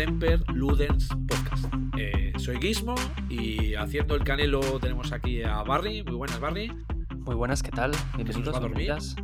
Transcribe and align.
Semper 0.00 0.40
Ludens 0.54 1.08
Podcast. 1.28 1.66
Eh, 1.98 2.32
soy 2.38 2.56
Gizmo 2.58 2.94
y 3.28 3.74
haciendo 3.74 4.14
el 4.14 4.24
canelo 4.24 4.80
tenemos 4.80 5.12
aquí 5.12 5.42
a 5.42 5.62
Barry. 5.62 6.02
Muy 6.04 6.14
buenas, 6.14 6.40
Barry. 6.40 6.72
Muy 7.18 7.34
buenas, 7.34 7.62
¿qué 7.62 7.70
tal? 7.70 7.92
Bienvenidos, 8.14 8.54
va 8.54 8.56
a 8.56 8.60
dormir. 8.62 8.86
bienvenidas. 8.86 9.16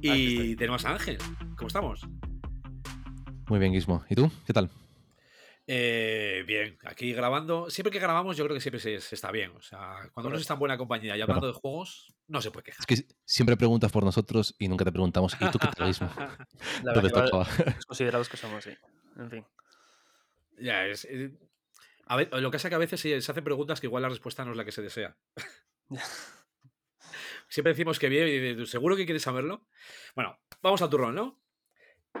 Y 0.00 0.54
tenemos 0.54 0.84
a 0.84 0.90
Ángel. 0.90 1.18
¿Cómo 1.56 1.66
estamos? 1.66 2.06
Muy 3.48 3.58
bien, 3.58 3.72
Guismo. 3.72 4.04
¿Y 4.08 4.14
tú? 4.14 4.30
¿Qué 4.46 4.52
tal? 4.52 4.70
Eh, 5.72 6.42
bien, 6.48 6.76
aquí 6.82 7.12
grabando. 7.12 7.70
Siempre 7.70 7.92
que 7.92 8.00
grabamos, 8.00 8.36
yo 8.36 8.42
creo 8.42 8.56
que 8.56 8.60
siempre 8.60 8.80
se, 8.80 9.00
se 9.00 9.14
está 9.14 9.30
bien. 9.30 9.52
O 9.52 9.62
sea, 9.62 10.10
cuando 10.12 10.28
uno 10.28 10.36
está 10.36 10.54
en 10.54 10.58
buena 10.58 10.76
compañía 10.76 11.16
y 11.16 11.20
hablando 11.20 11.46
de 11.46 11.52
juegos, 11.52 12.12
no 12.26 12.42
se 12.42 12.50
puede 12.50 12.64
quejar. 12.64 12.80
Es 12.80 12.86
que 12.86 13.14
siempre 13.24 13.56
preguntas 13.56 13.92
por 13.92 14.02
nosotros 14.02 14.56
y 14.58 14.66
nunca 14.66 14.84
te 14.84 14.90
preguntamos, 14.90 15.36
¿y 15.40 15.48
tú 15.52 15.60
qué 15.60 15.68
tal, 15.68 15.86
Guismo? 15.86 16.10
La 16.82 17.46
considerados 17.86 18.28
que 18.28 18.36
somos, 18.36 18.64
sí. 18.64 18.72
En 19.16 19.30
fin. 19.30 19.46
Ya, 20.58 20.86
es. 20.86 21.04
eh, 21.04 21.38
a 22.06 22.16
ver, 22.16 22.28
lo 22.32 22.50
que 22.50 22.56
pasa 22.56 22.66
es 22.66 22.70
que 22.72 22.74
a 22.74 22.78
veces 22.78 23.00
se, 23.00 23.20
se 23.20 23.30
hacen 23.30 23.44
preguntas 23.44 23.80
que 23.80 23.86
igual 23.86 24.02
la 24.02 24.08
respuesta 24.08 24.44
no 24.44 24.50
es 24.50 24.56
la 24.56 24.64
que 24.64 24.72
se 24.72 24.82
desea. 24.82 25.16
Siempre 27.48 27.74
decimos 27.74 28.00
que 28.00 28.08
bien 28.08 28.26
y 28.26 28.40
dices, 28.40 28.70
¿seguro 28.70 28.96
que 28.96 29.04
quieres 29.04 29.22
saberlo? 29.22 29.68
Bueno, 30.16 30.36
vamos 30.62 30.82
al 30.82 30.90
turrón, 30.90 31.14
¿no? 31.14 31.40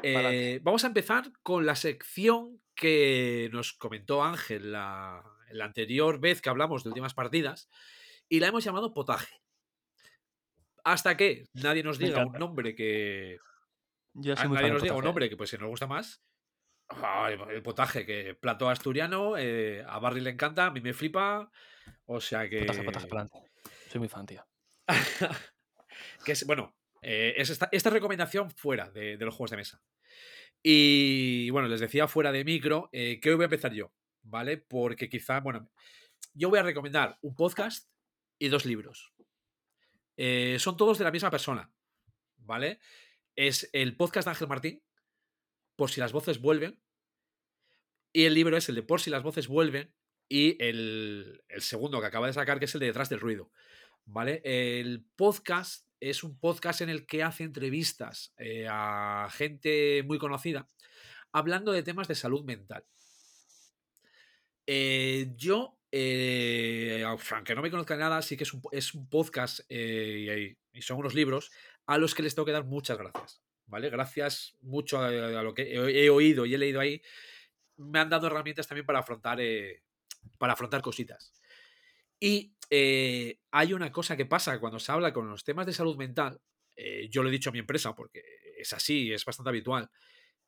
Eh, 0.04 0.60
vamos 0.62 0.84
a 0.84 0.86
empezar 0.86 1.32
con 1.42 1.66
la 1.66 1.74
sección 1.74 2.59
que 2.80 3.48
nos 3.52 3.74
comentó 3.74 4.24
Ángel 4.24 4.72
la, 4.72 5.22
la 5.50 5.64
anterior 5.66 6.18
vez 6.18 6.40
que 6.40 6.48
hablamos 6.48 6.82
de 6.82 6.88
últimas 6.88 7.14
partidas 7.14 7.68
y 8.28 8.40
la 8.40 8.48
hemos 8.48 8.64
llamado 8.64 8.92
potaje. 8.94 9.40
Hasta 10.82 11.16
que 11.16 11.44
nadie 11.52 11.82
nos 11.82 11.98
diga 11.98 12.24
un 12.24 12.32
nombre 12.32 12.74
que, 12.74 13.38
nadie 14.14 14.70
nos 14.72 14.82
diga 14.82 14.96
un 14.96 15.04
nombre 15.04 15.28
que 15.28 15.36
pues 15.36 15.50
si 15.50 15.58
nos 15.58 15.68
gusta 15.68 15.86
más. 15.86 16.24
el- 17.50 17.62
potaje, 17.62 18.06
que 18.06 18.34
plato 18.34 18.68
asturiano, 18.68 19.36
eh, 19.36 19.84
a 19.86 19.98
Barry 19.98 20.20
le 20.22 20.30
encanta, 20.30 20.66
a 20.66 20.70
mí 20.70 20.80
me 20.80 20.94
flipa. 20.94 21.50
O 22.06 22.20
sea 22.20 22.48
que. 22.48 22.60
Potaje, 22.60 22.82
potaje. 22.82 23.08
Soy 23.90 23.98
muy 23.98 24.08
fan, 24.08 24.24
tío. 24.26 24.44
que 26.24 26.32
es, 26.32 26.46
bueno, 26.46 26.74
eh, 27.02 27.34
es 27.36 27.50
esta, 27.50 27.68
esta 27.72 27.90
recomendación 27.90 28.50
fuera 28.50 28.90
de, 28.90 29.18
de 29.18 29.24
los 29.24 29.34
juegos 29.34 29.50
de 29.50 29.56
mesa. 29.58 29.82
Y 30.62 31.50
bueno, 31.50 31.68
les 31.68 31.80
decía 31.80 32.08
fuera 32.08 32.32
de 32.32 32.44
micro, 32.44 32.90
eh, 32.92 33.18
que 33.20 33.30
hoy 33.30 33.36
voy 33.36 33.44
a 33.44 33.46
empezar 33.46 33.72
yo, 33.72 33.92
¿vale? 34.22 34.58
Porque 34.58 35.08
quizá, 35.08 35.40
bueno, 35.40 35.70
yo 36.34 36.50
voy 36.50 36.58
a 36.58 36.62
recomendar 36.62 37.18
un 37.22 37.34
podcast 37.34 37.88
y 38.38 38.48
dos 38.48 38.66
libros. 38.66 39.12
Eh, 40.16 40.58
son 40.58 40.76
todos 40.76 40.98
de 40.98 41.04
la 41.04 41.10
misma 41.10 41.30
persona, 41.30 41.72
¿vale? 42.36 42.78
Es 43.36 43.70
el 43.72 43.96
podcast 43.96 44.26
de 44.26 44.30
Ángel 44.32 44.48
Martín, 44.48 44.82
por 45.76 45.90
si 45.90 46.00
las 46.00 46.12
voces 46.12 46.40
vuelven, 46.40 46.78
y 48.12 48.24
el 48.24 48.34
libro 48.34 48.56
es 48.56 48.68
el 48.68 48.74
de 48.74 48.82
por 48.82 49.00
si 49.00 49.08
las 49.08 49.22
voces 49.22 49.48
vuelven, 49.48 49.94
y 50.28 50.62
el, 50.62 51.42
el 51.48 51.62
segundo 51.62 52.00
que 52.00 52.06
acaba 52.06 52.26
de 52.26 52.34
sacar, 52.34 52.58
que 52.58 52.66
es 52.66 52.74
el 52.74 52.80
de 52.80 52.86
detrás 52.86 53.08
del 53.08 53.20
ruido. 53.20 53.50
¿Vale? 54.04 54.42
El 54.44 55.04
podcast 55.16 55.89
es 56.00 56.24
un 56.24 56.38
podcast 56.38 56.80
en 56.80 56.88
el 56.88 57.06
que 57.06 57.22
hace 57.22 57.44
entrevistas 57.44 58.32
eh, 58.38 58.66
a 58.68 59.28
gente 59.30 60.02
muy 60.04 60.18
conocida 60.18 60.68
hablando 61.32 61.72
de 61.72 61.82
temas 61.82 62.08
de 62.08 62.14
salud 62.16 62.44
mental. 62.44 62.84
Eh, 64.66 65.32
yo, 65.36 65.78
eh, 65.92 67.04
aunque 67.06 67.54
no 67.54 67.62
me 67.62 67.70
conozca 67.70 67.96
nada, 67.96 68.20
sí 68.22 68.36
que 68.36 68.44
es 68.72 68.94
un, 68.94 69.08
podcast 69.08 69.60
y, 69.70 70.56
son 70.80 70.98
unos 70.98 71.14
libros 71.14 71.52
a 71.86 71.98
los 71.98 72.14
que 72.14 72.22
les 72.22 72.34
tengo 72.34 72.46
que 72.46 72.52
dar 72.52 72.64
muchas 72.64 72.98
gracias. 72.98 73.42
¿Vale? 73.66 73.88
Gracias 73.88 74.56
mucho 74.62 74.98
a, 74.98 75.10
lo 75.10 75.54
que 75.54 75.62
he, 75.62 76.04
he 76.04 76.10
oído 76.10 76.44
y 76.44 76.54
he 76.54 76.58
leído 76.58 76.80
ahí. 76.80 77.00
Me 77.76 78.00
han 78.00 78.08
dado 78.08 78.26
herramientas 78.26 78.66
también 78.66 78.86
para 78.86 78.98
afrontar, 78.98 79.38
para 80.38 80.54
afrontar 80.54 80.82
cositas. 80.82 81.32
Y 82.18 82.52
eh, 82.70 83.38
hay 83.50 83.72
una 83.74 83.92
cosa 83.92 84.16
que 84.16 84.26
pasa 84.26 84.60
cuando 84.60 84.78
se 84.78 84.92
habla 84.92 85.12
con 85.12 85.28
los 85.28 85.44
temas 85.44 85.66
de 85.66 85.72
salud 85.72 85.96
mental. 85.96 86.40
eh, 86.76 87.08
yo 87.10 87.22
lo 87.22 87.28
he 87.28 87.32
dicho 87.32 87.50
a 87.50 87.52
mi 87.52 87.58
empresa 87.60 87.94
porque 87.94 88.22
es 88.58 88.72
así, 88.72 89.12
es 89.12 89.24
bastante 89.24 89.50
habitual. 89.50 89.90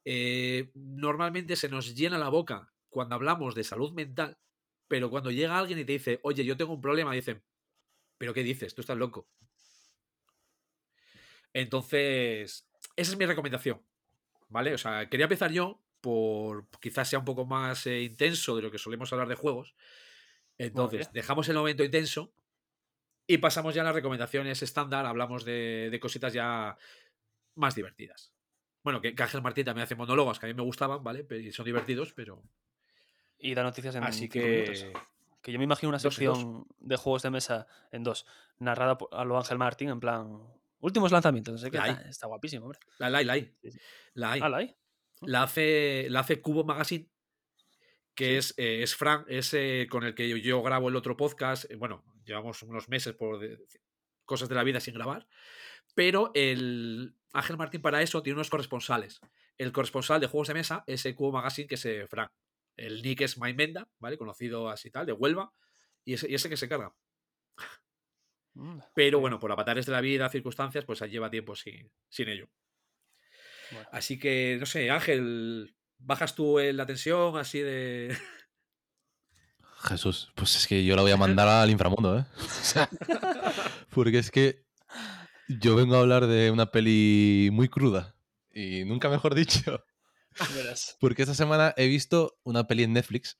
eh, 0.04 0.70
normalmente 0.74 1.56
se 1.56 1.68
nos 1.68 1.94
llena 1.96 2.18
la 2.18 2.28
boca 2.30 2.72
cuando 2.90 3.14
hablamos 3.16 3.54
de 3.54 3.64
salud 3.64 3.92
mental, 3.94 4.38
pero 4.88 5.10
cuando 5.10 5.30
llega 5.32 5.58
alguien 5.58 5.78
y 5.80 5.84
te 5.86 5.92
dice, 5.94 6.20
oye, 6.24 6.44
yo 6.44 6.56
tengo 6.56 6.74
un 6.74 6.80
problema, 6.82 7.14
dicen, 7.14 7.42
¿pero 8.18 8.34
qué 8.34 8.42
dices? 8.44 8.74
Tú 8.74 8.82
estás 8.82 8.98
loco. 8.98 9.28
Entonces, 11.52 12.66
esa 12.96 13.12
es 13.12 13.18
mi 13.18 13.26
recomendación. 13.26 13.82
¿Vale? 14.48 14.74
O 14.74 14.78
sea, 14.78 15.08
quería 15.10 15.26
empezar 15.26 15.52
yo 15.52 15.82
por 16.00 16.68
quizás 16.80 17.08
sea 17.10 17.20
un 17.20 17.24
poco 17.24 17.46
más 17.46 17.86
intenso 17.86 18.56
de 18.56 18.62
lo 18.62 18.70
que 18.70 18.78
solemos 18.78 19.12
hablar 19.12 19.28
de 19.28 19.36
juegos. 19.36 19.74
Entonces, 20.66 21.12
dejamos 21.12 21.48
el 21.48 21.56
momento 21.56 21.84
intenso 21.84 22.32
y 23.26 23.38
pasamos 23.38 23.74
ya 23.74 23.82
a 23.82 23.84
las 23.84 23.94
recomendaciones 23.94 24.62
estándar. 24.62 25.06
Hablamos 25.06 25.44
de, 25.44 25.88
de 25.90 26.00
cositas 26.00 26.32
ya 26.32 26.76
más 27.54 27.74
divertidas. 27.74 28.32
Bueno, 28.82 29.00
que, 29.00 29.14
Ángel 29.16 29.42
Martín 29.42 29.64
también 29.64 29.84
hace 29.84 29.94
monólogos 29.94 30.38
que 30.38 30.46
a 30.46 30.48
mí 30.48 30.54
me 30.54 30.62
gustaban, 30.62 31.04
¿vale? 31.04 31.22
Pero- 31.24 31.40
Y 31.40 31.52
son 31.52 31.64
divertidos, 31.64 32.12
pero. 32.12 32.42
Y 33.38 33.54
da 33.54 33.62
noticias 33.62 33.94
en 33.94 34.04
Así 34.04 34.28
que. 34.28 34.92
Que 35.40 35.50
yo 35.50 35.58
me 35.58 35.64
imagino 35.64 35.88
una 35.88 35.98
sección 35.98 36.66
de 36.78 36.96
juegos 36.96 37.22
de 37.22 37.30
mesa 37.30 37.66
en 37.90 38.04
dos, 38.04 38.26
narrada 38.58 38.96
por- 38.96 39.08
a 39.12 39.24
lo 39.24 39.36
Ángel 39.36 39.58
Martín, 39.58 39.88
en 39.88 39.98
plan. 39.98 40.38
Últimos 40.78 41.10
lanzamientos, 41.12 41.52
no 41.52 41.58
sé 41.58 41.70
qué. 41.70 41.78
La 41.78 41.84
hay. 41.84 41.90
Está, 41.92 42.08
está 42.08 42.26
guapísimo, 42.28 42.64
hombre. 42.66 42.78
La, 42.98 43.10
la 43.10 43.18
hay, 43.18 43.24
la 43.24 43.32
hay. 43.34 43.54
Sí, 43.62 43.72
sí. 43.72 43.78
La 44.14 44.32
hay. 44.32 44.40
Ah, 44.42 44.48
la 44.48 44.56
hay. 44.58 44.76
La 45.22 45.42
hace, 45.44 46.06
la 46.10 46.20
hace 46.20 46.40
Cubo 46.40 46.64
Magazine, 46.64 47.08
que 48.14 48.36
es, 48.38 48.54
eh, 48.58 48.82
es 48.82 48.94
Fran, 48.94 49.24
es 49.28 49.52
eh, 49.54 49.86
con 49.90 50.04
el 50.04 50.14
que 50.14 50.28
yo, 50.28 50.36
yo 50.36 50.62
grabo 50.62 50.88
el 50.88 50.96
otro 50.96 51.16
podcast. 51.16 51.70
eh, 51.70 51.76
Bueno, 51.76 52.04
llevamos 52.24 52.62
unos 52.62 52.88
meses 52.88 53.14
por 53.14 53.38
de- 53.38 53.58
cosas 54.24 54.48
de 54.48 54.54
la 54.54 54.64
vida 54.64 54.80
sin 54.80 54.94
grabar. 54.94 55.26
Pero 55.94 56.30
el 56.34 57.14
Ángel 57.32 57.56
Martín 57.56 57.82
para 57.82 58.02
eso 58.02 58.22
tiene 58.22 58.36
unos 58.36 58.50
corresponsales. 58.50 59.20
El 59.58 59.72
corresponsal 59.72 60.20
de 60.20 60.26
juegos 60.26 60.48
de 60.48 60.54
mesa 60.54 60.84
es 60.86 61.04
el 61.06 61.14
Cubo 61.14 61.32
Magazine, 61.32 61.68
que 61.68 61.74
es 61.74 61.84
eh, 61.84 62.06
Fran. 62.06 62.28
El 62.76 63.02
nick 63.02 63.20
es 63.22 63.36
Maimenda, 63.38 63.88
¿vale? 63.98 64.16
Conocido 64.16 64.68
así 64.70 64.90
tal, 64.90 65.04
de 65.06 65.12
Huelva. 65.12 65.52
Y 66.04 66.14
ese, 66.14 66.30
y 66.30 66.34
ese 66.34 66.48
que 66.48 66.56
se 66.56 66.68
carga. 66.68 66.94
Mm, 68.54 68.78
Pero 68.94 69.20
bueno, 69.20 69.38
por 69.38 69.50
avatares 69.52 69.86
de 69.86 69.92
la 69.92 70.00
vida, 70.00 70.28
circunstancias, 70.28 70.84
pues 70.84 71.00
lleva 71.02 71.30
tiempo 71.30 71.54
sin, 71.54 71.90
sin 72.08 72.28
ello. 72.28 72.48
Bueno. 73.70 73.88
Así 73.92 74.18
que, 74.18 74.56
no 74.60 74.66
sé, 74.66 74.90
Ángel, 74.90 75.74
¿bajas 76.04 76.34
tú 76.34 76.58
eh, 76.58 76.72
la 76.72 76.86
tensión 76.86 77.36
así 77.38 77.60
de. 77.60 78.16
Jesús, 79.84 80.30
pues 80.36 80.54
es 80.56 80.66
que 80.68 80.84
yo 80.84 80.94
la 80.94 81.02
voy 81.02 81.10
a 81.10 81.16
mandar 81.16 81.48
al 81.48 81.70
inframundo, 81.70 82.18
¿eh? 82.18 82.24
O 82.38 82.64
sea, 82.64 82.88
porque 83.90 84.18
es 84.18 84.30
que 84.30 84.64
yo 85.48 85.74
vengo 85.74 85.96
a 85.96 86.00
hablar 86.00 86.26
de 86.28 86.50
una 86.50 86.66
peli 86.70 87.50
muy 87.52 87.68
cruda. 87.68 88.14
Y 88.54 88.84
nunca 88.84 89.08
mejor 89.08 89.34
dicho. 89.34 89.84
Verás. 90.54 90.96
Porque 91.00 91.22
esta 91.22 91.34
semana 91.34 91.74
he 91.76 91.88
visto 91.88 92.38
una 92.44 92.66
peli 92.66 92.84
en 92.84 92.92
Netflix 92.92 93.38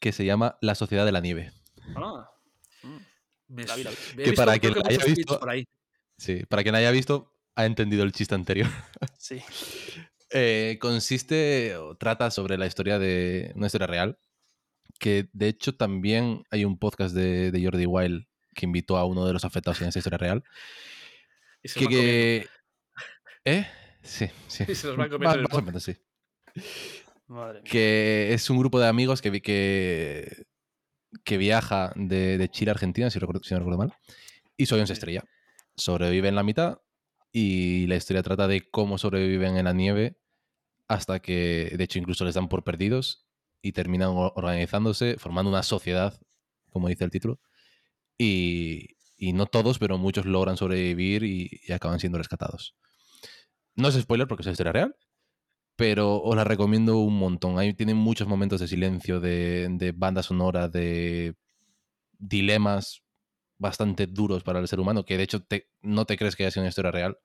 que 0.00 0.12
se 0.12 0.24
llama 0.24 0.58
La 0.60 0.74
Sociedad 0.74 1.04
de 1.06 1.12
la 1.12 1.20
Nieve. 1.20 1.52
Ah, 1.96 2.28
mm. 2.82 2.96
Me 3.48 3.64
La 3.64 3.76
vi, 3.76 3.84
la 3.84 3.90
vi. 3.90 3.96
su- 3.96 4.12
he 4.12 4.16
Que 4.16 4.22
visto, 4.30 4.36
para 4.36 4.46
la 4.56 4.88
haya 4.88 5.04
visto- 5.04 5.38
por 5.38 5.50
ahí. 5.50 5.64
Sí, 6.16 6.44
para 6.48 6.62
quien 6.62 6.72
la 6.72 6.78
haya 6.80 6.90
visto, 6.90 7.32
ha 7.54 7.64
entendido 7.64 8.02
el 8.02 8.12
chiste 8.12 8.34
anterior. 8.34 8.68
Sí. 9.18 9.40
Eh, 10.30 10.78
consiste 10.80 11.76
o 11.76 11.96
trata 11.96 12.30
sobre 12.30 12.58
la 12.58 12.66
historia 12.66 12.98
de 12.98 13.52
una 13.54 13.66
historia 13.66 13.86
real. 13.86 14.18
Que 14.98 15.28
de 15.32 15.48
hecho 15.48 15.76
también 15.76 16.44
hay 16.50 16.64
un 16.64 16.78
podcast 16.78 17.14
de, 17.14 17.50
de 17.52 17.64
Jordi 17.64 17.86
Wild 17.86 18.26
que 18.54 18.66
invitó 18.66 18.96
a 18.96 19.04
uno 19.04 19.24
de 19.26 19.32
los 19.32 19.44
afectados 19.44 19.80
en 19.82 19.88
esa 19.88 19.98
historia 19.98 20.18
real. 20.18 20.44
Y 21.62 21.68
se 21.68 21.80
Que, 21.80 21.86
que- 21.88 22.46
¿Eh? 23.44 23.66
Sí, 24.02 24.26
sí. 24.46 24.64
Y 24.68 24.74
se 24.74 24.86
los 24.88 24.96
van 24.98 25.08
comiendo 25.10 25.62
menos, 25.62 25.82
sí. 25.82 25.96
Madre 27.26 27.60
mía. 27.62 27.70
Que 27.70 28.32
es 28.32 28.48
un 28.48 28.58
grupo 28.58 28.78
de 28.80 28.86
amigos 28.88 29.20
que, 29.20 29.40
que, 29.42 30.44
que 31.24 31.36
viaja 31.36 31.92
de, 31.96 32.38
de 32.38 32.48
Chile 32.48 32.70
a 32.70 32.74
Argentina, 32.74 33.10
si, 33.10 33.18
recuerdo- 33.18 33.42
si 33.44 33.54
no 33.54 33.60
recuerdo 33.60 33.78
mal. 33.78 33.92
Y 34.56 34.66
se 34.66 34.86
Sí. 34.86 34.92
estrella. 34.92 35.24
Sobrevive 35.76 36.28
en 36.28 36.34
la 36.36 36.42
mitad 36.42 36.78
y 37.32 37.86
la 37.86 37.96
historia 37.96 38.22
trata 38.22 38.48
de 38.48 38.68
cómo 38.70 38.98
sobreviven 38.98 39.56
en 39.56 39.64
la 39.64 39.72
nieve 39.72 40.18
hasta 40.88 41.20
que, 41.20 41.74
de 41.76 41.84
hecho, 41.84 41.98
incluso 41.98 42.24
les 42.24 42.34
dan 42.34 42.48
por 42.48 42.64
perdidos 42.64 43.26
y 43.60 43.72
terminan 43.72 44.10
organizándose, 44.14 45.16
formando 45.18 45.50
una 45.50 45.62
sociedad, 45.62 46.18
como 46.70 46.88
dice 46.88 47.04
el 47.04 47.10
título. 47.10 47.40
Y, 48.16 48.96
y 49.16 49.32
no 49.32 49.46
todos, 49.46 49.78
pero 49.78 49.98
muchos 49.98 50.24
logran 50.26 50.56
sobrevivir 50.56 51.24
y, 51.24 51.60
acaban 51.72 52.00
siendo 52.00 52.18
rescatados. 52.18 52.76
No 53.74 53.88
es 53.88 53.94
spoiler 53.96 54.26
porque 54.26 54.42
es 54.42 54.46
una 54.46 54.52
historia 54.52 54.72
real, 54.72 54.96
pero 55.76 56.22
os 56.22 56.36
la 56.36 56.44
recomiendo 56.44 56.98
un 56.98 57.18
montón. 57.18 57.58
Ahí 57.58 57.74
tienen 57.74 57.96
muchos 57.96 58.28
momentos 58.28 58.60
de 58.60 58.68
silencio, 58.68 59.20
de, 59.20 59.68
de 59.70 59.92
banda 59.92 60.22
sonora, 60.22 60.68
de 60.68 61.34
dilemas 62.18 63.02
bastante 63.58 64.06
duros 64.06 64.42
para 64.44 64.60
el 64.60 64.68
ser 64.68 64.80
humano, 64.80 65.04
que 65.04 65.16
de 65.16 65.24
hecho 65.24 65.42
te- 65.42 65.68
no 65.82 66.04
te 66.04 66.16
crees 66.16 66.36
que 66.36 66.44
haya 66.44 66.50
sido 66.50 66.62
una 66.62 66.68
historia 66.70 66.90
real. 66.90 67.18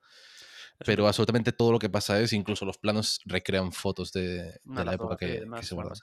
pero 0.84 1.06
absolutamente 1.06 1.52
todo 1.52 1.70
lo 1.70 1.78
que 1.78 1.88
pasa 1.88 2.20
es, 2.20 2.32
incluso 2.32 2.64
los 2.64 2.78
planos 2.78 3.20
recrean 3.26 3.70
fotos 3.70 4.10
de, 4.12 4.58
de 4.64 4.84
la 4.84 4.94
época 4.94 5.16
que, 5.16 5.26
que 5.26 5.40
demás, 5.40 5.66
se 5.66 5.74
guardan. 5.74 5.94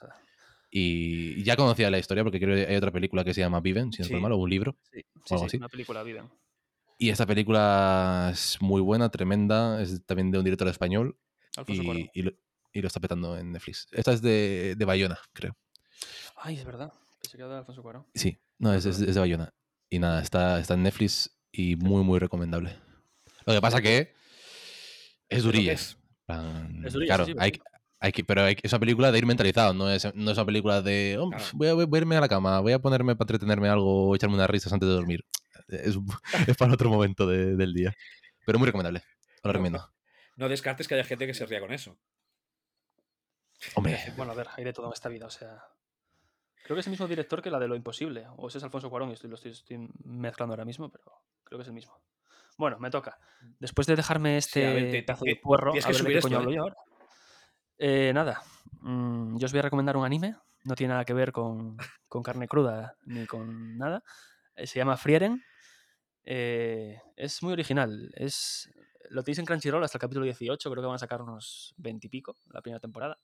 Y 0.70 1.42
ya 1.44 1.56
conocía 1.56 1.90
la 1.90 1.98
historia 1.98 2.22
porque 2.24 2.40
creo 2.40 2.56
que 2.56 2.70
hay 2.70 2.76
otra 2.76 2.90
película 2.90 3.24
que 3.24 3.34
se 3.34 3.40
llama 3.42 3.60
Viven, 3.60 3.92
si 3.92 3.98
no 4.00 4.04
Sí. 4.06 4.14
recuerdo 4.14 4.22
mal, 4.22 4.32
o 4.32 4.36
un 4.42 4.48
libro. 4.50 4.76
Sí, 4.90 5.00
sí, 5.26 5.34
algo 5.34 5.40
sí, 5.40 5.46
así. 5.46 5.56
una 5.58 5.68
película 5.68 6.02
Viven. 6.02 6.30
Y 6.98 7.10
esta 7.10 7.26
película 7.26 8.30
es 8.32 8.56
muy 8.62 8.80
buena, 8.80 9.10
tremenda, 9.10 9.82
es 9.82 10.04
también 10.06 10.30
de 10.30 10.38
un 10.38 10.44
director 10.44 10.68
español 10.68 11.18
Alfonso 11.56 11.82
y, 11.82 12.10
y 12.14 12.22
lo, 12.22 12.32
y 12.72 12.80
lo 12.80 12.86
está 12.86 13.00
petando 13.00 13.36
en 13.36 13.52
Netflix. 13.52 13.86
Esta 13.92 14.12
es 14.12 14.22
de, 14.22 14.74
de 14.78 14.84
Bayona, 14.86 15.18
creo. 15.34 15.56
Ay, 16.36 16.56
es 16.56 16.64
verdad. 16.64 16.92
Pensé 17.20 17.36
que 17.36 17.42
era 17.42 17.52
de 17.52 17.58
Alfonso 17.58 17.82
Cuarón. 17.82 18.06
Sí, 18.14 18.38
no, 18.58 18.72
Es 18.72 18.86
es- 18.86 19.00
es 19.00 19.14
de 19.14 19.20
Bayona. 19.20 19.52
Y 19.92 19.98
nada, 19.98 20.22
está, 20.22 20.58
está 20.58 20.72
en 20.72 20.84
Netflix 20.84 21.30
y 21.52 21.76
muy, 21.76 22.02
muy 22.02 22.18
recomendable. 22.18 22.74
Lo 23.44 23.52
que 23.52 23.60
pasa 23.60 23.82
que 23.82 24.14
es 25.28 25.42
durilla. 25.42 25.74
es. 25.74 25.98
plan, 26.24 26.82
Es 26.86 26.94
durilla, 26.94 27.14
claro, 27.16 27.26
sí, 27.26 27.34
hay, 27.38 27.52
hay 28.00 28.10
que, 28.12 28.24
pero 28.24 28.42
hay, 28.44 28.56
es 28.62 28.72
una 28.72 28.80
película 28.80 29.12
de 29.12 29.18
ir 29.18 29.26
mentalizado, 29.26 29.74
no 29.74 29.90
es, 29.90 30.02
no 30.14 30.30
es 30.30 30.38
una 30.38 30.46
película 30.46 30.80
de 30.80 31.18
"Oh, 31.20 31.28
Claro. 31.28 31.44
voy, 31.52 31.68
a, 31.68 31.74
voy 31.74 31.86
a 31.92 31.96
irme 31.98 32.16
a 32.16 32.20
la 32.22 32.28
cama, 32.28 32.60
voy 32.60 32.72
a 32.72 32.78
ponerme 32.78 33.16
para 33.16 33.26
entretenerme 33.26 33.68
algo 33.68 34.08
o 34.08 34.16
echarme 34.16 34.34
unas 34.36 34.48
risas 34.48 34.72
antes 34.72 34.88
de 34.88 34.94
dormir. 34.94 35.26
Es, 35.68 35.98
es 36.46 36.56
para 36.56 36.72
otro 36.72 36.88
momento 36.88 37.26
de- 37.26 37.54
del 37.56 37.74
día. 37.74 37.92
Pero 38.46 38.58
muy 38.58 38.64
recomendable. 38.66 39.02
Lo 39.42 39.48
No, 39.48 39.52
recomiendo. 39.52 39.92
No 40.36 40.48
descartes 40.48 40.88
que 40.88 40.94
haya 40.94 41.04
gente 41.04 41.26
que 41.26 41.34
se 41.34 41.44
ría 41.44 41.60
con 41.60 41.70
eso. 41.70 41.98
Hombre, 43.74 43.98
Bueno, 44.16 44.32
a 44.32 44.36
ver, 44.36 44.46
hay 44.56 44.64
de 44.64 44.72
todo 44.72 44.86
en 44.86 44.94
esta 44.94 45.10
vida, 45.10 45.26
o 45.26 45.30
sea. 45.30 45.62
Creo 46.64 46.76
que 46.76 46.80
es 46.80 46.86
el 46.86 46.92
mismo 46.92 47.08
director 47.08 47.42
que 47.42 47.50
la 47.50 47.58
de 47.58 47.68
Lo 47.68 47.74
Imposible. 47.74 48.26
O 48.36 48.48
ese 48.48 48.58
es 48.58 48.64
Alfonso 48.64 48.88
Cuarón 48.90 49.10
y 49.10 49.14
estoy, 49.14 49.28
lo 49.30 49.36
estoy, 49.36 49.50
estoy 49.52 49.88
mezclando 50.04 50.52
ahora 50.52 50.64
mismo, 50.64 50.88
pero 50.90 51.04
creo 51.44 51.58
que 51.58 51.62
es 51.62 51.68
el 51.68 51.74
mismo. 51.74 52.00
Bueno, 52.56 52.78
me 52.78 52.90
toca. 52.90 53.18
Después 53.58 53.86
de 53.86 53.96
dejarme 53.96 54.32
Sí, 54.40 54.60
este 54.60 54.66
a 54.66 54.72
ver, 54.72 54.90
te- 54.90 55.02
pedazo 55.02 55.24
te- 55.24 55.30
de 55.30 55.36
puerro, 55.36 55.72
a 55.72 55.74
ver 55.74 55.96
de 56.02 56.12
qué 56.12 56.20
coño 56.20 56.36
¿eh? 56.36 56.38
hablo 56.38 56.50
yo 56.52 56.62
ahora. 56.62 56.76
Eh, 57.78 58.12
nada, 58.14 58.42
mm, 58.80 59.38
yo 59.38 59.46
os 59.46 59.52
voy 59.52 59.58
a 59.58 59.62
recomendar 59.62 59.96
un 59.96 60.04
anime. 60.04 60.36
No 60.64 60.74
tiene 60.76 60.92
nada 60.92 61.04
que 61.04 61.14
ver 61.14 61.32
con, 61.32 61.76
con 62.08 62.22
carne 62.22 62.46
cruda 62.46 62.96
ni 63.06 63.26
con 63.26 63.76
nada. 63.76 64.04
Eh, 64.54 64.66
se 64.68 64.78
llama 64.78 64.96
Frieren. 64.96 65.42
Eh, 66.24 67.00
es 67.16 67.42
muy 67.42 67.52
original. 67.54 68.12
Es, 68.14 68.70
lo 69.10 69.24
tenéis 69.24 69.40
en 69.40 69.46
Crunchyroll 69.46 69.82
hasta 69.82 69.98
el 69.98 70.00
capítulo 70.00 70.24
18. 70.24 70.70
Creo 70.70 70.82
que 70.82 70.86
van 70.86 70.94
a 70.94 70.98
sacar 70.98 71.22
unos 71.22 71.74
20 71.78 72.06
y 72.06 72.10
pico 72.10 72.36
la 72.52 72.60
primera 72.62 72.78
temporada. 72.80 73.16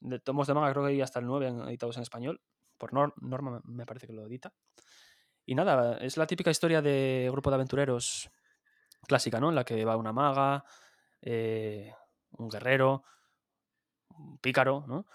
De 0.00 0.18
tomos 0.20 0.46
de 0.46 0.54
manga 0.54 0.70
creo 0.72 0.84
que 0.84 0.90
hay 0.92 1.00
hasta 1.00 1.18
el 1.18 1.26
9 1.26 1.48
en- 1.48 1.62
editados 1.68 1.96
en 1.96 2.02
español. 2.02 2.40
Por 2.76 2.92
Nor- 2.92 3.14
Norma 3.20 3.60
me 3.64 3.86
parece 3.86 4.06
que 4.06 4.12
lo 4.12 4.26
edita. 4.26 4.52
Y 5.44 5.54
nada, 5.54 5.98
es 5.98 6.16
la 6.16 6.26
típica 6.26 6.50
historia 6.50 6.82
de 6.82 7.28
grupo 7.32 7.50
de 7.50 7.54
aventureros 7.56 8.30
clásica, 9.06 9.40
¿no? 9.40 9.48
En 9.48 9.54
la 9.54 9.64
que 9.64 9.84
va 9.84 9.96
una 9.96 10.12
maga, 10.12 10.64
eh, 11.22 11.92
un 12.32 12.48
guerrero, 12.48 13.02
un 14.10 14.38
pícaro, 14.38 14.84
¿no? 14.86 15.06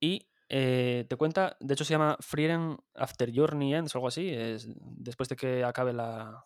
Y 0.00 0.26
eh, 0.48 1.06
te 1.08 1.16
cuenta, 1.16 1.56
de 1.60 1.74
hecho 1.74 1.84
se 1.84 1.92
llama 1.94 2.16
Frieren 2.20 2.76
After 2.94 3.30
Journey 3.34 3.74
Ends 3.74 3.94
o 3.94 3.98
algo 3.98 4.08
así, 4.08 4.28
es 4.30 4.66
después 4.76 5.28
de 5.28 5.36
que 5.36 5.62
acabe 5.64 5.92
la, 5.92 6.44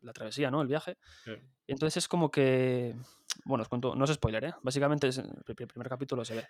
la 0.00 0.12
travesía, 0.12 0.50
¿no? 0.50 0.62
El 0.62 0.68
viaje. 0.68 0.96
Entonces 1.66 1.98
es 1.98 2.08
como 2.08 2.30
que. 2.30 2.94
Bueno, 3.44 3.62
os 3.62 3.68
cuento, 3.68 3.94
no 3.94 4.04
es 4.06 4.12
spoiler, 4.14 4.44
¿eh? 4.44 4.54
Básicamente 4.62 5.08
es, 5.08 5.18
el 5.18 5.30
pri- 5.44 5.66
primer 5.66 5.88
capítulo 5.88 6.24
se 6.24 6.34
ve. 6.36 6.46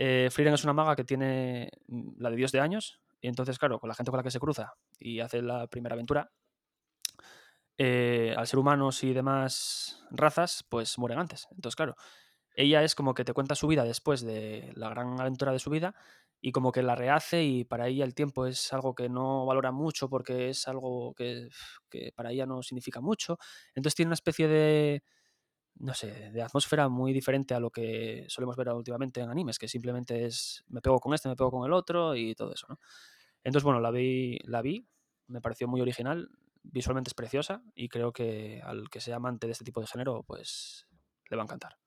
Eh, 0.00 0.28
es 0.32 0.64
una 0.64 0.72
maga 0.72 0.94
que 0.94 1.02
tiene 1.02 1.72
mm, 1.88 2.20
la 2.22 2.30
de 2.30 2.36
Dios 2.36 2.52
de 2.52 2.60
años. 2.60 3.00
Y 3.20 3.26
entonces, 3.26 3.58
claro, 3.58 3.80
con 3.80 3.88
la 3.88 3.94
gente 3.96 4.12
con 4.12 4.18
la 4.18 4.22
que 4.22 4.30
se 4.30 4.38
cruza 4.38 4.74
y 5.00 5.18
hace 5.18 5.42
la 5.42 5.66
primera 5.66 5.94
aventura, 5.94 6.30
eh, 7.76 8.32
al 8.36 8.46
ser 8.46 8.60
humanos 8.60 9.02
y 9.02 9.12
demás 9.12 10.04
razas, 10.12 10.64
pues 10.68 10.98
mueren 10.98 11.18
antes. 11.18 11.48
Entonces, 11.50 11.74
claro, 11.74 11.96
ella 12.54 12.84
es 12.84 12.94
como 12.94 13.12
que 13.12 13.24
te 13.24 13.32
cuenta 13.32 13.56
su 13.56 13.66
vida 13.66 13.82
después 13.82 14.20
de 14.24 14.72
la 14.76 14.88
gran 14.88 15.20
aventura 15.20 15.50
de 15.50 15.58
su 15.58 15.70
vida 15.70 15.96
y 16.40 16.52
como 16.52 16.70
que 16.70 16.82
la 16.84 16.94
rehace 16.94 17.42
y 17.42 17.64
para 17.64 17.88
ella 17.88 18.04
el 18.04 18.14
tiempo 18.14 18.46
es 18.46 18.72
algo 18.72 18.94
que 18.94 19.08
no 19.08 19.46
valora 19.46 19.72
mucho 19.72 20.08
porque 20.08 20.50
es 20.50 20.68
algo 20.68 21.12
que 21.14 21.48
para 22.14 22.30
ella 22.30 22.46
no 22.46 22.62
significa 22.62 23.00
mucho. 23.00 23.36
Entonces 23.74 23.96
tiene 23.96 24.10
una 24.10 24.14
especie 24.14 24.46
de, 24.46 25.02
no 25.80 25.94
sé, 25.94 26.30
de 26.30 26.42
atmósfera 26.42 26.88
muy 26.88 27.12
diferente 27.12 27.54
a 27.54 27.60
lo 27.60 27.70
que 27.70 28.24
solemos 28.28 28.56
ver 28.56 28.68
últimamente 28.70 29.20
en 29.20 29.30
animes, 29.30 29.58
que 29.58 29.68
simplemente 29.68 30.24
es 30.24 30.64
me 30.68 30.80
pego 30.80 30.98
con 31.00 31.14
este, 31.14 31.28
me 31.28 31.36
pego 31.36 31.50
con 31.50 31.64
el 31.66 31.72
otro 31.72 32.14
y 32.14 32.34
todo 32.34 32.52
eso, 32.52 32.66
¿no? 32.68 32.78
Entonces, 33.44 33.64
bueno, 33.64 33.80
la 33.80 33.90
vi, 33.90 34.38
la 34.44 34.62
vi, 34.62 34.86
me 35.28 35.40
pareció 35.40 35.68
muy 35.68 35.80
original, 35.80 36.28
visualmente 36.62 37.08
es 37.08 37.14
preciosa 37.14 37.62
y 37.74 37.88
creo 37.88 38.12
que 38.12 38.60
al 38.64 38.90
que 38.90 39.00
sea 39.00 39.16
amante 39.16 39.46
de 39.46 39.52
este 39.52 39.64
tipo 39.64 39.80
de 39.80 39.86
género, 39.86 40.22
pues 40.24 40.86
le 41.30 41.36
va 41.36 41.42
a 41.42 41.46
encantar. 41.46 41.78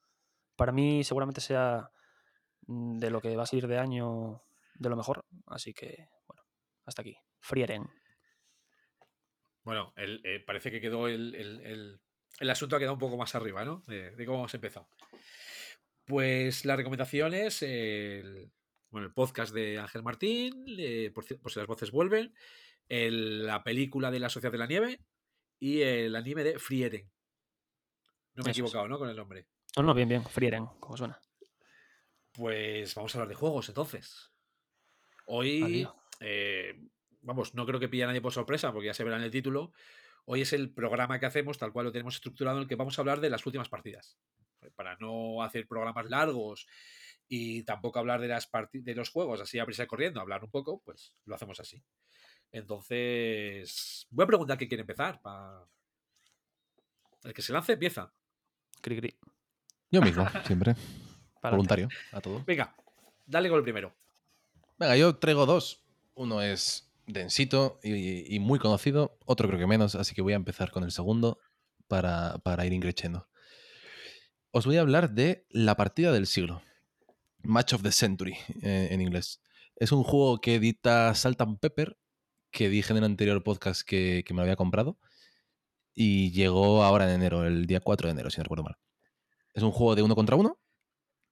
Para 0.56 0.72
mí 0.72 1.04
seguramente 1.04 1.42
sea 1.42 1.92
mm, 2.68 2.98
de 2.98 3.10
lo 3.10 3.20
que 3.22 3.36
va 3.36 3.44
a 3.44 3.46
salir 3.48 3.68
de 3.68 3.78
año 3.78 4.42
de 4.76 4.90
lo 4.90 4.96
mejor, 4.96 5.26
así 5.48 5.74
que, 5.74 6.08
bueno, 6.28 6.44
hasta 6.86 7.02
aquí. 7.02 7.18
Frieren. 7.40 7.90
Bueno, 9.64 9.94
el- 9.96 10.22
eh, 10.24 10.40
parece 10.46 10.72
que 10.72 10.82
quedó 10.82 11.08
el, 11.08 11.36
el- 11.36 11.62
el- 11.62 12.02
el 12.42 12.50
asunto 12.50 12.76
ha 12.76 12.80
quedado 12.80 12.94
un 12.96 13.00
poco 13.00 13.18
más 13.18 13.34
arriba, 13.36 13.64
¿no? 13.64 13.84
De, 13.88 14.12
de 14.12 14.26
cómo 14.26 14.40
hemos 14.40 14.54
empezado. 14.54 14.88
Pues 16.06 16.66
la 16.66 16.76
recomendación 16.76 17.34
es 17.34 17.62
el, 17.62 18.52
bueno, 18.90 19.08
el 19.08 19.14
podcast 19.14 19.54
de 19.54 19.80
Ángel 19.80 20.04
Martín, 20.04 20.66
eh, 20.78 21.12
por, 21.14 21.24
si 21.24 21.38
las 21.60 21.68
voces 21.68 21.92
vuelven, 21.92 22.34
el- 22.90 23.46
la 23.46 23.64
película 23.64 24.12
de 24.12 24.20
la 24.20 24.30
Sociedad 24.30 24.52
de 24.52 24.58
la 24.58 24.66
Nieve 24.68 25.00
y 25.60 25.82
el 25.82 26.16
anime 26.16 26.44
de 26.44 26.60
Frieren. 26.60 27.10
No 28.34 28.44
me 28.44 28.50
he 28.50 28.52
es. 28.52 28.58
equivocado, 28.58 28.88
¿no? 28.88 28.98
Con 28.98 29.10
el 29.10 29.16
nombre. 29.16 29.46
No, 29.78 29.84
no, 29.84 29.94
bien, 29.94 30.10
bien, 30.10 30.24
Frieren, 30.26 30.66
como 30.80 30.98
suena. 30.98 31.20
Pues 32.34 32.96
vamos 32.96 33.14
a 33.14 33.18
hablar 33.20 33.30
de 33.30 33.36
juegos 33.36 33.70
entonces. 33.70 34.32
Hoy, 35.28 35.88
eh, 36.20 36.74
vamos, 37.22 37.54
no 37.54 37.66
creo 37.66 37.80
que 37.80 37.88
pille 37.90 38.04
a 38.04 38.08
nadie 38.08 38.22
por 38.22 38.34
sorpresa 38.34 38.72
porque 38.74 38.88
ya 38.88 38.94
se 38.94 39.04
verá 39.04 39.18
en 39.18 39.24
el 39.24 39.32
título. 39.32 39.72
Hoy 40.26 40.42
es 40.42 40.54
el 40.54 40.72
programa 40.74 41.20
que 41.20 41.26
hacemos, 41.26 41.58
tal 41.58 41.72
cual 41.72 41.88
lo 41.88 41.92
tenemos 41.92 42.16
estructurado, 42.16 42.58
en 42.58 42.64
el 42.64 42.68
que 42.70 42.76
vamos 42.76 42.98
a 42.98 43.02
hablar 43.02 43.20
de 43.20 43.30
las 43.30 43.46
últimas 43.46 43.70
partidas. 43.70 44.18
Para 44.76 44.96
no 44.98 45.42
hacer 45.44 45.68
programas 45.68 46.08
largos 46.10 46.68
y 47.28 47.64
tampoco 47.64 48.00
hablar 48.00 48.22
de, 48.22 48.28
las 48.28 48.50
de 48.72 48.96
los 48.96 49.10
juegos 49.10 49.42
así 49.42 49.58
a 49.60 49.66
prisa 49.66 49.88
corriendo, 49.88 50.22
hablar 50.22 50.44
un 50.44 50.52
poco, 50.52 50.82
pues 50.86 51.14
lo 51.26 51.36
hacemos 51.36 51.60
así. 51.60 51.82
Entonces, 52.52 54.06
voy 54.10 54.24
a 54.24 54.28
preguntar 54.28 54.58
quién 54.58 54.68
quiere 54.68 54.82
empezar. 54.82 55.22
pa- 55.22 55.68
El 57.24 57.34
que 57.34 57.42
se 57.42 57.54
lance 57.54 57.74
empieza. 57.74 58.14
Cri, 58.82 58.98
cri. 58.98 59.16
yo 59.90 60.02
mismo, 60.02 60.28
siempre. 60.46 60.76
Voluntario, 61.42 61.90
a 62.12 62.22
todo. 62.22 62.44
Venga, 62.46 62.76
dale 63.26 63.50
con 63.50 63.58
el 63.58 63.64
primero. 63.64 63.96
Venga, 64.78 64.96
yo 64.96 65.16
traigo 65.18 65.46
dos. 65.48 65.84
Uno 66.14 66.42
es 66.42 66.91
densito 67.14 67.80
y, 67.84 68.40
muy 68.40 68.60
conocido, 68.60 69.18
otro 69.26 69.48
creo 69.48 69.60
que 69.60 69.68
menos, 69.68 69.96
así 69.96 70.16
que 70.16 70.22
voy 70.22 70.34
a 70.34 70.38
empezar 70.38 70.72
con 70.72 70.84
el 70.84 70.92
segundo 70.92 71.40
para, 71.88 72.38
para 72.40 72.66
ir 72.66 72.74
increciendo. 72.74 73.28
Os 74.52 74.66
voy 74.66 74.78
a 74.78 74.82
hablar 74.82 75.12
de 75.12 75.46
la 75.50 75.76
partida 75.76 76.12
del 76.12 76.28
siglo. 76.28 76.62
Match 77.44 77.74
of 77.74 77.82
the 77.82 77.92
Century 77.92 78.38
eh, 78.62 78.90
en 78.92 79.02
inglés. 79.02 79.42
Es 79.76 79.92
un 79.92 80.04
juego 80.04 80.40
que 80.42 80.56
edita 80.56 81.14
Salt 81.16 81.42
and 81.42 81.60
Pepper, 81.60 81.98
que 82.52 82.70
dije 82.70 82.92
en 82.92 82.98
el 82.98 83.04
anterior 83.04 83.44
podcast 83.44 83.82
que, 83.82 84.24
que 84.26 84.34
me 84.34 84.40
lo 84.40 84.44
había 84.44 84.56
comprado. 84.56 85.00
Y 85.94 86.32
llegó 86.32 86.84
ahora 86.84 87.06
en 87.06 87.16
enero, 87.16 87.46
el 87.46 87.66
día 87.66 87.80
4 87.80 88.08
de 88.08 88.12
enero, 88.12 88.30
si 88.30 88.38
no 88.38 88.44
recuerdo 88.44 88.64
mal. 88.64 88.78
Es 89.54 89.64
un 89.64 89.72
juego 89.72 89.96
de 89.96 90.04
uno 90.04 90.16
contra 90.16 90.36
uno 90.36 90.60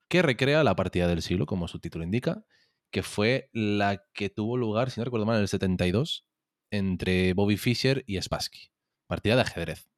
que 0.07 0.21
recrea 0.21 0.63
la 0.63 0.75
partida 0.75 1.07
del 1.07 1.21
siglo, 1.21 1.45
como 1.45 1.67
su 1.67 1.79
título 1.79 2.03
indica, 2.03 2.43
que 2.91 3.03
fue 3.03 3.49
la 3.53 4.03
que 4.13 4.29
tuvo 4.29 4.57
lugar, 4.57 4.91
si 4.91 4.99
no 4.99 5.05
recuerdo 5.05 5.25
mal, 5.25 5.37
en 5.37 5.43
el 5.43 5.47
72, 5.47 6.25
entre 6.71 7.33
Bobby 7.33 7.57
Fischer 7.57 8.03
y 8.07 8.21
Spassky. 8.21 8.71
Partida 9.07 9.35
de 9.35 9.41
ajedrez. 9.41 9.89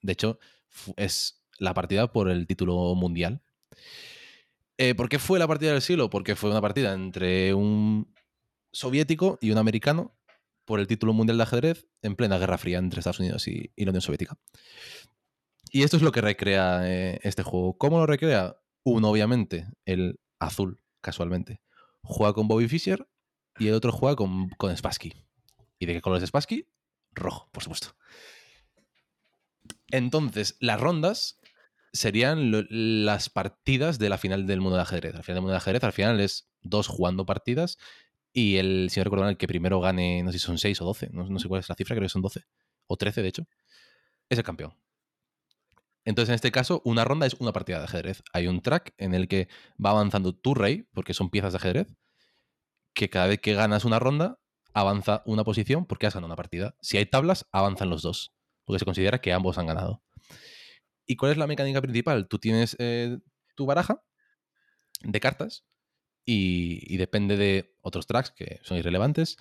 De 0.00 0.12
hecho, 0.12 0.38
es 0.96 1.42
la 1.58 1.74
partida 1.74 2.12
por 2.12 2.30
el 2.30 2.46
título 2.46 2.94
mundial. 2.94 3.42
Eh, 4.78 4.94
¿Por 4.94 5.08
qué 5.08 5.18
fue 5.18 5.38
la 5.38 5.46
partida 5.46 5.72
del 5.72 5.82
siglo? 5.82 6.10
Porque 6.10 6.34
fue 6.34 6.50
una 6.50 6.60
partida 6.60 6.92
entre 6.92 7.54
un 7.54 8.12
soviético 8.72 9.38
y 9.40 9.50
un 9.50 9.58
americano 9.58 10.14
por 10.64 10.80
el 10.80 10.86
título 10.86 11.12
mundial 11.12 11.36
de 11.36 11.42
ajedrez 11.42 11.86
en 12.02 12.16
plena 12.16 12.38
Guerra 12.38 12.58
Fría 12.58 12.78
entre 12.78 13.00
Estados 13.00 13.20
Unidos 13.20 13.46
y, 13.48 13.72
y 13.76 13.84
la 13.84 13.90
Unión 13.90 14.02
Soviética. 14.02 14.38
Y 15.70 15.82
esto 15.82 15.96
es 15.96 16.02
lo 16.02 16.12
que 16.12 16.20
recrea 16.20 16.82
eh, 16.84 17.20
este 17.22 17.42
juego. 17.42 17.78
¿Cómo 17.78 17.98
lo 17.98 18.06
recrea? 18.06 18.56
Uno, 18.84 19.08
obviamente, 19.10 19.68
el 19.86 20.20
azul, 20.38 20.82
casualmente. 21.00 21.62
Juega 22.02 22.32
con 22.32 22.48
Bobby 22.48 22.68
Fischer 22.68 23.08
y 23.58 23.68
el 23.68 23.74
otro 23.74 23.92
juega 23.92 24.16
con, 24.16 24.48
con 24.50 24.76
Spassky. 24.76 25.12
¿Y 25.78 25.86
de 25.86 25.94
qué 25.94 26.00
color 26.00 26.22
es 26.22 26.28
Spassky? 26.28 26.68
Rojo, 27.12 27.48
por 27.52 27.62
supuesto. 27.62 27.94
Entonces, 29.90 30.56
las 30.60 30.80
rondas 30.80 31.40
serían 31.92 32.50
las 33.04 33.28
partidas 33.28 33.98
de 33.98 34.08
la 34.08 34.18
final 34.18 34.46
del 34.46 34.60
mundo 34.60 34.76
de 34.76 34.82
ajedrez. 34.82 35.14
La 35.14 35.22
final 35.22 35.36
del 35.36 35.42
mundo 35.42 35.52
de 35.52 35.58
ajedrez, 35.58 35.84
al 35.84 35.92
final 35.92 36.20
es 36.20 36.48
dos 36.62 36.86
jugando 36.88 37.26
partidas 37.26 37.78
y 38.32 38.56
el, 38.56 38.88
si 38.90 39.00
no 39.00 39.28
el 39.28 39.36
que 39.36 39.46
primero 39.46 39.80
gane, 39.80 40.22
no 40.22 40.32
sé 40.32 40.38
si 40.38 40.44
son 40.44 40.58
6 40.58 40.80
o 40.80 40.84
12, 40.86 41.10
no, 41.12 41.26
no 41.26 41.38
sé 41.38 41.48
cuál 41.48 41.60
es 41.60 41.68
la 41.68 41.74
cifra, 41.74 41.94
creo 41.94 42.06
que 42.06 42.12
son 42.12 42.22
12, 42.22 42.44
o 42.86 42.96
13 42.96 43.22
de 43.22 43.28
hecho, 43.28 43.46
es 44.28 44.38
el 44.38 44.44
campeón. 44.44 44.74
Entonces, 46.04 46.30
en 46.30 46.34
este 46.34 46.50
caso, 46.50 46.82
una 46.84 47.04
ronda 47.04 47.26
es 47.26 47.34
una 47.34 47.52
partida 47.52 47.78
de 47.78 47.84
ajedrez. 47.84 48.22
Hay 48.32 48.48
un 48.48 48.60
track 48.60 48.94
en 48.98 49.14
el 49.14 49.28
que 49.28 49.48
va 49.84 49.90
avanzando 49.90 50.34
tu 50.34 50.54
rey, 50.54 50.88
porque 50.92 51.14
son 51.14 51.30
piezas 51.30 51.52
de 51.52 51.58
ajedrez, 51.58 51.94
que 52.94 53.08
cada 53.08 53.26
vez 53.26 53.40
que 53.40 53.54
ganas 53.54 53.84
una 53.84 53.98
ronda, 53.98 54.38
avanza 54.74 55.22
una 55.26 55.44
posición 55.44 55.86
porque 55.86 56.06
has 56.06 56.14
ganado 56.14 56.26
una 56.26 56.36
partida. 56.36 56.76
Si 56.80 56.96
hay 56.96 57.06
tablas, 57.06 57.46
avanzan 57.52 57.90
los 57.90 58.02
dos, 58.02 58.34
porque 58.64 58.78
se 58.78 58.84
considera 58.84 59.20
que 59.20 59.32
ambos 59.32 59.58
han 59.58 59.66
ganado. 59.66 60.02
¿Y 61.06 61.16
cuál 61.16 61.32
es 61.32 61.38
la 61.38 61.46
mecánica 61.46 61.80
principal? 61.80 62.28
Tú 62.28 62.38
tienes 62.38 62.76
eh, 62.78 63.18
tu 63.54 63.66
baraja 63.66 64.02
de 65.02 65.20
cartas 65.20 65.64
y, 66.24 66.96
depende 66.96 67.36
de 67.36 67.74
otros 67.80 68.06
tracks 68.06 68.30
que 68.30 68.60
son 68.62 68.78
irrelevantes, 68.78 69.36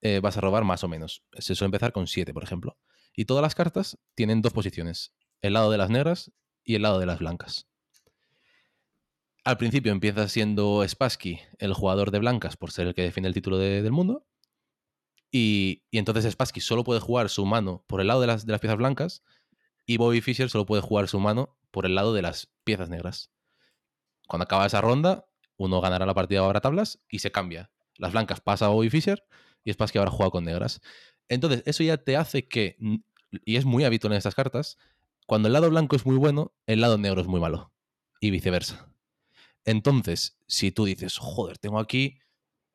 eh, 0.00 0.20
vas 0.20 0.36
a 0.36 0.40
robar 0.40 0.64
más 0.64 0.84
o 0.84 0.88
menos. 0.88 1.24
Se 1.38 1.54
suele 1.54 1.68
empezar 1.68 1.92
con 1.92 2.06
7, 2.06 2.34
por 2.34 2.42
ejemplo. 2.42 2.78
Y 3.16 3.26
todas 3.26 3.42
las 3.42 3.54
cartas 3.54 3.98
tienen 4.14 4.42
dos 4.42 4.52
posiciones, 4.52 5.14
el 5.44 5.52
lado 5.52 5.70
de 5.70 5.76
las 5.76 5.90
negras 5.90 6.32
y 6.64 6.74
el 6.74 6.82
lado 6.82 6.98
de 6.98 7.04
las 7.04 7.18
blancas. 7.18 7.68
Al 9.44 9.58
principio 9.58 9.92
empieza 9.92 10.26
siendo 10.26 10.82
Spassky 10.88 11.38
el 11.58 11.74
jugador 11.74 12.10
de 12.10 12.18
blancas 12.18 12.56
por 12.56 12.70
ser 12.70 12.86
el 12.86 12.94
que 12.94 13.02
defiende 13.02 13.28
el 13.28 13.34
título 13.34 13.58
del 13.58 13.92
mundo. 13.92 14.26
Y, 15.30 15.82
entonces 15.92 16.32
Spassky 16.32 16.60
solo 16.60 16.82
puede 16.82 17.00
jugar 17.00 17.28
su 17.28 17.44
mano 17.44 17.84
por 17.86 18.00
el 18.00 18.06
lado 18.06 18.22
de 18.22 18.28
las, 18.28 18.46
de 18.46 18.52
las 18.52 18.60
piezas 18.62 18.78
blancas 18.78 19.22
y 19.84 19.98
Bobby 19.98 20.22
Fischer 20.22 20.48
solo 20.48 20.64
puede 20.64 20.80
jugar 20.80 21.08
su 21.08 21.20
mano 21.20 21.58
por 21.70 21.84
el 21.84 21.94
lado 21.94 22.14
de 22.14 22.22
las 22.22 22.50
piezas 22.64 22.88
negras. 22.88 23.30
Cuando 24.26 24.44
acaba 24.44 24.64
esa 24.64 24.80
ronda, 24.80 25.26
uno 25.58 25.82
ganará 25.82 26.06
la 26.06 26.14
partida 26.14 26.40
ahora 26.40 26.62
tablas 26.62 27.04
y 27.06 27.18
se 27.18 27.30
cambia. 27.30 27.70
Las 27.98 28.12
blancas 28.12 28.40
pasa 28.40 28.64
a 28.64 28.68
Bobby 28.68 28.88
Fischer 28.88 29.22
y 29.62 29.70
Spassky 29.74 29.98
ahora 29.98 30.10
juega 30.10 30.30
con 30.30 30.44
negras. 30.44 30.80
Entonces, 31.28 31.62
eso 31.66 31.82
ya 31.82 31.98
te 31.98 32.16
hace 32.16 32.48
que, 32.48 32.78
y 33.44 33.56
es 33.56 33.66
muy 33.66 33.84
habitual 33.84 34.14
en 34.14 34.18
estas 34.18 34.34
cartas, 34.34 34.78
cuando 35.26 35.48
el 35.48 35.52
lado 35.54 35.70
blanco 35.70 35.96
es 35.96 36.06
muy 36.06 36.16
bueno, 36.16 36.54
el 36.66 36.80
lado 36.80 36.98
negro 36.98 37.20
es 37.20 37.26
muy 37.26 37.40
malo. 37.40 37.72
Y 38.20 38.30
viceversa. 38.30 38.90
Entonces, 39.64 40.38
si 40.46 40.70
tú 40.70 40.84
dices, 40.84 41.18
joder, 41.18 41.58
tengo 41.58 41.78
aquí 41.78 42.18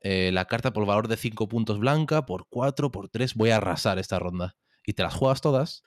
eh, 0.02 0.32
la 0.34 0.46
carta 0.46 0.74
por 0.74 0.86
valor 0.86 1.08
de 1.08 1.18
5 1.18 1.48
puntos 1.48 1.80
blanca, 1.80 2.26
por 2.26 2.48
4, 2.50 2.92
por 2.92 3.10
3, 3.10 3.36
voy 3.36 3.52
a 3.52 3.58
arrasar 3.58 4.00
esta 4.00 4.20
ronda. 4.20 4.56
Y 4.86 4.94
te 4.94 5.04
las 5.04 5.14
juegas 5.14 5.42
todas, 5.42 5.84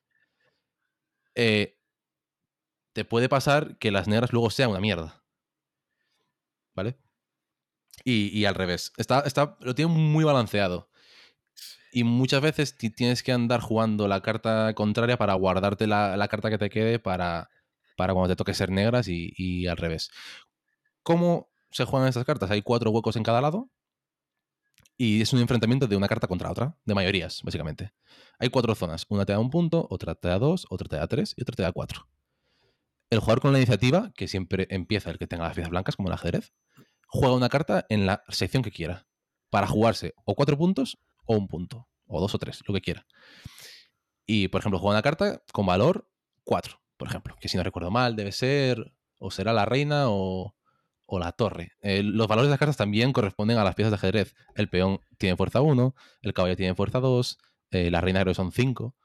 eh, 1.35 1.79
te 2.93 3.05
puede 3.05 3.29
pasar 3.29 3.79
que 3.79 3.91
las 3.91 4.07
negras 4.07 4.33
luego 4.33 4.51
sean 4.51 4.71
una 4.71 4.81
mierda. 4.81 5.25
¿Vale? 6.75 6.99
Y, 8.05 8.45
al 8.47 8.55
revés. 8.55 8.93
Está, 8.97 9.21
está, 9.21 9.57
lo 9.61 9.75
tiene 9.75 9.93
muy 9.93 10.25
balanceado. 10.25 10.91
Y 11.95 12.05
muchas 12.05 12.41
veces 12.41 12.75
tienes 12.79 13.23
que 13.23 13.33
andar 13.33 13.61
jugando 13.61 14.09
la 14.09 14.23
carta 14.23 14.73
contraria 14.73 15.19
para 15.19 15.35
guardarte 15.35 15.87
la, 15.87 16.27
carta 16.31 16.49
que 16.49 16.57
te 16.57 16.71
quede 16.71 16.99
para, 16.99 17.51
cuando 17.97 18.29
te 18.29 18.37
toque 18.37 18.55
ser 18.55 18.71
negras 18.71 19.09
y, 19.09 19.67
al 19.67 19.77
revés. 19.77 20.11
¿Cómo 21.03 21.51
se 21.71 21.85
juegan 21.85 22.09
estas 22.09 22.25
cartas? 22.25 22.51
Hay 22.51 22.63
cuatro 22.63 22.91
huecos 22.91 23.17
en 23.17 23.23
cada 23.23 23.43
lado. 23.43 23.71
Y 24.97 25.21
es 25.21 25.35
un 25.35 25.41
enfrentamiento 25.41 25.87
de 25.87 25.97
una 25.97 26.09
carta 26.09 26.27
contra 26.27 26.51
otra, 26.51 26.79
de 26.85 26.95
mayorías, 26.95 27.43
básicamente. 27.43 27.93
Hay 28.39 28.49
cuatro 28.49 28.75
zonas. 28.75 29.05
Una 29.11 29.27
te 29.27 29.33
da 29.33 29.39
un 29.39 29.51
punto, 29.51 29.87
otra 29.91 30.15
te 30.15 30.29
da 30.29 30.39
dos, 30.39 30.67
otra 30.71 30.89
te 30.89 30.97
da 30.97 31.07
tres 31.07 31.35
y 31.37 31.43
otra 31.43 31.57
te 31.57 31.63
da 31.63 31.73
cuatro. 31.73 32.09
El 33.11 33.19
jugador 33.19 33.43
con 33.43 33.53
la 33.53 33.59
iniciativa, 33.59 34.13
que 34.15 34.29
siempre 34.29 34.67
empieza 34.71 35.11
el 35.11 35.19
que 35.19 35.27
tenga 35.27 35.45
las 35.45 35.55
piezas 35.55 35.71
blancas, 35.71 35.97
como 35.97 36.09
el 36.09 36.15
ajedrez, 36.15 36.55
juega 37.07 37.35
una 37.35 37.51
carta 37.51 37.85
en 37.91 38.07
la 38.07 38.23
sección 38.29 38.63
que 38.63 38.71
quiera. 38.71 39.07
Para 39.51 39.67
jugarse 39.67 40.15
o 40.25 40.35
cuatro 40.35 40.57
puntos 40.57 40.99
o 41.25 41.37
un 41.37 41.49
punto, 41.49 41.89
o 42.07 42.21
dos 42.21 42.35
o 42.35 42.39
tres, 42.39 42.63
lo 42.67 42.75
que 42.75 42.81
quiera. 42.81 43.07
Y, 44.27 44.49
por 44.49 44.61
ejemplo, 44.61 44.79
juega 44.79 44.97
una 44.97 45.03
carta 45.03 45.43
con 45.53 45.67
valor 45.67 46.09
4, 46.45 46.81
por 46.97 47.09
ejemplo, 47.09 47.37
que 47.41 47.49
si 47.49 47.57
no 47.57 47.63
recuerdo 47.63 47.91
mal, 47.91 48.17
debe 48.17 48.33
ser 48.33 48.95
o 49.19 49.31
será 49.31 49.53
la 49.53 49.65
reina 49.65 50.11
o, 50.11 50.55
o 51.07 51.19
la 51.19 51.33
torre. 51.33 51.73
los 51.83 52.27
valores 52.27 52.49
de 52.49 52.53
las 52.53 52.59
cartas 52.59 52.77
también 52.77 53.13
corresponden 53.13 53.59
a 53.59 53.65
las 53.65 53.75
piezas 53.75 53.91
de 53.91 53.97
ajedrez. 53.97 54.35
El 54.55 54.69
peón 54.69 55.01
tiene 55.19 55.37
fuerza 55.37 55.61
1, 55.61 55.95
el 56.23 56.33
caballo 56.33 56.57
tiene 56.57 56.75
fuerza 56.75 57.01
2, 57.01 57.39
eh, 57.71 57.91
la 57.91 58.01
reina 58.01 58.21
creo 58.21 58.31
que 58.31 58.37
son 58.37 58.51
5. 58.51 58.97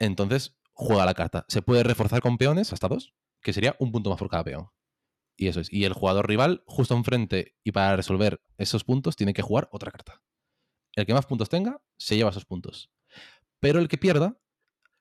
Entonces, 0.00 0.56
juega 0.72 1.04
la 1.04 1.14
carta. 1.14 1.44
Se 1.48 1.62
puede 1.62 1.84
reforzar 1.84 2.20
con 2.20 2.36
peones 2.36 2.72
hasta 2.72 2.88
2, 2.88 3.14
que 3.42 3.52
sería 3.52 3.76
un 3.78 3.92
punto 3.92 4.10
más 4.10 4.18
por 4.18 4.28
cada 4.28 4.44
peón. 4.44 4.70
Y 5.36 5.48
eso 5.48 5.60
es. 5.60 5.72
Y 5.72 5.84
el 5.84 5.92
jugador 5.92 6.28
rival, 6.28 6.64
justo 6.66 6.94
enfrente, 6.94 7.54
y 7.62 7.72
para 7.72 7.96
resolver 7.96 8.42
esos 8.58 8.84
puntos, 8.84 9.16
tiene 9.16 9.34
que 9.34 9.42
jugar 9.42 9.68
otra 9.72 9.90
carta. 9.90 10.20
El 10.96 11.06
que 11.06 11.14
más 11.14 11.26
puntos 11.26 11.48
tenga, 11.48 11.80
se 11.96 12.16
lleva 12.16 12.30
esos 12.30 12.44
puntos. 12.44 12.90
Pero 13.60 13.80
el 13.80 13.88
que 13.88 13.98
pierda, 13.98 14.38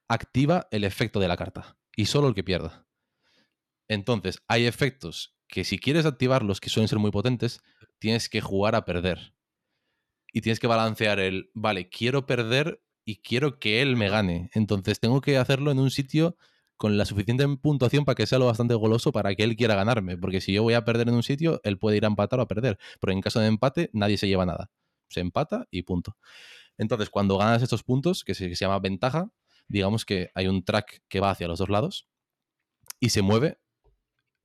activa 0.07 0.67
el 0.71 0.83
efecto 0.83 1.19
de 1.19 1.27
la 1.27 1.37
carta. 1.37 1.77
Y 1.95 2.05
solo 2.05 2.27
el 2.27 2.33
que 2.33 2.43
pierda. 2.43 2.87
Entonces, 3.87 4.41
hay 4.47 4.65
efectos 4.65 5.35
que 5.47 5.63
si 5.63 5.77
quieres 5.77 6.05
activarlos, 6.05 6.59
que 6.59 6.69
suelen 6.69 6.87
ser 6.87 6.97
muy 6.97 7.11
potentes, 7.11 7.61
tienes 7.99 8.29
que 8.29 8.41
jugar 8.41 8.75
a 8.75 8.85
perder. 8.85 9.35
Y 10.31 10.41
tienes 10.41 10.59
que 10.59 10.67
balancear 10.67 11.19
el, 11.19 11.51
vale, 11.53 11.89
quiero 11.89 12.25
perder 12.25 12.81
y 13.05 13.17
quiero 13.17 13.59
que 13.59 13.81
él 13.83 13.95
me 13.95 14.09
gane. 14.09 14.49
Entonces 14.53 14.99
tengo 14.99 15.21
que 15.21 15.37
hacerlo 15.37 15.69
en 15.69 15.77
un 15.77 15.91
sitio 15.91 16.37
con 16.75 16.97
la 16.97 17.05
suficiente 17.05 17.47
puntuación 17.57 18.03
para 18.03 18.15
que 18.15 18.25
sea 18.25 18.39
lo 18.39 18.47
bastante 18.47 18.73
goloso 18.73 19.11
para 19.11 19.35
que 19.35 19.43
él 19.43 19.55
quiera 19.55 19.75
ganarme. 19.75 20.17
Porque 20.17 20.41
si 20.41 20.53
yo 20.53 20.63
voy 20.63 20.73
a 20.73 20.85
perder 20.85 21.09
en 21.09 21.15
un 21.15 21.23
sitio, 21.23 21.61
él 21.63 21.77
puede 21.77 21.97
ir 21.97 22.05
a 22.05 22.07
empatar 22.07 22.39
o 22.39 22.43
a 22.43 22.47
perder. 22.47 22.79
Pero 22.99 23.13
en 23.13 23.21
caso 23.21 23.39
de 23.39 23.47
empate, 23.47 23.91
nadie 23.93 24.17
se 24.17 24.27
lleva 24.27 24.45
nada 24.47 24.71
se 25.13 25.21
empata 25.21 25.67
y 25.71 25.83
punto. 25.83 26.17
Entonces, 26.77 27.09
cuando 27.09 27.37
ganas 27.37 27.61
estos 27.61 27.83
puntos, 27.83 28.23
que 28.23 28.33
se, 28.33 28.53
llama 28.55 28.79
ventaja, 28.79 29.29
digamos 29.67 30.05
que 30.05 30.31
hay 30.35 30.47
un 30.47 30.63
track 30.63 31.01
que 31.07 31.19
va 31.19 31.31
hacia 31.31 31.47
los 31.47 31.59
dos 31.59 31.69
lados 31.69 32.07
y 32.99 33.09
se 33.09 33.21
mueve 33.21 33.59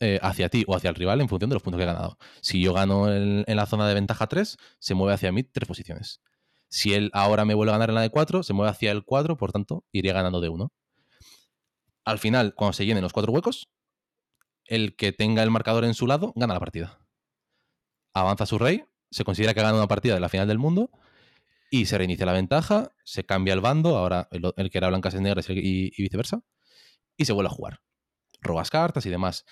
eh, 0.01 0.21
hacia 0.23 0.49
ti 0.49 0.65
o 0.69 0.77
hacia 0.77 0.91
el 0.91 0.97
rival 0.97 1.21
en 1.21 1.29
función 1.29 1.51
de 1.51 1.55
los 1.55 1.63
puntos 1.63 1.79
que 1.79 1.85
he 1.85 1.87
ganado. 1.87 2.19
Si 2.41 2.61
yo 2.63 2.73
gano 2.75 3.13
en, 3.13 3.45
la 3.47 3.67
zona 3.67 3.89
de 3.89 3.95
ventaja 3.95 4.27
3, 4.27 4.57
se 4.79 4.95
mueve 4.95 5.15
hacia 5.15 5.33
mí 5.33 5.43
tres 5.43 5.67
posiciones. 5.67 6.21
Si 6.69 6.93
él 6.95 7.11
ahora 7.15 7.45
me 7.45 7.55
vuelve 7.55 7.73
a 7.73 7.77
ganar 7.77 7.89
en 7.89 7.95
la 7.95 8.03
de 8.03 8.11
4, 8.11 8.43
se 8.43 8.53
mueve 8.53 8.71
hacia 8.71 8.93
el 8.93 9.05
4, 9.05 9.37
por 9.37 9.53
tanto, 9.53 9.85
iría 9.91 10.13
ganando 10.13 10.41
de 10.41 10.51
1. 10.51 10.73
Al 12.05 12.19
final, 12.19 12.55
cuando 12.55 12.73
se 12.75 12.87
llenen 12.87 13.03
los 13.03 13.13
cuatro 13.13 13.33
huecos, 13.33 13.69
el 14.65 14.97
que 14.97 15.13
tenga 15.13 15.43
el 15.43 15.51
marcador 15.51 15.85
en 15.85 15.95
su 15.95 16.07
lado 16.07 16.33
gana 16.37 16.55
la 16.55 16.61
partida. 16.61 17.01
Avanza 18.15 18.47
su 18.47 18.59
rey 18.59 18.85
se 19.11 19.25
considera 19.25 19.55
que 19.55 19.61
ha 19.61 19.63
ganado 19.63 19.79
una 19.79 19.89
partida 19.89 20.15
de 20.15 20.21
la 20.21 20.29
final 20.29 20.49
del 20.49 20.59
mundo 20.59 20.91
y 21.71 21.87
se 21.87 21.99
reinicia 21.99 22.27
la 22.27 22.33
ventaja, 22.33 22.93
se 23.05 23.25
cambia 23.25 23.55
el 23.55 23.61
bando, 23.61 23.97
ahora 23.97 24.29
el, 24.31 24.71
que 24.71 24.79
era 24.79 24.89
blancas 24.89 25.15
es 25.15 25.21
negras 25.21 25.47
y, 25.51 25.91
viceversa, 25.99 26.43
y 27.17 27.25
se 27.25 27.33
vuelve 27.33 27.49
a 27.49 27.55
jugar. 27.55 27.81
Robas 28.41 28.71
cartas 28.71 29.05
y 29.07 29.11
demás. 29.11 29.45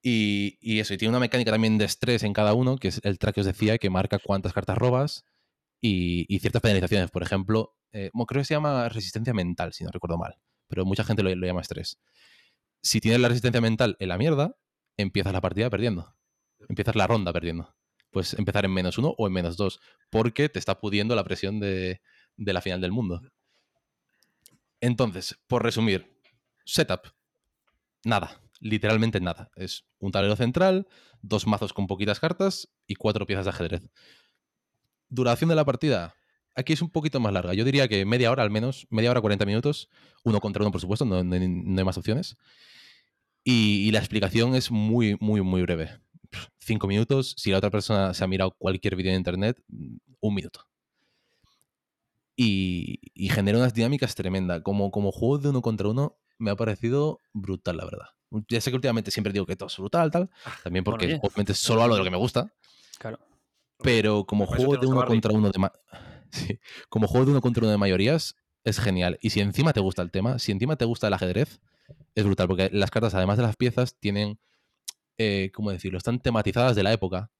Y, 0.00 0.78
eso, 0.78 0.94
y 0.94 0.96
tiene 0.96 1.10
una 1.10 1.20
mecánica 1.20 1.50
también 1.50 1.76
de 1.76 1.84
estrés 1.84 2.22
en 2.22 2.32
cada 2.32 2.54
uno, 2.54 2.76
que 2.76 2.88
es 2.88 3.00
el 3.04 3.18
track 3.18 3.34
que 3.34 3.40
os 3.40 3.46
decía, 3.46 3.78
que 3.78 3.90
marca 3.90 4.18
cuántas 4.18 4.52
cartas 4.52 4.78
robas 4.78 5.24
y, 5.80 6.38
ciertas 6.40 6.62
penalizaciones. 6.62 7.10
Por 7.10 7.22
ejemplo, 7.22 7.74
eh, 7.92 8.10
creo 8.26 8.40
que 8.40 8.46
se 8.46 8.54
llama 8.54 8.88
resistencia 8.88 9.34
mental, 9.34 9.72
si 9.72 9.84
no 9.84 9.90
recuerdo 9.90 10.16
mal, 10.16 10.36
pero 10.68 10.84
mucha 10.84 11.04
gente 11.04 11.22
lo, 11.22 11.34
lo 11.34 11.46
llama 11.46 11.60
estrés. 11.60 11.98
Si 12.82 13.00
tienes 13.00 13.20
la 13.20 13.28
resistencia 13.28 13.60
mental 13.60 13.96
en 13.98 14.08
la 14.08 14.18
mierda, 14.18 14.56
empiezas 14.96 15.32
la 15.32 15.40
partida 15.40 15.68
perdiendo. 15.68 16.14
Empiezas 16.68 16.96
la 16.96 17.06
ronda 17.06 17.32
perdiendo 17.32 17.77
pues 18.18 18.34
empezar 18.34 18.64
en 18.64 18.72
menos 18.72 18.98
uno 18.98 19.14
o 19.16 19.28
en 19.28 19.32
menos 19.32 19.56
dos, 19.56 19.78
porque 20.10 20.48
te 20.48 20.58
está 20.58 20.80
pudiendo 20.80 21.14
la 21.14 21.22
presión 21.22 21.60
de, 21.60 22.00
la 22.36 22.60
final 22.60 22.80
del 22.80 22.90
mundo. 22.90 23.22
Entonces, 24.80 25.38
por 25.46 25.62
resumir, 25.62 26.20
setup, 26.64 27.12
nada, 28.04 28.42
literalmente 28.58 29.20
nada. 29.20 29.52
Es 29.54 29.84
un 30.00 30.10
tablero 30.10 30.34
central, 30.34 30.88
dos 31.22 31.46
mazos 31.46 31.72
con 31.72 31.86
poquitas 31.86 32.18
cartas 32.18 32.68
y 32.88 32.96
cuatro 32.96 33.24
piezas 33.24 33.44
de 33.44 33.50
ajedrez. 33.50 33.82
Duración 35.08 35.48
de 35.48 35.54
la 35.54 35.64
partida, 35.64 36.16
aquí 36.56 36.72
es 36.72 36.82
un 36.82 36.90
poquito 36.90 37.20
más 37.20 37.32
larga. 37.32 37.54
Yo 37.54 37.64
diría 37.64 37.86
que 37.86 38.04
media 38.04 38.32
hora 38.32 38.42
al 38.42 38.50
menos, 38.50 38.88
media 38.90 39.12
hora, 39.12 39.20
40 39.20 39.46
minutos, 39.46 39.90
uno 40.24 40.40
contra 40.40 40.64
uno, 40.64 40.72
por 40.72 40.80
supuesto, 40.80 41.04
no, 41.04 41.18
hay 41.18 41.84
más 41.84 41.98
opciones. 41.98 42.36
y, 43.44 43.92
la 43.92 44.00
explicación 44.00 44.56
es 44.56 44.72
muy, 44.72 45.16
muy, 45.20 45.40
muy 45.40 45.62
breve 45.62 46.00
cinco 46.58 46.86
minutos. 46.86 47.34
Si 47.36 47.50
la 47.50 47.58
otra 47.58 47.70
persona 47.70 48.14
se 48.14 48.24
ha 48.24 48.26
mirado 48.26 48.52
cualquier 48.52 48.96
vídeo 48.96 49.10
en 49.12 49.18
internet, 49.18 49.62
mm, 49.68 49.96
un 50.20 50.34
minuto. 50.34 50.64
Y, 52.36 53.00
genera 53.30 53.58
unas 53.58 53.74
dinámicas 53.74 54.14
tremendas. 54.14 54.62
Como, 54.62 54.90
como 54.90 55.10
juego 55.10 55.38
de 55.38 55.48
uno 55.48 55.60
contra 55.60 55.88
uno, 55.88 56.16
me 56.38 56.50
ha 56.50 56.56
parecido 56.56 57.20
brutal, 57.32 57.76
la 57.76 57.84
verdad. 57.84 58.06
Ya 58.48 58.60
sé 58.60 58.70
que 58.70 58.76
últimamente 58.76 59.10
siempre 59.10 59.32
digo 59.32 59.46
que 59.46 59.56
todo 59.56 59.68
es 59.68 59.76
brutal, 59.76 60.10
tal. 60.10 60.30
También 60.62 60.84
porque 60.84 61.18
obviamente 61.22 61.54
solo 61.54 61.82
hablo 61.82 61.94
de 61.94 62.00
lo 62.00 62.04
que 62.04 62.10
me 62.10 62.16
gusta. 62.16 62.52
Claro. 62.98 63.18
Pero 63.82 64.24
como 64.24 64.46
juego 64.46 64.76
de 64.76 64.86
uno 64.86 65.04
contra 65.04 65.32
uno 65.32 65.50
de 65.50 65.70
como 66.88 67.08
juego 67.08 67.26
de 67.26 67.32
uno 67.32 67.40
contra 67.40 67.62
uno 67.62 67.70
de 67.70 67.78
mayorías, 67.78 68.36
es 68.64 68.78
genial. 68.78 69.18
Y 69.20 69.30
si 69.30 69.40
encima 69.40 69.72
te 69.72 69.80
gusta 69.80 70.02
el 70.02 70.10
tema, 70.10 70.38
si 70.38 70.52
encima 70.52 70.76
te 70.76 70.84
gusta 70.84 71.08
el 71.08 71.14
ajedrez, 71.14 71.60
es 72.14 72.24
brutal. 72.24 72.48
Porque 72.48 72.70
las 72.72 72.90
cartas, 72.90 73.14
además 73.14 73.36
de 73.36 73.44
las 73.44 73.56
piezas, 73.56 73.96
tienen 73.98 74.38
eh, 75.18 75.50
¿cómo 75.52 75.70
decirlo? 75.70 75.98
Están 75.98 76.20
tematizadas 76.20 76.76
de 76.76 76.82
la 76.82 76.92
época. 76.92 77.30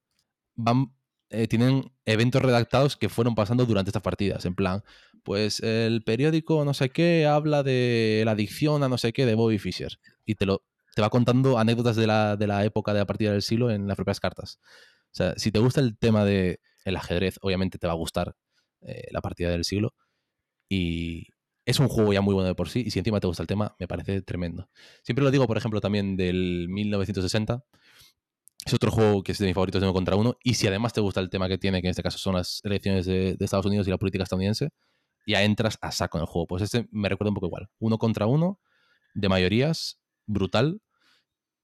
Van, 0.57 0.93
eh, 1.31 1.49
tienen 1.49 1.93
eventos 2.05 2.43
redactados 2.43 2.97
que 2.97 3.09
fueron 3.09 3.35
pasando 3.35 3.67
durante 3.67 3.91
estas 3.91 4.03
partidas. 4.03 4.45
En 4.45 4.55
plan, 4.55 4.83
pues 5.23 5.61
el 5.61 6.03
periódico 6.03 6.65
no 6.65 6.75
sé 6.75 6.91
qué 6.91 7.27
habla 7.27 7.63
de 7.63 8.23
la 8.25 8.33
adicción 8.33 8.83
a 8.83 8.89
no 8.89 8.99
sé 8.99 9.13
qué 9.13 9.27
de 9.27 9.35
Bobby 9.35 9.59
Fischer. 9.59 9.99
Y 10.25 10.35
te 10.35 10.47
lo 10.47 10.63
te 10.95 11.03
va 11.03 11.11
contando 11.11 11.59
anécdotas 11.61 11.95
de 11.95 12.09
la, 12.09 12.37
de 12.37 12.49
la 12.49 12.65
época 12.65 12.93
de 12.93 12.99
la 12.99 13.07
partida 13.07 13.31
del 13.31 13.43
siglo 13.43 13.71
en 13.71 13.87
las 13.87 13.95
propias 13.95 14.19
cartas. 14.19 14.59
O 15.13 15.15
sea, 15.15 15.35
si 15.37 15.53
te 15.53 15.61
gusta 15.61 15.81
el 15.81 15.97
tema 15.97 16.25
del 16.25 16.59
el 16.85 16.97
ajedrez, 16.97 17.39
obviamente 17.41 17.79
te 17.79 17.87
va 17.87 17.93
a 17.93 17.97
gustar 17.97 18.35
eh, 18.81 19.07
la 19.13 19.21
partida 19.21 19.51
del 19.51 19.65
siglo. 19.65 19.95
Y 20.69 21.29
es 21.69 21.79
un 21.81 21.89
juego 21.89 22.15
ya 22.15 22.23
muy 22.23 22.33
bueno 22.33 22.49
de 22.49 22.55
por 22.55 22.71
sí. 22.71 22.83
Y 22.87 22.91
si 22.91 22.99
encima 22.99 23.21
te 23.21 23.27
gusta 23.27 23.43
el 23.43 23.47
tema, 23.47 23.77
me 23.79 23.87
parece 23.87 24.23
tremendo. 24.23 24.71
Siempre 25.03 25.23
lo 25.23 25.31
digo, 25.31 25.47
por 25.47 25.59
ejemplo, 25.59 25.83
también 25.83 26.17
del 26.17 26.67
1960. 26.71 27.63
Es 28.65 28.73
otro 28.73 28.91
juego 28.91 29.23
que 29.23 29.33
es 29.33 29.39
de 29.39 29.45
mis 29.45 29.55
favoritos 29.55 29.83
de 29.83 29.87
uno 29.87 29.93
contra 29.93 30.17
uno. 30.17 30.39
Y 30.43 30.55
si 30.55 30.67
además 30.67 30.95
te 30.95 31.03
gusta 31.03 31.21
el 31.21 31.29
tema 31.29 31.47
que 31.47 31.59
tiene, 31.59 31.83
que 31.83 31.89
en 31.89 31.91
este 31.91 32.03
caso 32.03 32.17
son 32.17 32.37
las 32.37 32.63
elecciones 32.65 33.05
de, 33.05 33.35
de 33.35 33.45
Estados 33.45 33.67
Unidos 33.67 33.87
y 33.87 33.91
la 33.91 33.99
política 33.99 34.25
estadounidense, 34.25 34.71
ya 35.27 35.43
entras 35.43 35.77
a 35.83 35.93
saco 35.93 36.17
en 36.17 36.23
el 36.23 36.27
juego. 36.27 36.47
Pues 36.47 36.63
este 36.63 36.89
me 36.91 37.11
recuerda 37.11 37.33
un 37.33 37.35
poco 37.35 37.49
igual. 37.49 37.69
Uno 37.81 37.99
contra 37.99 38.25
uno, 38.25 38.61
de 39.13 39.29
mayorías, 39.29 40.01
brutal 40.25 40.81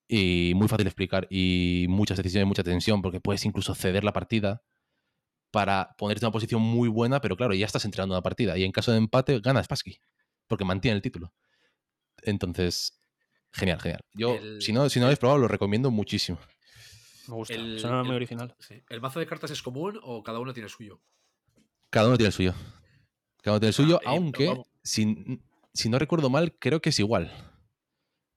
y 0.06 0.52
muy 0.54 0.68
fácil 0.68 0.84
de 0.84 0.90
explicar 0.90 1.26
y 1.30 1.86
muchas 1.88 2.18
decisiones, 2.18 2.46
mucha 2.46 2.62
tensión, 2.62 3.00
porque 3.00 3.20
puedes 3.20 3.42
incluso 3.46 3.74
ceder 3.74 4.04
la 4.04 4.12
partida 4.12 4.64
para 5.54 5.94
ponerte 5.96 6.24
en 6.24 6.26
una 6.26 6.32
posición 6.32 6.60
muy 6.60 6.88
buena, 6.88 7.20
pero 7.20 7.36
claro, 7.36 7.54
ya 7.54 7.64
estás 7.64 7.84
entrenando 7.84 8.14
una 8.16 8.22
partida 8.22 8.58
y 8.58 8.64
en 8.64 8.72
caso 8.72 8.90
de 8.90 8.98
empate 8.98 9.38
gana 9.38 9.62
Spassky, 9.62 10.00
porque 10.48 10.64
mantiene 10.64 10.96
el 10.96 11.02
título. 11.02 11.32
Entonces, 12.22 13.00
genial, 13.52 13.80
genial. 13.80 14.00
Yo, 14.14 14.34
El- 14.34 14.60
si 14.60 14.72
no, 14.72 14.88
si 14.88 14.98
no 14.98 15.04
lo 15.04 15.06
habéis 15.06 15.20
probado, 15.20 15.38
lo 15.38 15.46
recomiendo 15.48 15.90
muchísimo. 15.92 16.38
Me 17.28 17.34
gusta. 17.34 17.54
El- 17.54 17.78
Suena 17.78 18.00
muy 18.02 18.10
el- 18.10 18.16
original. 18.16 18.54
Sí. 18.58 18.82
¿El 18.88 19.00
mazo 19.00 19.20
de 19.20 19.26
cartas 19.26 19.50
es 19.52 19.62
común 19.62 19.98
o 20.02 20.22
cada 20.24 20.40
uno 20.40 20.52
tiene 20.52 20.66
el 20.66 20.72
suyo? 20.72 21.00
Cada 21.90 22.08
uno 22.08 22.16
tiene 22.16 22.28
el 22.28 22.32
suyo. 22.34 22.52
Cada 23.42 23.56
uno 23.56 23.60
tiene 23.60 23.68
el 23.68 23.74
Ah, 23.74 23.76
suyo, 23.76 23.96
eh, 24.00 24.04
aunque, 24.06 24.60
si, 24.82 25.40
si 25.72 25.88
no 25.88 25.98
recuerdo 26.00 26.30
mal, 26.30 26.52
creo 26.58 26.80
que 26.82 26.88
es 26.90 26.98
igual. 26.98 27.30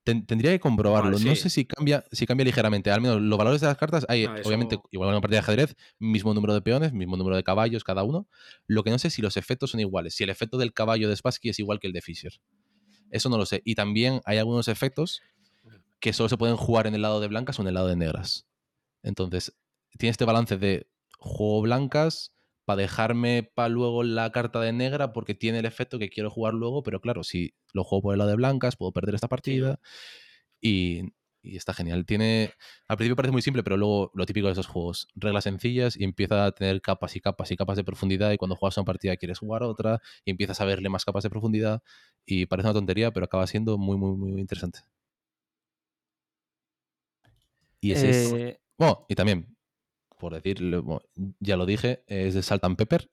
Ten- 0.08 0.26
tendría 0.26 0.52
que 0.52 0.60
comprobarlo. 0.62 1.12
Vale, 1.18 1.26
No 1.30 1.36
sé 1.36 1.50
si 1.50 1.66
cambia, 1.66 2.06
si 2.14 2.26
cambia 2.26 2.46
ligeramente. 2.46 2.90
Al 2.92 3.02
menos 3.02 3.22
los 3.22 3.38
valores 3.38 3.60
de 3.60 3.68
las 3.68 3.76
cartas 3.78 4.06
hay, 4.08 4.24
Ah, 4.26 4.40
eso- 4.40 4.48
obviamente, 4.48 4.80
igual 4.92 5.10
en 5.10 5.16
una 5.16 5.22
partida 5.22 5.42
de 5.42 5.44
ajedrez, 5.44 5.76
mismo 6.00 6.34
número 6.34 6.54
de 6.54 6.62
peones, 6.62 6.94
mismo 6.94 7.18
número 7.18 7.36
de 7.36 7.44
caballos 7.44 7.84
cada 7.84 8.04
uno. 8.04 8.26
Lo 8.68 8.84
que 8.84 8.90
no 8.90 9.00
sé 9.00 9.10
es 9.10 9.14
si 9.16 9.22
los 9.22 9.36
efectos 9.36 9.72
son 9.72 9.82
iguales. 9.82 10.16
Si 10.16 10.24
el 10.24 10.30
efecto 10.30 10.58
del 10.58 10.72
caballo 10.72 11.10
de 11.10 11.16
Spassky 11.18 11.50
es 11.50 11.60
igual 11.60 11.80
que 11.82 11.88
el 11.88 11.94
de 11.94 12.02
Fischer. 12.02 12.40
Eso 13.12 13.28
no 13.30 13.38
lo 13.38 13.46
sé. 13.46 13.62
Y 13.66 13.76
también 13.76 14.22
hay 14.24 14.38
algunos 14.38 14.70
efectos 14.70 15.22
que 16.00 16.14
solo 16.14 16.30
se 16.30 16.38
pueden 16.38 16.56
jugar 16.56 16.88
en 16.88 16.96
el 16.96 17.02
lado 17.02 17.20
de 17.20 17.28
blancas 17.28 17.60
o 17.60 17.64
en 17.64 17.68
el 17.68 17.74
lado 17.74 17.88
de 17.88 17.98
negras. 17.98 18.48
Entonces, 19.04 19.54
tiene 19.98 20.12
este 20.12 20.24
balance 20.26 20.58
de 20.58 20.88
juego 21.20 21.62
blancas 21.64 22.32
para 22.68 22.82
dejarme 22.82 23.50
para 23.56 23.70
luego 23.70 24.04
la 24.04 24.32
carta 24.34 24.60
de 24.62 24.74
negra 24.74 25.14
porque 25.14 25.34
tiene 25.36 25.60
el 25.60 25.66
efecto 25.66 26.00
que 26.00 26.10
quiero 26.10 26.30
jugar 26.30 26.54
luego, 26.54 26.84
pero 26.84 27.00
claro, 27.02 27.24
si 27.24 27.54
lo 27.74 27.86
juego 27.86 28.02
por 28.04 28.14
el 28.14 28.18
lado 28.20 28.30
de 28.32 28.36
blancas, 28.36 28.76
puedo 28.76 28.92
perder 28.92 29.16
esta 29.16 29.30
partida. 29.30 29.80
Y, 30.62 31.04
y 31.44 31.58
está 31.58 31.74
genial. 31.74 32.06
Tiene. 32.06 32.52
Al 32.88 32.98
principio 32.98 33.16
parece 33.16 33.32
muy 33.32 33.42
simple, 33.42 33.64
pero 33.64 33.78
luego 33.78 34.12
lo 34.16 34.26
típico 34.26 34.48
de 34.48 34.54
esos 34.54 34.68
juegos. 34.68 35.08
Reglas 35.16 35.46
sencillas 35.46 35.96
y 35.98 36.04
empieza 36.04 36.46
a 36.46 36.52
tener 36.52 36.82
capas 36.82 37.16
y 37.16 37.22
capas 37.22 37.52
y 37.52 37.58
capas 37.58 37.78
de 37.78 37.84
profundidad. 37.86 38.32
Y 38.32 38.38
cuando 38.38 38.56
juegas 38.58 38.78
una 38.78 38.86
partida 38.86 39.16
quieres 39.18 39.40
jugar 39.40 39.64
otra. 39.64 40.02
Y 40.26 40.32
empiezas 40.32 40.60
a 40.62 40.66
verle 40.66 40.90
más 40.90 41.06
capas 41.06 41.24
de 41.24 41.30
profundidad. 41.30 41.82
Y 42.26 42.48
parece 42.48 42.68
una 42.68 42.74
tontería, 42.74 43.12
pero 43.14 43.26
acaba 43.26 43.48
siendo 43.48 43.78
muy, 43.78 43.98
muy, 43.98 44.16
muy 44.18 44.42
interesante. 44.42 44.80
Y 47.82 47.92
ese 47.92 48.10
es. 48.10 48.34
Eh, 48.34 48.60
Bueno, 48.78 49.06
y 49.10 49.16
también, 49.16 49.57
por 50.18 50.34
decirlo, 50.34 51.02
ya 51.40 51.58
lo 51.58 51.66
dije, 51.66 52.04
es 52.08 52.34
de 52.34 52.42
Salt 52.42 52.64
and 52.64 52.76
Pepper. 52.78 53.10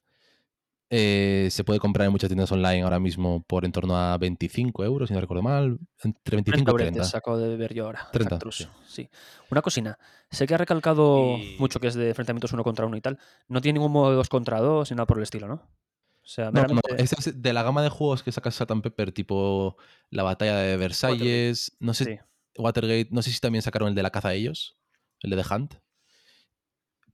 Eh, 0.90 1.48
se 1.50 1.64
puede 1.64 1.81
comprar 1.81 2.07
en 2.07 2.12
muchas 2.12 2.29
tiendas 2.29 2.52
online 2.52 2.83
ahora 2.83 3.00
mismo 3.00 3.42
por 3.48 3.64
en 3.64 3.72
torno 3.72 3.96
a 3.96 4.16
25 4.18 4.85
euros, 4.85 5.09
si 5.09 5.14
no 5.14 5.20
recuerdo 5.20 5.42
mal. 5.42 5.79
Entre 6.02 6.37
25 6.37 6.61
y 6.70 6.74
30 6.76 6.92
30. 7.00 7.18
acabo 7.18 7.38
de 7.38 7.57
ver 7.57 7.74
yo 7.74 7.87
ahora. 7.87 8.07
30, 8.12 8.31
Cactus, 8.31 8.57
sí. 8.59 8.66
sí. 8.87 9.11
Una 9.50 9.62
cocina. 9.62 9.98
Sé 10.31 10.46
que 10.46 10.55
ha 10.55 10.59
recalcado 10.59 11.37
Y- 11.38 11.57
mucho 11.59 11.81
que 11.81 11.88
es 11.88 11.94
de 11.94 12.11
enfrentamientos 12.11 12.52
uno 12.52 12.62
contra 12.62 12.87
uno 12.87 12.96
y 12.96 13.00
tal. 13.00 13.18
No 13.48 13.61
tiene 13.61 13.79
ningún 13.79 13.92
modo 13.92 14.11
de 14.11 14.16
dos 14.16 14.29
contra 14.29 14.61
dos 14.61 14.90
ni 14.90 14.96
nada 14.96 15.07
por 15.07 15.16
el 15.16 15.22
estilo, 15.24 15.48
¿no? 15.48 15.55
O 15.55 16.26
sea, 16.26 16.50
No, 16.50 16.62
no, 16.66 16.81
este 16.96 17.16
es 17.18 17.42
de 17.42 17.52
la 17.52 17.62
gama 17.62 17.83
de 17.83 17.88
juegos 17.88 18.22
que 18.22 18.31
saca 18.33 18.50
Salt 18.50 18.70
and 18.70 18.83
Pepper, 18.83 19.11
tipo 19.12 19.76
la 20.11 20.22
batalla 20.22 20.57
de 20.59 20.76
Versalles, 20.76 21.76
no 21.81 21.92
sé, 21.92 22.05
Sí. 22.05 22.18
Watergate, 22.57 23.09
no 23.11 23.20
sé 23.20 23.31
si 23.33 23.40
también 23.40 23.62
sacaron 23.62 23.88
el 23.88 23.94
de 23.94 24.02
la 24.02 24.11
caza 24.11 24.29
de 24.31 24.37
ellos, 24.37 24.79
el 25.20 25.31
de 25.31 25.42
The 25.42 25.55
Hunt. 25.55 25.74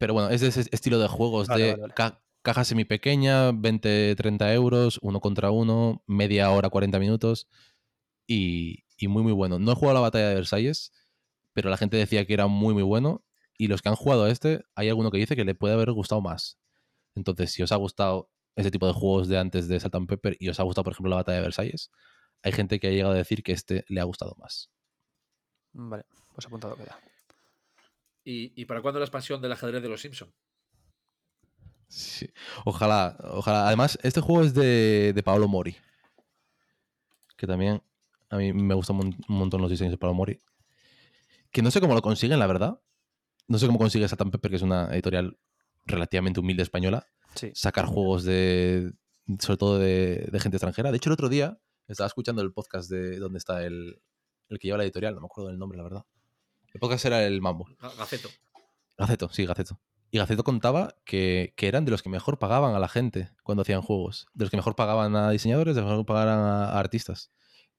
Pero 0.00 0.14
bueno, 0.14 0.30
es 0.30 0.40
de 0.40 0.48
ese 0.48 0.62
estilo 0.72 0.98
de 0.98 1.08
juegos 1.08 1.46
Vale, 1.48 1.62
de 1.62 1.70
vale, 1.72 1.82
vale. 1.82 1.94
ca- 1.94 2.22
caja 2.40 2.64
semi 2.64 2.86
pequeña, 2.86 3.52
20, 3.52 4.16
30 4.16 4.50
euros, 4.54 4.98
uno 5.02 5.20
contra 5.20 5.50
uno, 5.50 6.02
media 6.06 6.50
hora, 6.50 6.70
40 6.70 6.98
minutos. 6.98 7.48
Y, 8.26 8.84
y 8.96 9.08
muy, 9.08 9.22
muy 9.22 9.32
bueno. 9.32 9.58
No 9.58 9.72
he 9.72 9.74
jugado 9.74 9.90
a 9.90 10.00
la 10.00 10.06
batalla 10.06 10.28
de 10.30 10.36
Versalles, 10.36 10.92
pero 11.52 11.68
la 11.68 11.76
gente 11.76 11.98
decía 11.98 12.24
que 12.26 12.32
era 12.32 12.46
muy, 12.46 12.72
muy 12.72 12.82
bueno. 12.82 13.24
Y 13.58 13.66
los 13.66 13.82
que 13.82 13.90
han 13.90 13.94
jugado 13.96 14.24
a 14.24 14.30
este, 14.30 14.62
hay 14.74 14.88
alguno 14.88 15.10
que 15.10 15.18
dice 15.18 15.36
que 15.36 15.44
le 15.44 15.54
puede 15.54 15.74
haber 15.74 15.92
gustado 15.92 16.22
más. 16.22 16.58
Entonces, 17.14 17.52
si 17.52 17.62
os 17.62 17.70
ha 17.72 17.76
gustado 17.76 18.30
ese 18.56 18.70
tipo 18.70 18.86
de 18.86 18.94
juegos 18.94 19.28
de 19.28 19.36
antes 19.38 19.68
de 19.68 19.78
Salt 19.80 19.94
and 19.96 20.08
Pepper 20.08 20.34
y 20.40 20.48
os 20.48 20.58
ha 20.60 20.62
gustado, 20.62 20.84
por 20.84 20.94
ejemplo, 20.94 21.10
la 21.10 21.16
batalla 21.16 21.36
de 21.36 21.42
Versalles, 21.42 21.90
hay 22.42 22.52
gente 22.52 22.80
que 22.80 22.86
ha 22.86 22.90
llegado 22.90 23.12
a 23.12 23.16
decir 23.18 23.42
que 23.42 23.52
este 23.52 23.84
le 23.88 24.00
ha 24.00 24.04
gustado 24.04 24.34
más. 24.38 24.70
Vale, 25.74 26.04
pues 26.34 26.46
apuntado 26.46 26.74
queda. 26.76 26.98
¿Y, 28.24 28.52
y 28.60 28.64
para 28.66 28.82
cuándo 28.82 28.98
la 29.00 29.04
expansión 29.06 29.40
del 29.40 29.52
ajedrez 29.52 29.82
de 29.82 29.88
los 29.88 30.00
Simpson? 30.00 30.32
Sí. 31.88 32.28
Ojalá, 32.64 33.16
ojalá. 33.20 33.66
Además, 33.66 33.98
este 34.02 34.20
juego 34.20 34.42
es 34.44 34.54
de, 34.54 35.12
de 35.14 35.22
Paolo 35.22 35.48
Mori. 35.48 35.76
Que 37.36 37.46
también 37.46 37.82
a 38.28 38.36
mí 38.36 38.52
me 38.52 38.74
gustan 38.74 38.96
un, 38.96 39.06
mon- 39.06 39.16
un 39.28 39.36
montón 39.36 39.60
los 39.60 39.70
diseños 39.70 39.90
de 39.92 39.98
Paolo 39.98 40.14
Mori. 40.14 40.38
Que 41.50 41.62
no 41.62 41.70
sé 41.70 41.80
cómo 41.80 41.94
lo 41.94 42.02
consiguen, 42.02 42.38
la 42.38 42.46
verdad. 42.46 42.80
No 43.48 43.58
sé 43.58 43.66
cómo 43.66 43.78
consigue 43.78 44.06
Salt 44.06 44.20
and 44.20 44.30
Pepper, 44.32 44.50
que 44.50 44.56
es 44.56 44.62
una 44.62 44.92
editorial 44.92 45.36
relativamente 45.84 46.38
humilde 46.40 46.62
española, 46.62 47.06
Sí. 47.34 47.50
sacar 47.54 47.86
juegos 47.86 48.22
de. 48.24 48.92
sobre 49.40 49.56
todo 49.56 49.78
de, 49.78 50.28
de 50.30 50.40
gente 50.40 50.56
extranjera. 50.58 50.90
De 50.92 50.98
hecho, 50.98 51.08
el 51.10 51.14
otro 51.14 51.28
día 51.28 51.58
estaba 51.88 52.06
escuchando 52.06 52.42
el 52.42 52.52
podcast 52.52 52.88
de 52.88 53.18
donde 53.18 53.38
está 53.38 53.64
el, 53.64 54.00
el 54.48 54.58
que 54.60 54.68
lleva 54.68 54.78
la 54.78 54.84
editorial, 54.84 55.14
no 55.16 55.20
me 55.22 55.26
acuerdo 55.26 55.48
del 55.48 55.58
nombre, 55.58 55.76
la 55.78 55.82
verdad. 55.84 56.04
El 56.72 56.80
podcast 56.80 57.04
era 57.04 57.22
el 57.24 57.40
Mambo. 57.40 57.66
Ga- 57.80 57.96
Gaceto. 57.96 58.28
Gaceto, 58.96 59.28
sí, 59.30 59.44
Gaceto. 59.46 59.80
Y 60.10 60.18
Gaceto 60.18 60.42
contaba 60.44 60.96
que, 61.04 61.54
que 61.56 61.68
eran 61.68 61.84
de 61.84 61.90
los 61.92 62.02
que 62.02 62.08
mejor 62.08 62.38
pagaban 62.38 62.74
a 62.74 62.78
la 62.78 62.88
gente 62.88 63.30
cuando 63.42 63.62
hacían 63.62 63.80
juegos. 63.82 64.26
De 64.34 64.44
los 64.44 64.50
que 64.50 64.56
mejor 64.56 64.74
pagaban 64.76 65.14
a 65.16 65.30
diseñadores, 65.30 65.74
de 65.74 65.82
los 65.82 65.88
que 65.88 65.92
mejor 65.92 66.06
pagaban 66.06 66.38
a, 66.38 66.64
a 66.70 66.78
artistas. 66.80 67.30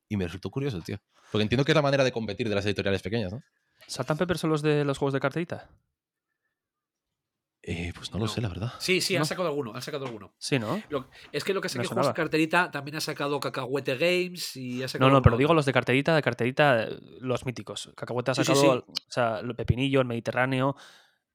Y 0.07 0.17
me 0.17 0.25
resultó 0.25 0.49
curioso, 0.49 0.79
tío. 0.81 0.97
Porque 1.31 1.43
entiendo 1.43 1.65
que 1.65 1.71
es 1.71 1.75
la 1.75 1.81
manera 1.81 2.03
de 2.03 2.11
competir 2.11 2.49
de 2.49 2.55
las 2.55 2.65
editoriales 2.65 3.01
pequeñas, 3.01 3.31
¿no? 3.33 3.41
¿Saltan 3.87 4.17
Pepper 4.17 4.37
son 4.37 4.49
los 4.49 4.61
de 4.61 4.85
los 4.85 4.97
juegos 4.97 5.13
de 5.13 5.19
carterita? 5.19 5.69
Eh, 7.63 7.91
pues 7.95 8.11
no, 8.11 8.17
lo 8.17 8.27
sé, 8.27 8.41
la 8.41 8.47
verdad. 8.49 8.73
Sí, 8.79 9.01
sí, 9.01 9.13
¿No? 9.13 9.19
han 9.19 9.25
sacado 9.27 9.47
alguno, 9.47 9.75
han 9.75 9.81
sacado 9.83 10.07
alguno. 10.07 10.33
Sí, 10.39 10.57
¿no? 10.57 10.81
Lo- 10.89 11.07
es 11.31 11.43
que 11.43 11.53
lo 11.53 11.61
que 11.61 11.69
sé 11.69 11.77
que 11.79 11.85
juegos 11.87 12.07
de 12.07 12.13
carterita 12.13 12.71
también 12.71 12.97
ha 12.97 13.01
sacado 13.01 13.39
Cacahuete 13.39 13.97
Games 13.97 14.55
y 14.55 14.81
ha 14.81 14.87
sacado. 14.87 15.09
No, 15.09 15.15
no, 15.17 15.21
pero 15.21 15.37
digo 15.37 15.53
los 15.53 15.65
de 15.67 15.73
carterita, 15.73 16.15
de 16.15 16.23
carterita, 16.23 16.87
los 17.19 17.45
míticos. 17.45 17.91
Cacahuete 17.95 18.31
ha 18.31 18.35
Sí, 18.35 18.41
sí, 18.43 18.47
sacado, 18.55 18.85
sí. 18.87 19.03
o 19.07 19.11
sea, 19.11 19.39
el 19.39 19.55
Pepinillo, 19.55 20.01
el 20.01 20.07
Mediterráneo 20.07 20.75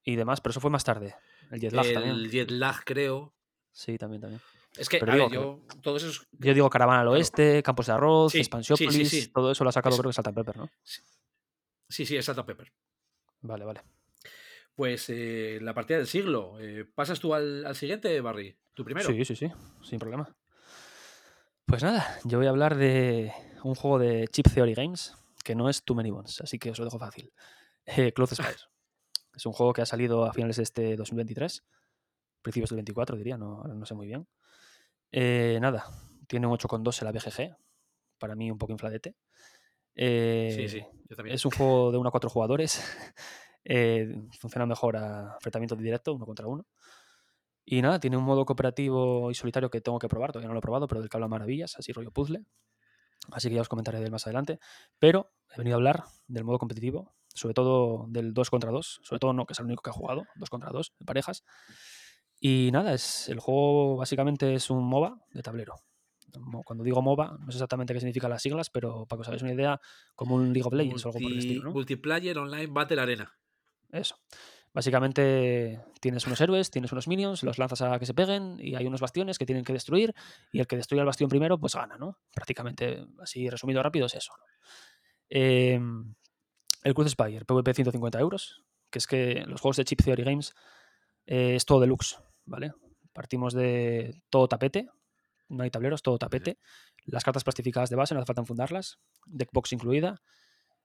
y 0.03 0.17
demás, 0.17 0.41
pero 0.41 0.51
eso 0.51 0.61
fue 0.61 0.71
más 0.71 0.83
tarde. 0.83 1.15
El 1.53 1.61
Jet 1.61 1.73
Lag 1.73 1.87
El 1.87 1.95
también. 1.95 2.31
Jet 2.31 2.51
Lag, 2.51 2.83
creo. 2.85 3.33
Sí, 3.71 3.97
también, 3.97 4.21
también. 4.23 4.41
Es 4.77 4.89
que, 4.89 4.99
Pero 4.99 5.13
a 5.13 5.15
ver, 5.17 5.31
yo. 5.31 5.61
Todos 5.81 6.03
esos. 6.03 6.27
Yo 6.33 6.53
digo 6.55 6.69
Caravana 6.69 7.01
al 7.01 7.05
Claro. 7.07 7.19
Oeste, 7.19 7.63
Campos 7.63 7.87
de 7.87 7.93
Arroz, 7.93 8.33
Sí, 8.33 8.39
sí, 8.39 8.43
sí, 8.43 8.47
Expansiópolis, 8.49 9.09
sí. 9.11 9.29
todo 9.33 9.53
eso 9.53 9.63
lo 9.65 9.71
ha 9.71 9.73
sacado 9.73 9.95
Es- 9.95 10.01
creo 10.01 10.11
que 10.11 10.15
Saltan 10.15 10.35
Pepper, 10.35 10.57
¿no? 10.57 10.69
Sí, 11.89 12.05
sí, 12.05 12.17
es 12.17 12.25
Salt 12.25 12.39
and 12.41 12.47
Pepper. 12.49 12.73
Vale, 13.43 13.65
vale. 13.65 13.83
Pues 14.77 15.07
eh, 15.09 15.59
la 15.61 15.75
partida 15.75 15.97
del 15.97 16.07
siglo. 16.07 16.61
Eh, 16.61 16.85
¿Pasas 16.95 17.19
tú 17.19 17.35
al, 17.35 17.67
al 17.67 17.75
siguiente, 17.75 18.21
Barry? 18.21 18.57
¿Tu 18.75 18.85
primero? 18.85 19.09
Sí, 19.09 19.25
sí, 19.25 19.35
sí, 19.35 19.51
sin 19.83 19.99
problema. 19.99 20.37
Pues 21.65 21.83
nada, 21.83 22.19
yo 22.25 22.39
voy 22.39 22.47
a 22.47 22.51
hablar 22.51 22.77
de 22.77 23.33
un 23.65 23.75
juego 23.75 23.99
de 23.99 24.29
Chip 24.29 24.47
Theory 24.53 24.75
Games 24.75 25.17
que 25.43 25.55
no 25.55 25.69
es 25.69 25.83
Too 25.83 25.95
Many 25.95 26.11
Bones, 26.11 26.41
así 26.41 26.59
que 26.59 26.71
os 26.71 26.79
lo 26.79 26.85
dejo 26.85 26.99
fácil. 26.99 27.33
Eh, 27.87 28.13
Cloth 28.13 28.33
es 29.35 29.47
un 29.47 29.53
juego 29.53 29.73
que 29.73 29.81
ha 29.81 29.87
salido 29.87 30.25
a 30.25 30.33
finales 30.33 30.57
de 30.57 30.63
este 30.63 30.97
2023, 30.97 31.65
principios 32.43 32.71
del 32.71 32.77
24 32.77 33.17
diría, 33.17 33.39
no, 33.39 33.65
no 33.65 33.87
sé 33.87 33.95
muy 33.95 34.07
bien. 34.07 34.29
Eh, 35.11 35.59
nada, 35.61 35.87
tiene 36.27 36.47
un 36.47 36.53
8,2 36.53 37.01
en 37.01 37.05
la 37.07 37.13
BGG, 37.13 37.57
para 38.19 38.35
mí 38.35 38.51
un 38.51 38.59
poco 38.59 38.73
infladete. 38.73 39.17
Eh, 39.95 40.53
sí, 40.55 40.69
sí, 40.69 40.87
yo 41.09 41.17
también. 41.17 41.35
Es 41.35 41.45
un 41.45 41.53
juego 41.53 41.93
de 41.93 41.99
1 41.99 42.09
a 42.09 42.13
4 42.13 42.29
jugadores. 42.29 42.83
Eh, 43.69 44.15
funciona 44.39 44.65
mejor 44.67 44.97
a 44.97 45.35
enfrentamiento 45.35 45.75
directo, 45.77 46.15
uno 46.15 46.25
contra 46.27 46.47
uno. 46.47 46.67
Y 47.65 47.83
nada, 47.83 47.99
tiene 47.99 48.17
un 48.17 48.23
modo 48.25 48.45
cooperativo 48.45 49.31
y 49.31 49.35
solitario 49.35 49.69
que 49.71 49.81
tengo 49.81 49.99
que 49.99 50.09
probar, 50.09 50.31
todavía 50.33 50.47
no 50.49 50.55
lo 50.55 50.59
he 50.59 50.63
probado, 50.63 50.87
pero 50.87 51.01
del 51.01 51.11
que 51.11 51.17
habla 51.17 51.27
maravillas, 51.29 51.75
así 51.77 51.93
rollo 51.93 52.13
puzzle. 52.13 52.45
Así 53.33 53.49
que 53.49 53.57
ya 53.57 53.61
os 53.63 53.69
comentaré 53.69 53.99
de 53.99 54.05
él 54.05 54.13
más 54.13 54.25
adelante. 54.27 54.61
Pero 55.01 55.33
he 55.53 55.59
venido 55.59 55.75
a 55.75 55.79
hablar 55.79 56.05
del 56.29 56.45
modo 56.45 56.59
competitivo, 56.59 57.15
sobre 57.35 57.55
todo 57.55 58.07
del 58.09 58.33
2 58.33 58.51
contra 58.51 58.71
2, 58.71 59.01
sobre 59.03 59.19
todo 59.19 59.33
no, 59.33 59.47
que 59.47 59.53
es 59.53 59.59
el 59.59 59.65
único 59.67 59.83
que 59.83 59.91
ha 59.91 59.93
jugado, 59.93 60.27
2 60.37 60.49
contra 60.49 60.71
2, 60.71 60.93
en 61.01 61.07
parejas. 61.07 61.43
Y 62.39 62.71
nada, 62.73 62.95
es, 62.95 63.29
el 63.29 63.41
juego 63.41 63.97
básicamente 63.97 64.55
es 64.55 64.71
un 64.71 64.85
MOBA 64.85 65.19
de 65.33 65.43
tablero. 65.43 65.75
Cuando 66.65 66.85
digo 66.85 67.01
MOBA, 67.03 67.39
no 67.41 67.51
sé 67.51 67.57
exactamente 67.57 67.95
qué 67.95 68.01
significan 68.01 68.31
las 68.31 68.43
siglas, 68.43 68.69
pero 68.71 69.07
para 69.07 69.19
que 69.19 69.21
os 69.23 69.29
hagáis 69.29 69.43
una 69.43 69.55
idea, 69.55 69.81
como 70.15 70.35
un 70.37 70.53
League 70.53 70.67
of 70.69 70.75
Legends 70.75 71.05
o 71.05 71.09
algo 71.09 71.19
por 71.19 71.23
el 71.31 71.37
Multi- 71.37 71.47
estilo, 71.49 71.65
¿no? 71.65 71.73
Multiplayer 71.73 72.39
Online 72.39 72.67
Battle 72.69 73.01
Arena. 73.01 73.33
Eso. 73.93 74.17
Básicamente 74.73 75.81
tienes 76.01 76.27
unos 76.27 76.41
héroes, 76.41 76.71
tienes 76.71 76.93
unos 76.93 77.09
minions, 77.09 77.43
los 77.43 77.59
lanzas 77.59 77.81
a 77.81 77.99
que 77.99 78.05
se 78.05 78.13
peguen 78.13 78.59
y 78.61 78.75
hay 78.75 78.87
unos 78.87 79.01
bastiones 79.01 79.39
que 79.39 79.47
tienen 79.47 79.65
que 79.65 79.73
destruir 79.73 80.15
y 80.53 80.61
el 80.61 80.67
que 80.67 80.77
destruya 80.77 81.01
el 81.01 81.07
bastión 81.07 81.31
primero 81.31 81.59
pues 81.59 81.75
gana, 81.75 81.97
¿no? 81.97 82.19
Prácticamente, 82.35 83.07
así 83.21 83.49
resumido 83.49 83.83
rápido, 83.83 84.05
es 84.07 84.15
eso. 84.15 84.33
¿no? 84.39 84.45
Em, 85.29 86.15
el 86.85 86.95
Cruz 86.95 87.11
Spire, 87.11 87.45
PvP 87.45 87.75
150 87.75 88.21
euros, 88.21 88.65
que 88.91 88.99
es 88.99 89.07
que 89.07 89.45
los 89.47 89.61
juegos 89.61 89.79
de 89.79 89.85
Chip 89.85 90.03
Theory 90.03 90.25
Games 90.25 90.55
eh, 91.27 91.57
es 91.57 91.65
todo 91.65 91.81
deluxe, 91.81 92.19
¿vale? 92.45 92.73
Partimos 93.13 93.55
de 93.55 94.23
todo 94.31 94.47
tapete, 94.47 94.89
no 95.49 95.63
hay 95.63 95.71
tableros, 95.71 96.03
todo 96.03 96.19
tapete. 96.19 96.59
Las 97.05 97.25
cartas 97.25 97.45
plastificadas 97.45 97.91
de 97.91 97.97
base, 97.97 98.15
no 98.15 98.21
hace 98.21 98.27
falta 98.27 98.43
enfundarlas, 98.43 98.99
deckbox 99.27 99.73
incluida. 99.73 100.23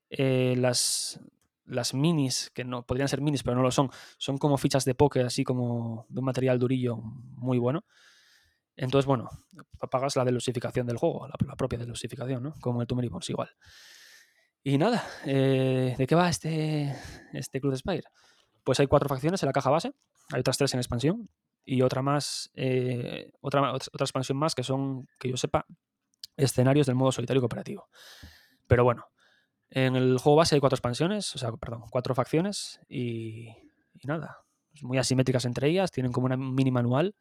Eh, 0.09 0.55
las, 0.57 1.19
las 1.65 1.93
minis, 1.93 2.51
que 2.53 2.63
no 2.63 2.85
podrían 2.85 3.07
ser 3.07 3.21
minis, 3.21 3.43
pero 3.43 3.55
no 3.55 3.61
lo 3.61 3.71
son, 3.71 3.89
son 4.17 4.37
como 4.37 4.57
fichas 4.57 4.85
de 4.85 4.95
póker, 4.95 5.25
así 5.25 5.43
como 5.43 6.05
de 6.09 6.19
un 6.19 6.25
material 6.25 6.59
durillo 6.59 6.97
muy 6.97 7.57
bueno. 7.57 7.85
Entonces, 8.75 9.05
bueno, 9.05 9.29
pagas 9.89 10.15
la 10.15 10.25
delusificación 10.25 10.87
del 10.87 10.97
juego, 10.97 11.27
la, 11.27 11.35
la 11.45 11.55
propia 11.55 11.77
delusificación, 11.77 12.41
¿no? 12.41 12.53
Como 12.61 12.81
el 12.81 12.87
Tumor 12.87 13.07
Bones, 13.09 13.29
igual. 13.29 13.49
Y 14.63 14.77
nada, 14.77 15.03
eh, 15.25 15.95
¿de 15.97 16.07
qué 16.07 16.15
va 16.15 16.29
este, 16.29 16.95
este 17.33 17.59
Club 17.59 17.71
de 17.71 17.77
Spire? 17.77 18.03
Pues 18.63 18.79
hay 18.79 18.87
cuatro 18.87 19.09
facciones 19.09 19.41
en 19.41 19.47
la 19.47 19.53
caja 19.53 19.71
base, 19.71 19.91
hay 20.31 20.39
otras 20.39 20.57
tres 20.57 20.73
en 20.75 20.79
expansión 20.79 21.29
y 21.65 21.81
otra 21.81 22.03
más, 22.03 22.51
eh, 22.53 23.31
otra, 23.41 23.73
otra 23.73 24.03
expansión 24.03 24.37
más 24.37 24.53
que 24.53 24.63
son, 24.63 25.07
que 25.19 25.29
yo 25.29 25.37
sepa, 25.37 25.65
escenarios 26.37 26.85
del 26.85 26.95
modo 26.95 27.11
solitario 27.11 27.41
cooperativo. 27.41 27.89
Pero 28.67 28.83
bueno, 28.83 29.05
en 29.71 29.95
el 29.95 30.17
juego 30.19 30.37
base 30.37 30.55
hay 30.55 30.61
cuatro 30.61 30.75
expansiones, 30.75 31.33
o 31.35 31.39
sea, 31.39 31.51
perdón, 31.53 31.85
cuatro 31.89 32.13
facciones 32.13 32.79
y, 32.87 33.47
y 33.47 34.05
nada, 34.07 34.39
muy 34.81 34.97
asimétricas 34.97 35.45
entre 35.45 35.69
ellas, 35.69 35.91
tienen 35.91 36.11
como 36.11 36.25
una 36.25 36.37
mini 36.37 36.71
manual 36.71 37.15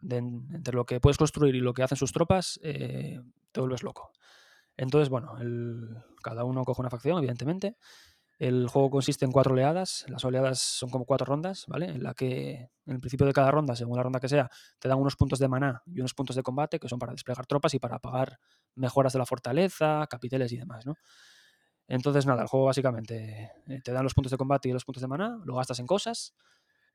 de, 0.00 0.18
entre 0.18 0.74
lo 0.74 0.84
que 0.84 1.00
puedes 1.00 1.18
construir 1.18 1.54
y 1.54 1.60
lo 1.60 1.72
que 1.72 1.82
hacen 1.82 1.96
sus 1.96 2.12
tropas, 2.12 2.60
eh, 2.62 3.20
te 3.52 3.60
vuelves 3.60 3.82
loco. 3.82 4.10
Entonces, 4.76 5.08
bueno, 5.08 5.38
el, 5.38 5.96
cada 6.22 6.44
uno 6.44 6.64
coge 6.64 6.80
una 6.80 6.90
facción, 6.90 7.18
evidentemente. 7.18 7.76
El 8.38 8.66
juego 8.66 8.90
consiste 8.90 9.24
en 9.24 9.30
cuatro 9.30 9.52
oleadas. 9.52 10.04
Las 10.08 10.24
oleadas 10.24 10.58
son 10.58 10.90
como 10.90 11.04
cuatro 11.04 11.24
rondas, 11.24 11.64
¿vale? 11.68 11.86
En 11.86 12.02
la 12.02 12.14
que, 12.14 12.70
en 12.86 12.94
el 12.94 13.00
principio 13.00 13.26
de 13.26 13.32
cada 13.32 13.52
ronda, 13.52 13.76
según 13.76 13.96
la 13.96 14.02
ronda 14.02 14.18
que 14.18 14.28
sea, 14.28 14.50
te 14.80 14.88
dan 14.88 14.98
unos 14.98 15.14
puntos 15.14 15.38
de 15.38 15.46
maná 15.46 15.82
y 15.86 16.00
unos 16.00 16.14
puntos 16.14 16.34
de 16.34 16.42
combate 16.42 16.80
que 16.80 16.88
son 16.88 16.98
para 16.98 17.12
desplegar 17.12 17.46
tropas 17.46 17.72
y 17.74 17.78
para 17.78 18.00
pagar 18.00 18.40
mejoras 18.74 19.12
de 19.12 19.20
la 19.20 19.26
fortaleza, 19.26 20.04
capiteles 20.10 20.50
y 20.52 20.56
demás, 20.56 20.84
¿no? 20.84 20.96
Entonces, 21.86 22.26
nada, 22.26 22.42
el 22.42 22.48
juego 22.48 22.66
básicamente 22.66 23.52
eh, 23.66 23.80
te 23.82 23.92
dan 23.92 24.04
los 24.04 24.14
puntos 24.14 24.30
de 24.30 24.38
combate 24.38 24.68
y 24.68 24.72
los 24.72 24.84
puntos 24.84 25.02
de 25.02 25.08
maná, 25.08 25.38
lo 25.44 25.56
gastas 25.56 25.78
en 25.80 25.86
cosas, 25.86 26.34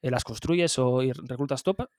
eh, 0.02 0.10
las 0.10 0.23
construyes 0.23 0.80
o 0.80 1.04
y 1.04 1.12
reclutas 1.12 1.63
topa, 1.63 1.89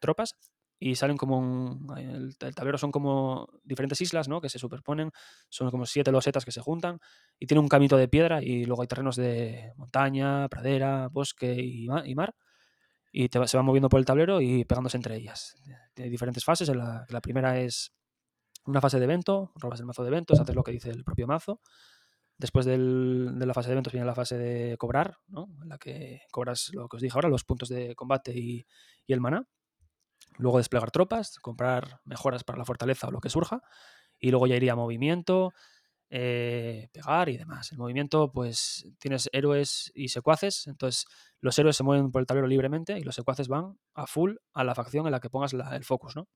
tropas 0.00 0.36
y 0.80 0.94
salen 0.94 1.16
como 1.16 1.38
un, 1.38 1.86
el, 1.98 2.36
tablero 2.54 2.78
son 2.78 2.92
como 2.92 3.48
diferentes 3.64 4.00
islas 4.00 4.28
¿no? 4.28 4.40
que 4.40 4.48
se 4.48 4.58
superponen, 4.58 5.10
son 5.48 5.70
como 5.70 5.86
siete 5.86 6.12
losetas 6.12 6.44
que 6.44 6.52
se 6.52 6.60
juntan 6.60 7.00
y 7.38 7.46
tiene 7.46 7.60
un 7.60 7.68
camino 7.68 7.96
de 7.96 8.08
piedra 8.08 8.42
y 8.42 8.64
luego 8.64 8.82
hay 8.82 8.88
terrenos 8.88 9.16
de 9.16 9.72
montaña, 9.76 10.48
pradera, 10.48 11.08
bosque 11.08 11.54
y, 11.54 11.88
ma 11.88 12.06
y 12.06 12.14
mar 12.14 12.34
y 13.10 13.28
se 13.28 13.56
van 13.56 13.66
moviendo 13.66 13.88
por 13.88 13.98
el 13.98 14.06
tablero 14.06 14.40
y 14.40 14.64
pegándose 14.64 14.96
entre 14.96 15.16
ellas. 15.16 15.56
Tiene 15.94 16.10
diferentes 16.10 16.44
fases, 16.44 16.68
la, 16.68 17.04
la 17.08 17.20
primera 17.20 17.58
es 17.58 17.92
una 18.66 18.80
fase 18.80 18.98
de 18.98 19.04
evento, 19.04 19.52
robas 19.56 19.80
el 19.80 19.86
mazo 19.86 20.02
de 20.02 20.08
eventos, 20.08 20.38
haces 20.38 20.54
lo 20.54 20.62
que 20.62 20.72
dice 20.72 20.90
el 20.90 21.02
propio 21.02 21.26
mazo. 21.26 21.60
Después 22.38 22.66
del, 22.66 23.32
de 23.34 23.46
la 23.46 23.52
fase 23.52 23.68
de 23.68 23.72
eventos 23.72 23.92
viene 23.92 24.06
la 24.06 24.14
fase 24.14 24.38
de 24.38 24.76
cobrar, 24.78 25.18
¿no? 25.26 25.48
en 25.60 25.68
la 25.68 25.78
que 25.78 26.22
cobras 26.30 26.70
lo 26.72 26.88
que 26.88 26.96
os 26.96 27.02
dije 27.02 27.16
ahora, 27.16 27.28
los 27.28 27.42
puntos 27.42 27.68
de 27.68 27.96
combate 27.96 28.32
y, 28.32 28.64
el 29.08 29.20
maná 29.20 29.44
luego 30.36 30.58
desplegar 30.58 30.90
tropas, 30.90 31.38
comprar 31.40 32.00
mejoras 32.04 32.44
para 32.44 32.58
la 32.58 32.64
fortaleza 32.64 33.08
o 33.08 33.10
lo 33.10 33.20
que 33.20 33.30
surja, 33.30 33.60
y 34.20 34.30
luego 34.30 34.46
ya 34.46 34.54
iría 34.54 34.76
movimiento, 34.76 35.52
eh, 36.10 36.88
pegar 36.92 37.28
y 37.28 37.36
demás. 37.36 37.72
El 37.72 37.78
movimiento, 37.78 38.30
pues 38.30 38.86
tienes 38.98 39.28
héroes 39.32 39.90
y 39.94 40.08
secuaces, 40.08 40.66
entonces 40.66 41.06
los 41.40 41.58
héroes 41.58 41.76
se 41.76 41.82
mueven 41.82 42.10
por 42.12 42.20
el 42.20 42.26
tablero 42.26 42.46
libremente 42.46 42.98
y 42.98 43.02
los 43.02 43.14
secuaces 43.14 43.48
van 43.48 43.78
a 43.94 44.06
full 44.06 44.34
a 44.52 44.62
la 44.62 44.74
facción 44.74 45.06
en 45.06 45.12
la 45.12 45.20
que 45.20 45.30
pongas 45.30 45.52
el 45.52 45.84
focus, 45.84 46.14
¿no? 46.14 46.28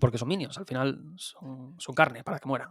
Porque 0.00 0.18
son 0.18 0.28
minions, 0.28 0.58
al 0.58 0.66
final 0.66 1.14
son, 1.16 1.76
son 1.78 1.94
carne 1.94 2.24
para 2.24 2.40
que 2.40 2.48
mueran. 2.48 2.70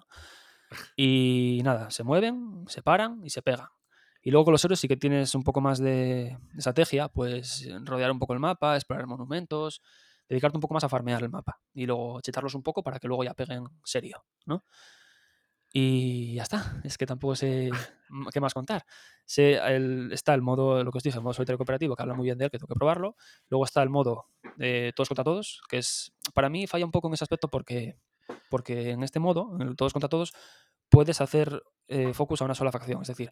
Y 0.95 1.61
nada, 1.63 1.89
se 1.91 2.03
mueven, 2.03 2.65
se 2.67 2.81
paran 2.81 3.21
y 3.23 3.29
se 3.29 3.41
pegan. 3.41 3.67
Y 4.21 4.31
luego 4.31 4.45
con 4.45 4.51
los 4.53 4.63
héroes 4.63 4.79
sí 4.79 4.87
que 4.87 4.97
tienes 4.97 5.35
un 5.35 5.43
poco 5.43 5.59
más 5.59 5.79
de, 5.79 6.37
estrategia, 6.57 7.09
pues 7.09 7.67
rodear 7.83 8.11
un 8.11 8.19
poco 8.19 8.33
el 8.33 8.39
mapa, 8.39 8.75
explorar 8.75 9.05
monumentos, 9.05 9.81
dedicarte 10.29 10.57
un 10.57 10.61
poco 10.61 10.73
más 10.73 10.83
a 10.83 10.89
farmear 10.89 11.21
el 11.23 11.29
mapa 11.29 11.59
y 11.73 11.85
luego 11.85 12.21
chetarlos 12.21 12.55
un 12.55 12.63
poco 12.63 12.83
para 12.83 12.99
que 12.99 13.07
luego 13.07 13.23
ya 13.23 13.33
peguen 13.33 13.65
serio, 13.83 14.23
¿no? 14.45 14.63
Y 15.75 16.35
ya 16.35 16.43
está, 16.43 16.79
es 16.83 16.99
que 16.99 17.07
tampoco 17.07 17.35
sé 17.35 17.71
qué 18.33 18.39
más 18.39 18.53
contar. 18.53 18.85
Sé, 19.25 19.55
el, 19.55 20.11
está 20.13 20.35
el 20.35 20.43
modo, 20.43 20.83
lo 20.83 20.91
que 20.91 20.99
os 20.99 21.03
dije, 21.03 21.17
el 21.17 21.23
modo 21.23 21.33
solitario 21.33 21.57
cooperativo, 21.57 21.95
que 21.95 22.03
habla 22.03 22.13
muy 22.13 22.25
bien 22.25 22.37
de 22.37 22.45
él, 22.45 22.51
que 22.51 22.59
tengo 22.59 22.67
que 22.67 22.77
probarlo. 22.77 23.15
Luego 23.49 23.65
está 23.65 23.81
el 23.81 23.89
modo 23.89 24.27
de 24.55 24.93
todos 24.95 25.09
contra 25.09 25.23
todos, 25.23 25.63
que 25.67 25.79
es, 25.79 26.13
para 26.35 26.49
mí 26.49 26.67
falla 26.67 26.85
un 26.85 26.91
poco 26.91 27.07
en 27.07 27.15
ese 27.15 27.23
aspecto 27.23 27.47
porque, 27.47 27.97
porque 28.49 28.91
en 28.91 29.03
este 29.03 29.19
modo, 29.19 29.55
en 29.59 29.67
el 29.69 29.75
todos 29.75 29.93
contra 29.93 30.09
todos, 30.09 30.33
puedes 30.89 31.21
hacer 31.21 31.63
eh, 31.87 32.13
focus 32.13 32.41
a 32.41 32.45
una 32.45 32.55
sola 32.55 32.71
facción, 32.71 33.01
es 33.01 33.07
decir, 33.07 33.31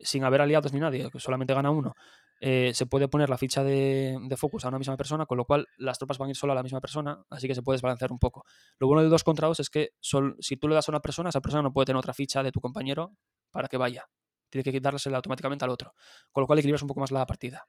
sin 0.00 0.24
haber 0.24 0.40
aliados 0.40 0.72
ni 0.72 0.80
nadie, 0.80 1.10
que 1.10 1.20
solamente 1.20 1.54
gana 1.54 1.70
uno, 1.70 1.94
eh, 2.40 2.72
se 2.72 2.86
puede 2.86 3.08
poner 3.08 3.30
la 3.30 3.38
ficha 3.38 3.64
de, 3.64 4.16
de, 4.20 4.36
focus 4.36 4.64
a 4.64 4.68
una 4.68 4.78
misma 4.78 4.96
persona, 4.96 5.26
con 5.26 5.36
lo 5.36 5.44
cual 5.44 5.66
las 5.76 5.98
tropas 5.98 6.18
van 6.18 6.28
a 6.28 6.30
ir 6.30 6.36
solo 6.36 6.52
a 6.52 6.56
la 6.56 6.62
misma 6.62 6.80
persona, 6.80 7.24
así 7.30 7.48
que 7.48 7.54
se 7.54 7.62
puede 7.62 7.76
desbalancear 7.76 8.12
un 8.12 8.18
poco. 8.18 8.44
Lo 8.78 8.86
bueno 8.86 9.02
del 9.02 9.10
2 9.10 9.24
contra 9.24 9.48
2 9.48 9.60
es 9.60 9.70
que 9.70 9.90
si 10.00 10.56
tú 10.56 10.68
le 10.68 10.74
das 10.74 10.88
a 10.88 10.92
una 10.92 11.00
persona, 11.00 11.30
esa 11.30 11.40
persona 11.40 11.62
no 11.62 11.72
puede 11.72 11.86
tener 11.86 11.98
otra 11.98 12.14
ficha 12.14 12.42
de 12.42 12.52
tu 12.52 12.60
compañero 12.60 13.12
para 13.50 13.68
que 13.68 13.76
vaya. 13.76 14.08
Tiene 14.50 14.62
que 14.62 14.72
quitársela 14.72 15.16
automáticamente 15.16 15.64
al 15.64 15.70
otro. 15.70 15.94
Con 16.32 16.42
lo 16.42 16.46
cual 16.46 16.58
equilibras 16.58 16.82
un 16.82 16.88
poco 16.88 17.00
más 17.00 17.10
la 17.10 17.26
partida. 17.26 17.66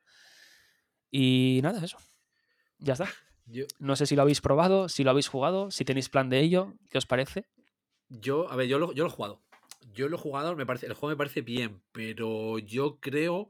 Y 1.11 1.59
nada, 1.63 1.83
eso. 1.83 1.97
Ya 2.77 2.93
está. 2.93 3.07
Yo, 3.51 3.65
no 3.79 3.95
sé 3.95 4.05
si 4.05 4.15
lo 4.15 4.21
habéis 4.21 4.41
probado, 4.41 4.89
si 4.89 5.03
lo 5.03 5.09
habéis 5.09 5.27
jugado, 5.27 5.71
si 5.71 5.83
tenéis 5.83 6.09
plan 6.09 6.29
de 6.29 6.39
ello, 6.39 6.75
¿qué 6.89 6.99
os 6.99 7.07
parece? 7.07 7.47
Yo, 8.07 8.49
a 8.51 8.55
ver, 8.55 8.67
yo 8.67 8.77
lo, 8.77 8.91
yo 8.93 9.03
lo 9.03 9.09
he 9.09 9.13
jugado. 9.13 9.41
Yo 9.91 10.07
lo 10.07 10.17
he 10.17 10.19
jugado, 10.19 10.55
me 10.55 10.65
parece, 10.65 10.85
el 10.85 10.93
juego 10.93 11.09
me 11.13 11.17
parece 11.17 11.41
bien, 11.41 11.81
pero 11.91 12.59
yo 12.59 12.99
creo 12.99 13.49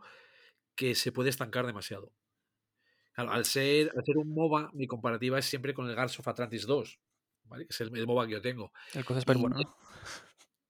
que 0.75 0.95
se 0.95 1.11
puede 1.11 1.29
estancar 1.29 1.65
demasiado. 1.65 2.13
Claro, 3.13 3.31
al 3.31 3.43
ser, 3.43 3.91
al 3.93 4.05
ser 4.05 4.17
un 4.17 4.33
MOBA, 4.33 4.71
mi 4.73 4.87
comparativa 4.87 5.37
es 5.37 5.45
siempre 5.45 5.73
con 5.73 5.89
el 5.89 5.95
Guards 5.95 6.17
of 6.19 6.27
Atlantis 6.27 6.65
2, 6.65 6.99
¿vale? 7.43 7.65
Que 7.65 7.73
es 7.73 7.81
el, 7.81 7.95
el 7.97 8.07
MOBA 8.07 8.27
que 8.27 8.33
yo 8.33 8.41
tengo. 8.41 8.71
El 8.93 9.03
cosa 9.03 9.19
es 9.19 9.25
bueno, 9.25 9.57
¿no? 9.57 9.75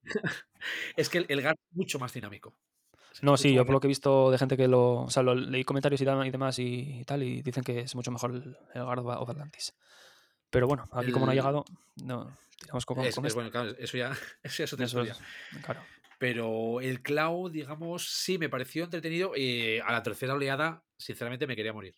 es 0.96 1.10
que 1.10 1.20
el, 1.20 1.26
el 1.30 1.39
es 1.39 1.56
mucho 1.72 2.00
más 2.00 2.12
dinámico. 2.13 2.56
No, 3.22 3.38
sí, 3.38 3.54
yo 3.54 3.66
por 3.66 3.74
lo 3.74 3.80
que 3.80 3.88
he 3.88 3.90
visto 3.90 4.32
de 4.32 4.38
gente 4.38 4.58
que 4.58 4.68
lo. 4.68 5.02
O 5.02 5.10
sea, 5.10 5.24
lo, 5.24 5.36
leí 5.36 5.64
comentarios 5.64 6.02
y, 6.02 6.06
y 6.06 6.32
demás 6.32 6.60
y, 6.60 7.00
y, 7.02 7.06
tal, 7.06 7.24
y 7.24 7.42
dicen 7.42 7.64
que 7.64 7.80
es 7.80 7.96
mucho 7.96 8.12
mejor 8.12 8.32
el, 8.32 8.58
el 8.74 8.84
Guard 8.84 9.00
of 9.00 9.30
Atlantis. 9.30 9.74
Pero 10.50 10.68
bueno, 10.68 10.88
aquí 10.92 11.08
el, 11.08 11.14
como 11.14 11.26
no 11.26 11.32
ha 11.32 11.36
llegado, 11.36 11.66
no, 12.04 12.36
tiramos 12.60 12.86
con, 12.86 13.00
es, 13.02 13.16
con 13.16 13.26
es, 13.26 13.36
bueno, 13.36 13.52
claro, 13.52 13.72
eso 13.78 13.98
ya, 13.98 14.12
eso 14.44 14.58
ya 14.60 14.64
es 14.64 14.74
otra 14.74 14.86
eso 14.86 15.04
historia. 15.04 15.14
Es, 15.52 15.64
claro. 15.64 15.82
Pero 16.18 16.82
el 16.82 17.02
Cloud, 17.02 17.52
digamos, 17.52 18.10
sí 18.10 18.38
me 18.38 18.50
pareció 18.50 18.84
entretenido. 18.84 19.36
Y 19.36 19.80
a 19.80 19.92
la 19.92 20.04
tercera 20.04 20.34
oleada, 20.34 20.84
sinceramente, 20.98 21.48
me 21.48 21.56
quería 21.56 21.72
morir. 21.72 21.96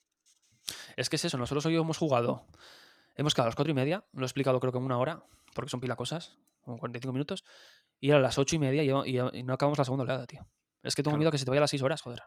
Es 0.96 1.10
que 1.10 1.16
es 1.16 1.26
eso, 1.26 1.38
nosotros 1.38 1.66
hoy 1.66 1.76
hemos 1.76 1.98
jugado. 1.98 2.46
Hemos 3.16 3.34
quedado 3.34 3.48
a 3.48 3.50
las 3.50 3.56
cuatro 3.56 3.72
y 3.72 3.74
media, 3.74 4.06
lo 4.14 4.22
he 4.22 4.26
explicado 4.26 4.60
creo 4.60 4.72
que 4.72 4.78
en 4.78 4.86
una 4.86 4.98
hora, 4.98 5.24
porque 5.54 5.70
son 5.70 5.82
pila 5.82 5.96
cosas, 5.96 6.38
como 6.62 6.78
45 6.78 7.12
minutos. 7.12 7.44
Y 8.00 8.12
a 8.12 8.20
las 8.20 8.38
ocho 8.38 8.56
y 8.56 8.60
media 8.60 8.84
y, 8.84 9.18
y 9.38 9.44
no 9.44 9.54
acabamos 9.54 9.80
la 9.80 9.86
segunda 9.86 10.04
oleada, 10.04 10.28
tío. 10.28 10.48
Es 10.84 10.96
que 10.96 11.04
tengo 11.04 11.14
claro. 11.14 11.20
miedo 11.20 11.32
que 11.32 11.38
se 11.38 11.46
te 11.46 11.52
vaya 11.52 11.60
a 11.60 11.62
las 11.62 11.70
seis 11.70 11.82
horas, 11.82 12.02
joder. 12.02 12.22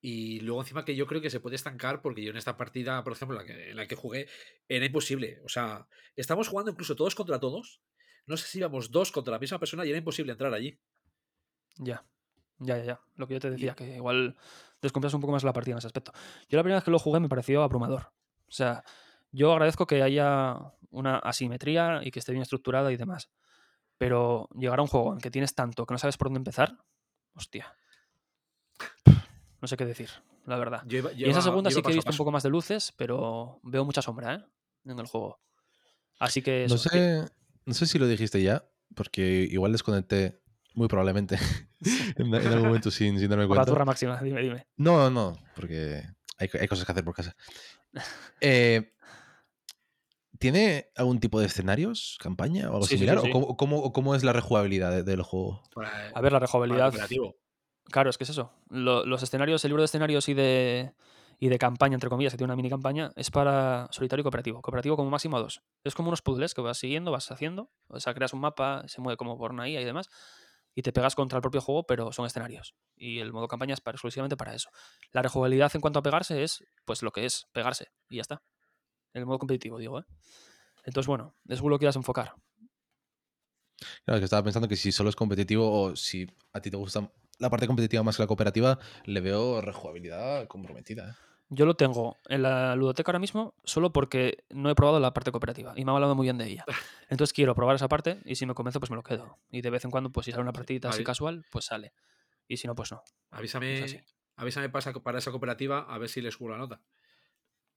Y 0.00 0.40
luego 0.40 0.60
encima 0.60 0.84
que 0.84 0.94
yo 0.94 1.06
creo 1.06 1.20
que 1.20 1.30
se 1.30 1.40
puede 1.40 1.56
estancar 1.56 2.00
porque 2.00 2.22
yo 2.22 2.30
en 2.30 2.36
esta 2.36 2.56
partida, 2.56 3.02
por 3.02 3.12
ejemplo, 3.14 3.40
en 3.40 3.46
la 3.46 3.52
que, 3.52 3.70
en 3.70 3.76
la 3.76 3.86
que 3.86 3.96
jugué, 3.96 4.28
era 4.68 4.86
imposible. 4.86 5.40
O 5.44 5.48
sea, 5.48 5.88
estamos 6.14 6.48
jugando 6.48 6.70
incluso 6.70 6.94
todos 6.94 7.14
contra 7.14 7.40
todos. 7.40 7.80
No 8.26 8.36
sé 8.36 8.46
si 8.46 8.58
íbamos 8.58 8.90
dos 8.90 9.10
contra 9.10 9.32
la 9.32 9.38
misma 9.38 9.58
persona 9.58 9.84
y 9.84 9.88
era 9.88 9.98
imposible 9.98 10.32
entrar 10.32 10.52
allí. 10.52 10.78
Ya, 11.78 12.06
ya, 12.58 12.78
ya, 12.78 12.84
ya. 12.84 13.00
Lo 13.16 13.26
que 13.26 13.34
yo 13.34 13.40
te 13.40 13.50
decía, 13.50 13.74
que 13.74 13.96
igual 13.96 14.36
desconfías 14.80 15.14
un 15.14 15.20
poco 15.20 15.32
más 15.32 15.44
la 15.44 15.52
partida 15.52 15.74
en 15.74 15.78
ese 15.78 15.86
aspecto. 15.86 16.12
Yo 16.48 16.56
la 16.56 16.62
primera 16.62 16.78
vez 16.78 16.84
que 16.84 16.90
lo 16.90 16.98
jugué 16.98 17.20
me 17.20 17.28
pareció 17.28 17.62
abrumador. 17.62 18.12
O 18.48 18.52
sea, 18.52 18.84
yo 19.32 19.52
agradezco 19.52 19.86
que 19.86 20.02
haya 20.02 20.56
una 20.90 21.18
asimetría 21.18 22.00
y 22.02 22.10
que 22.10 22.20
esté 22.20 22.32
bien 22.32 22.42
estructurada 22.42 22.92
y 22.92 22.96
demás. 22.96 23.30
Pero 23.98 24.48
llegar 24.54 24.78
a 24.78 24.82
un 24.82 24.88
juego 24.88 25.12
en 25.12 25.20
que 25.20 25.30
tienes 25.30 25.54
tanto 25.54 25.86
que 25.86 25.94
no 25.94 25.98
sabes 25.98 26.16
por 26.16 26.28
dónde 26.28 26.38
empezar, 26.38 26.76
hostia. 27.36 27.72
No 29.60 29.68
sé 29.68 29.76
qué 29.76 29.84
decir, 29.86 30.10
la 30.44 30.56
verdad. 30.56 30.82
Yo 30.86 30.98
iba- 30.98 31.12
y 31.12 31.24
esa 31.28 31.42
segunda 31.42 31.70
sí 31.70 31.82
que 31.82 31.92
he 31.92 31.94
visto 31.94 32.10
un 32.10 32.16
poco 32.16 32.32
más 32.32 32.42
de 32.42 32.50
luces, 32.50 32.92
pero 32.96 33.60
veo 33.62 33.84
mucha 33.84 34.02
sombra, 34.02 34.34
¿eh? 34.34 34.44
En 34.84 34.98
el 34.98 35.06
juego. 35.06 35.40
Así 36.18 36.42
que 36.42 36.66
No 36.68 36.78
sé, 36.78 37.24
no 37.64 37.74
sé 37.74 37.86
si 37.86 37.98
lo 37.98 38.06
dijiste 38.06 38.42
ya, 38.42 38.64
porque 38.94 39.46
igual 39.50 39.72
desconecté 39.72 40.40
muy 40.74 40.88
probablemente 40.88 41.38
en, 42.16 42.26
en 42.34 42.52
algún 42.52 42.68
momento 42.68 42.90
sin, 42.90 43.18
sin 43.18 43.28
darme 43.28 43.46
por 43.46 43.56
la 43.56 43.62
cuenta. 43.62 43.72
turra 43.72 43.84
máxima, 43.84 44.20
dime, 44.22 44.42
dime. 44.42 44.66
No, 44.76 45.10
no, 45.10 45.36
porque 45.54 46.02
hay, 46.38 46.48
hay 46.60 46.68
cosas 46.68 46.84
que 46.84 46.92
hacer 46.92 47.04
por 47.04 47.14
casa. 47.14 47.34
Eh, 48.42 48.92
¿Tiene 50.38 50.88
algún 50.96 51.20
tipo 51.20 51.40
de 51.40 51.46
escenarios, 51.46 52.18
campaña 52.20 52.70
o 52.70 52.74
algo 52.74 52.86
Sí, 52.86 52.94
sí, 52.98 53.04
sí, 53.04 53.04
similar? 53.06 53.22
sí. 53.24 53.28
¿O 53.28 53.32
cómo, 53.32 53.56
cómo- 53.56 53.78
o 53.82 53.92
cómo 53.92 54.14
es 54.14 54.24
la 54.24 54.32
rejugabilidad 54.32 54.90
de- 54.90 55.02
del 55.02 55.22
juego? 55.22 55.62
Para- 55.74 56.08
A 56.14 56.20
ver, 56.20 56.32
la 56.32 56.38
rejugabilidad. 56.38 56.90
cooperativo. 56.90 57.36
Claro, 57.84 58.10
es 58.10 58.18
que 58.18 58.24
es 58.24 58.30
eso. 58.30 58.52
Lo- 58.68 59.04
los 59.06 59.22
escenarios, 59.22 59.64
el 59.64 59.70
libro 59.70 59.82
de 59.82 59.86
escenarios 59.86 60.28
y 60.28 60.34
de, 60.34 60.92
y 61.38 61.48
de 61.48 61.58
campaña, 61.58 61.94
entre 61.94 62.10
comillas, 62.10 62.32
que 62.32 62.36
tiene 62.38 62.48
una 62.52 62.56
mini 62.56 62.68
campaña, 62.70 63.12
es 63.14 63.30
para 63.30 63.86
solitario 63.92 64.22
y 64.22 64.24
cooperativo. 64.24 64.60
Cooperativo 64.62 64.96
como 64.96 65.10
máximo 65.10 65.36
a 65.36 65.40
dos. 65.40 65.62
Es 65.84 65.94
como 65.94 66.08
unos 66.08 66.22
puzzles 66.22 66.52
que 66.54 66.60
vas 66.62 66.78
siguiendo, 66.78 67.12
vas 67.12 67.30
haciendo. 67.30 67.70
O 67.88 68.00
sea, 68.00 68.12
creas 68.14 68.32
un 68.32 68.40
mapa, 68.40 68.82
se 68.88 69.00
mueve 69.00 69.16
como 69.16 69.38
por 69.38 69.52
una 69.52 69.68
IA 69.68 69.80
y 69.80 69.84
demás. 69.84 70.08
Y 70.74 70.82
te 70.82 70.92
pegas 70.92 71.14
contra 71.14 71.36
el 71.38 71.42
propio 71.42 71.60
juego, 71.60 71.84
pero 71.86 72.12
son 72.12 72.26
escenarios. 72.26 72.74
Y 72.96 73.20
el 73.20 73.32
modo 73.32 73.48
campaña 73.48 73.72
es 73.74 73.80
para, 73.80 73.94
exclusivamente 73.94 74.36
para 74.36 74.54
eso. 74.54 74.68
La 75.12 75.22
rejugabilidad 75.22 75.70
en 75.74 75.80
cuanto 75.80 76.00
a 76.00 76.02
pegarse 76.02 76.42
es, 76.42 76.64
pues 76.84 77.02
lo 77.02 77.12
que 77.12 77.24
es, 77.24 77.46
pegarse. 77.52 77.86
Y 78.10 78.16
ya 78.16 78.22
está. 78.22 78.42
En 79.16 79.20
el 79.20 79.26
modo 79.26 79.38
competitivo, 79.38 79.78
digo, 79.78 79.98
¿eh? 79.98 80.04
Entonces, 80.84 81.06
bueno, 81.06 81.34
es 81.48 81.62
lo 81.62 81.78
quieras 81.78 81.96
enfocar. 81.96 82.34
Claro, 84.04 84.16
es 84.16 84.20
que 84.20 84.24
estaba 84.24 84.42
pensando 84.42 84.68
que 84.68 84.76
si 84.76 84.92
solo 84.92 85.08
es 85.08 85.16
competitivo 85.16 85.72
o 85.72 85.96
si 85.96 86.26
a 86.52 86.60
ti 86.60 86.70
te 86.70 86.76
gusta 86.76 87.10
la 87.38 87.48
parte 87.48 87.66
competitiva 87.66 88.02
más 88.02 88.16
que 88.16 88.24
la 88.24 88.26
cooperativa, 88.26 88.78
le 89.06 89.22
veo 89.22 89.62
rejugabilidad 89.62 90.46
comprometida. 90.48 91.08
¿eh? 91.08 91.14
Yo 91.48 91.64
lo 91.64 91.76
tengo 91.76 92.18
en 92.28 92.42
la 92.42 92.76
ludoteca 92.76 93.10
ahora 93.10 93.18
mismo 93.18 93.54
solo 93.64 93.90
porque 93.90 94.44
no 94.50 94.68
he 94.68 94.74
probado 94.74 95.00
la 95.00 95.14
parte 95.14 95.32
cooperativa 95.32 95.72
y 95.74 95.86
me 95.86 95.92
han 95.92 95.94
hablado 95.94 96.14
muy 96.14 96.26
bien 96.26 96.36
de 96.36 96.48
ella. 96.48 96.66
Entonces 97.08 97.32
quiero 97.32 97.54
probar 97.54 97.76
esa 97.76 97.88
parte 97.88 98.20
y 98.26 98.34
si 98.34 98.44
me 98.44 98.52
convence 98.52 98.80
pues 98.80 98.90
me 98.90 98.96
lo 98.96 99.02
quedo. 99.02 99.38
Y 99.50 99.62
de 99.62 99.70
vez 99.70 99.86
en 99.86 99.90
cuando 99.90 100.10
pues 100.12 100.26
si 100.26 100.32
sale 100.32 100.42
una 100.42 100.52
partidita 100.52 100.90
así 100.90 101.02
casual 101.02 101.46
pues 101.50 101.64
sale. 101.64 101.94
Y 102.46 102.58
si 102.58 102.66
no 102.66 102.74
pues 102.74 102.92
no. 102.92 103.02
Avísame, 103.30 104.04
avísame 104.36 104.68
para 104.68 104.90
esa, 104.90 104.92
para 105.00 105.18
esa 105.20 105.30
cooperativa 105.30 105.86
a 105.88 105.96
ver 105.96 106.10
si 106.10 106.20
les 106.20 106.34
subo 106.34 106.50
la 106.50 106.58
nota. 106.58 106.82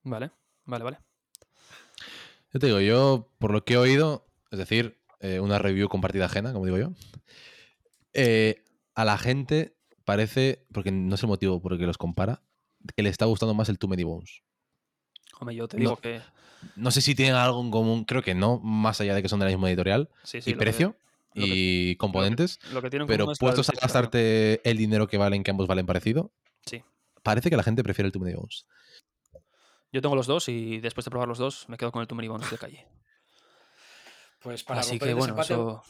Vale, 0.03 0.31
vale, 0.65 0.83
vale. 0.83 0.99
Yo 2.53 2.59
te 2.59 2.67
digo, 2.67 2.79
yo 2.79 3.31
por 3.37 3.51
lo 3.51 3.63
que 3.63 3.75
he 3.75 3.77
oído, 3.77 4.25
es 4.51 4.59
decir, 4.59 4.97
eh, 5.19 5.39
una 5.39 5.59
review 5.59 5.87
con 5.89 6.01
partida 6.01 6.25
ajena, 6.25 6.51
como 6.53 6.65
digo 6.65 6.77
yo, 6.77 6.91
eh, 8.13 8.63
a 8.95 9.05
la 9.05 9.17
gente 9.17 9.75
parece, 10.05 10.65
porque 10.73 10.91
no 10.91 11.15
es 11.15 11.21
el 11.23 11.29
motivo 11.29 11.61
por 11.61 11.73
el 11.73 11.79
que 11.79 11.85
los 11.85 11.97
compara, 11.97 12.41
que 12.95 13.03
le 13.03 13.09
está 13.09 13.25
gustando 13.25 13.53
más 13.53 13.69
el 13.69 13.77
Too 13.77 13.87
Many 13.89 14.03
Bones. 14.03 14.41
Hombre, 15.39 15.55
yo 15.55 15.67
te 15.67 15.77
No. 15.77 15.81
digo 15.81 15.97
que 15.97 16.21
No 16.75 16.91
sé 16.91 16.99
si 16.99 17.15
tienen 17.15 17.35
algo 17.35 17.61
en 17.61 17.71
común, 17.71 18.03
creo 18.03 18.21
que 18.21 18.35
no, 18.35 18.59
más 18.59 18.99
allá 18.99 19.15
de 19.15 19.21
que 19.21 19.29
son 19.29 19.39
de 19.39 19.45
la 19.45 19.51
misma 19.51 19.69
editorial, 19.69 20.09
sí, 20.23 20.41
sí. 20.41 20.49
y 20.49 20.53
que- 20.53 20.59
precio, 20.59 20.97
que- 21.33 21.41
y 21.45 21.95
componentes, 21.95 22.59
Lo 22.73 22.81
que, 22.81 22.89
tienen 22.89 23.03
en 23.03 23.07
pero 23.07 23.31
puestos 23.39 23.69
a 23.69 23.73
gastarte 23.79 24.59
el 24.69 24.75
dinero 24.75 25.07
que 25.07 25.17
valen, 25.17 25.43
que 25.43 25.51
ambos 25.51 25.67
valen 25.67 25.85
parecido, 25.85 26.33
Sí. 26.65 26.83
parece 27.23 27.49
que 27.49 27.55
la 27.55 27.63
gente 27.63 27.81
prefiere 27.81 28.07
el 28.07 28.11
Too 28.11 28.19
Many 28.21 28.33
Bones. 28.35 28.65
Yo 29.91 30.01
tengo 30.01 30.15
los 30.15 30.27
dos 30.27 30.47
y 30.49 30.79
después 30.79 31.05
de 31.05 31.11
probar 31.11 31.27
los 31.27 31.37
dos 31.37 31.67
me 31.69 31.77
quedo 31.77 31.91
con 31.91 32.01
el 32.07 32.15
Many 32.15 32.27
Bones 32.27 32.49
de 32.51 32.57
calle. 32.57 32.87
Pues 34.41 34.63
para 34.63 34.81
Así 34.81 34.91
romper 34.91 35.05
que 35.07 35.09
el 35.11 35.15
bueno, 35.17 35.35
desempate, 35.35 35.53
eso 35.53 35.83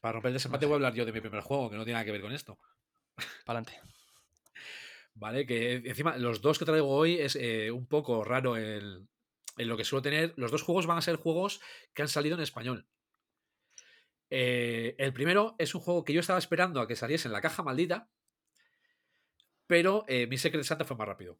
para 0.00 0.12
romper 0.12 0.28
el 0.28 0.34
desempate 0.34 0.66
voy 0.66 0.74
a 0.74 0.76
hablar 0.76 0.94
yo 0.94 1.04
de 1.04 1.12
mi 1.12 1.20
primer 1.20 1.40
juego, 1.42 1.68
que 1.68 1.76
no 1.76 1.84
tiene 1.84 1.94
nada 1.94 2.04
que 2.04 2.12
ver 2.12 2.20
con 2.22 2.32
esto. 2.32 2.58
para 3.44 3.58
adelante. 3.58 3.80
¿Vale? 5.14 5.46
Que 5.46 5.74
encima 5.84 6.16
los 6.16 6.40
dos 6.40 6.58
que 6.58 6.64
traigo 6.64 6.88
hoy 6.88 7.18
es 7.18 7.34
eh, 7.36 7.70
un 7.72 7.86
poco 7.86 8.22
raro 8.24 8.56
el- 8.56 9.08
en 9.56 9.68
lo 9.68 9.76
que 9.76 9.84
suelo 9.84 10.02
tener. 10.02 10.32
Los 10.36 10.52
dos 10.52 10.62
juegos 10.62 10.86
van 10.86 10.98
a 10.98 11.02
ser 11.02 11.16
juegos 11.16 11.60
que 11.92 12.02
han 12.02 12.08
salido 12.08 12.36
en 12.36 12.42
español. 12.42 12.86
Eh, 14.30 14.94
el 14.98 15.12
primero 15.12 15.56
es 15.58 15.74
un 15.74 15.80
juego 15.80 16.04
que 16.04 16.12
yo 16.12 16.20
estaba 16.20 16.38
esperando 16.38 16.80
a 16.80 16.86
que 16.86 16.94
saliese 16.94 17.26
en 17.26 17.32
la 17.32 17.40
caja 17.40 17.62
maldita, 17.64 18.08
pero 19.66 20.04
eh, 20.06 20.26
mi 20.28 20.38
Secret 20.38 20.62
Santa 20.64 20.84
fue 20.84 20.96
más 20.96 21.08
rápido. 21.08 21.38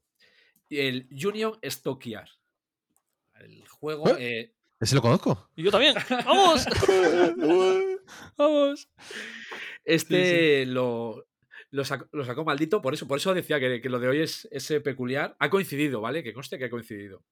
El 0.70 1.08
Union 1.10 1.58
Stockyard. 1.62 2.28
El 3.40 3.66
juego. 3.68 4.08
eh, 4.18 4.52
¿Ese 4.80 4.94
lo 4.94 5.02
conozco? 5.02 5.50
Y 5.56 5.62
yo 5.64 5.70
también. 5.70 5.94
¡Vamos! 6.24 6.64
¡Vamos! 8.36 8.88
Este 9.84 10.66
Lo, 10.66 11.26
lo, 11.70 11.84
sacó, 11.84 12.08
lo 12.12 12.24
sacó 12.24 12.44
maldito, 12.44 12.80
por 12.80 12.94
eso, 12.94 13.08
por 13.08 13.18
eso 13.18 13.34
decía 13.34 13.58
que, 13.58 13.80
que 13.80 13.88
lo 13.88 13.98
de 13.98 14.08
hoy 14.08 14.20
es, 14.20 14.46
es, 14.50 14.70
eh, 14.70 14.80
peculiar. 14.80 15.36
Ha 15.38 15.50
coincidido, 15.50 16.00
¿vale? 16.00 16.22
Que 16.22 16.32
conste 16.32 16.58
que 16.58 16.66
ha 16.66 16.70
coincidido. 16.70 17.24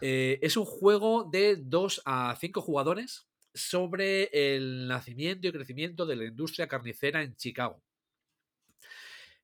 Eh, 0.00 0.38
es 0.42 0.56
un 0.56 0.64
juego 0.64 1.28
de 1.30 1.56
2 1.56 2.02
a 2.04 2.36
5 2.38 2.60
jugadores 2.62 3.26
sobre 3.54 4.30
el 4.32 4.88
nacimiento 4.88 5.48
y 5.48 5.52
crecimiento 5.52 6.06
de 6.06 6.16
la 6.16 6.24
industria 6.24 6.68
carnicera 6.68 7.22
en 7.22 7.36
Chicago. 7.36 7.82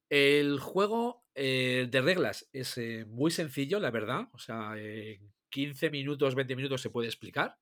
El 0.09 0.61
juego 0.61 1.25
eh, 1.35 1.89
de 1.91 2.01
reglas 2.01 2.49
es 2.53 2.79
eh, 2.79 3.05
muy 3.09 3.31
sencillo, 3.31 3.81
la 3.81 3.91
verdad. 3.91 4.29
O 4.33 4.39
sea, 4.39 4.75
en 4.77 5.33
15 5.51 5.91
minutos, 5.91 6.35
20 6.35 6.57
minutos 6.57 6.81
se 6.81 6.91
puede 6.91 7.09
explicar. 7.09 7.59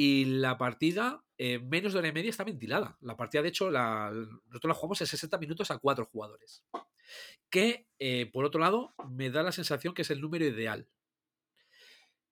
Y 0.00 0.26
la 0.26 0.58
partida, 0.58 1.24
eh, 1.38 1.58
menos 1.58 1.92
de 1.92 1.98
hora 1.98 2.08
y 2.08 2.12
media, 2.12 2.30
está 2.30 2.44
ventilada. 2.44 2.96
La 3.00 3.16
partida, 3.16 3.42
de 3.42 3.48
hecho, 3.48 3.70
la, 3.70 4.12
nosotros 4.12 4.68
la 4.68 4.74
jugamos 4.74 5.00
en 5.00 5.06
60 5.08 5.38
minutos 5.38 5.70
a 5.72 5.78
4 5.78 6.06
jugadores. 6.06 6.64
Que, 7.50 7.88
eh, 7.98 8.30
por 8.32 8.44
otro 8.44 8.60
lado, 8.60 8.94
me 9.10 9.30
da 9.30 9.42
la 9.42 9.50
sensación 9.50 9.94
que 9.94 10.02
es 10.02 10.10
el 10.10 10.20
número 10.20 10.44
ideal. 10.44 10.86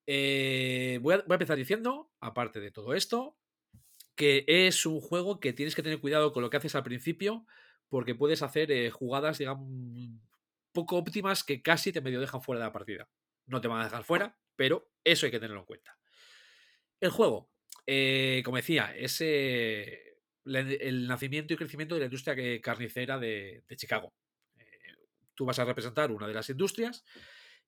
Eh, 0.06 1.00
voy, 1.02 1.14
a, 1.14 1.24
empezar 1.28 1.56
diciendo, 1.56 2.12
aparte 2.20 2.60
de 2.60 2.70
todo 2.70 2.94
esto, 2.94 3.36
que 4.14 4.44
es 4.46 4.86
un 4.86 5.00
juego 5.00 5.40
que 5.40 5.52
tienes 5.52 5.74
que 5.74 5.82
tener 5.82 6.00
cuidado 6.00 6.32
con 6.32 6.42
lo 6.42 6.50
que 6.50 6.58
haces 6.58 6.76
al 6.76 6.84
principio, 6.84 7.46
porque 7.88 8.14
puedes 8.14 8.42
hacer 8.42 8.70
eh, 8.70 8.90
jugadas, 8.90 9.38
digamos, 9.38 9.68
poco 10.72 10.96
óptimas 10.96 11.44
que 11.44 11.62
casi 11.62 11.92
te 11.92 12.00
medio 12.00 12.20
dejan 12.20 12.42
fuera 12.42 12.60
de 12.60 12.66
la 12.66 12.72
partida. 12.72 13.08
No 13.46 13.60
te 13.60 13.68
van 13.68 13.80
a 13.80 13.84
dejar 13.84 14.04
fuera, 14.04 14.38
pero 14.56 14.90
eso 15.04 15.26
hay 15.26 15.32
que 15.32 15.38
tenerlo 15.38 15.60
en 15.60 15.66
cuenta. 15.66 15.98
El 17.00 17.10
juego, 17.10 17.50
eh, 17.86 18.42
como 18.44 18.56
decía, 18.56 18.94
es 18.96 19.20
eh, 19.20 20.18
el 20.44 21.06
nacimiento 21.06 21.54
y 21.54 21.56
crecimiento 21.56 21.94
de 21.94 22.00
la 22.00 22.06
industria 22.06 22.60
carnicera 22.60 23.18
de, 23.18 23.64
Chicago. 23.76 24.12
Tú 25.34 25.44
vas 25.44 25.58
a 25.58 25.64
representar 25.64 26.10
una 26.10 26.26
de 26.26 26.32
las 26.32 26.48
industrias 26.48 27.04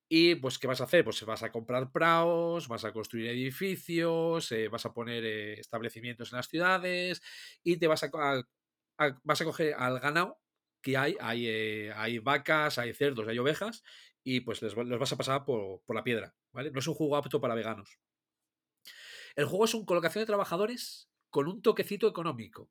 y 0.09 0.37
pues, 0.37 0.59
¿qué 0.59 0.66
vas 0.66 0.81
a 0.81 0.85
hacer? 0.85 1.04
Pues 1.04 1.22
vas 1.26 1.42
a 1.42 1.52
comprar 1.52 1.92
praos, 1.92 2.66
vas 2.66 2.85
a 2.85 2.92
construir 2.92 3.28
edificios, 3.28 4.54
vas 4.70 4.87
a 4.87 4.94
poner 4.94 5.24
establecimientos 5.59 6.33
en 6.33 6.37
las 6.37 6.48
ciudades 6.48 7.22
y 7.62 7.76
te 7.76 7.87
vas 7.87 8.02
a, 8.04 8.11
vas 9.22 9.40
a 9.40 9.44
coger 9.44 9.74
al 9.74 10.00
ganado 10.00 10.38
que 10.82 10.96
hay. 10.96 11.16
Hay, 11.20 11.46
eh, 11.46 11.92
hay 11.94 12.18
vacas, 12.18 12.78
hay 12.78 12.92
cerdos, 12.94 13.28
hay 13.28 13.38
ovejas 13.38 13.82
y 14.24 14.40
pues 14.40 14.62
les, 14.62 14.74
los 14.74 14.98
vas 14.98 15.12
a 15.12 15.16
pasar 15.16 15.44
por, 15.44 15.82
por 15.84 15.96
la 15.96 16.04
piedra. 16.04 16.34
¿vale? 16.52 16.70
No 16.70 16.80
es 16.80 16.87
un 16.87 16.94
juego 16.94 17.16
apto 17.16 17.40
para 17.40 17.54
veganos. 17.54 17.98
El 19.37 19.46
juego 19.46 19.64
es 19.64 19.74
un 19.74 19.84
colocación 19.84 20.22
de 20.22 20.26
trabajadores 20.26 21.08
con 21.30 21.48
un 21.48 21.62
toquecito 21.62 22.08
económico. 22.08 22.70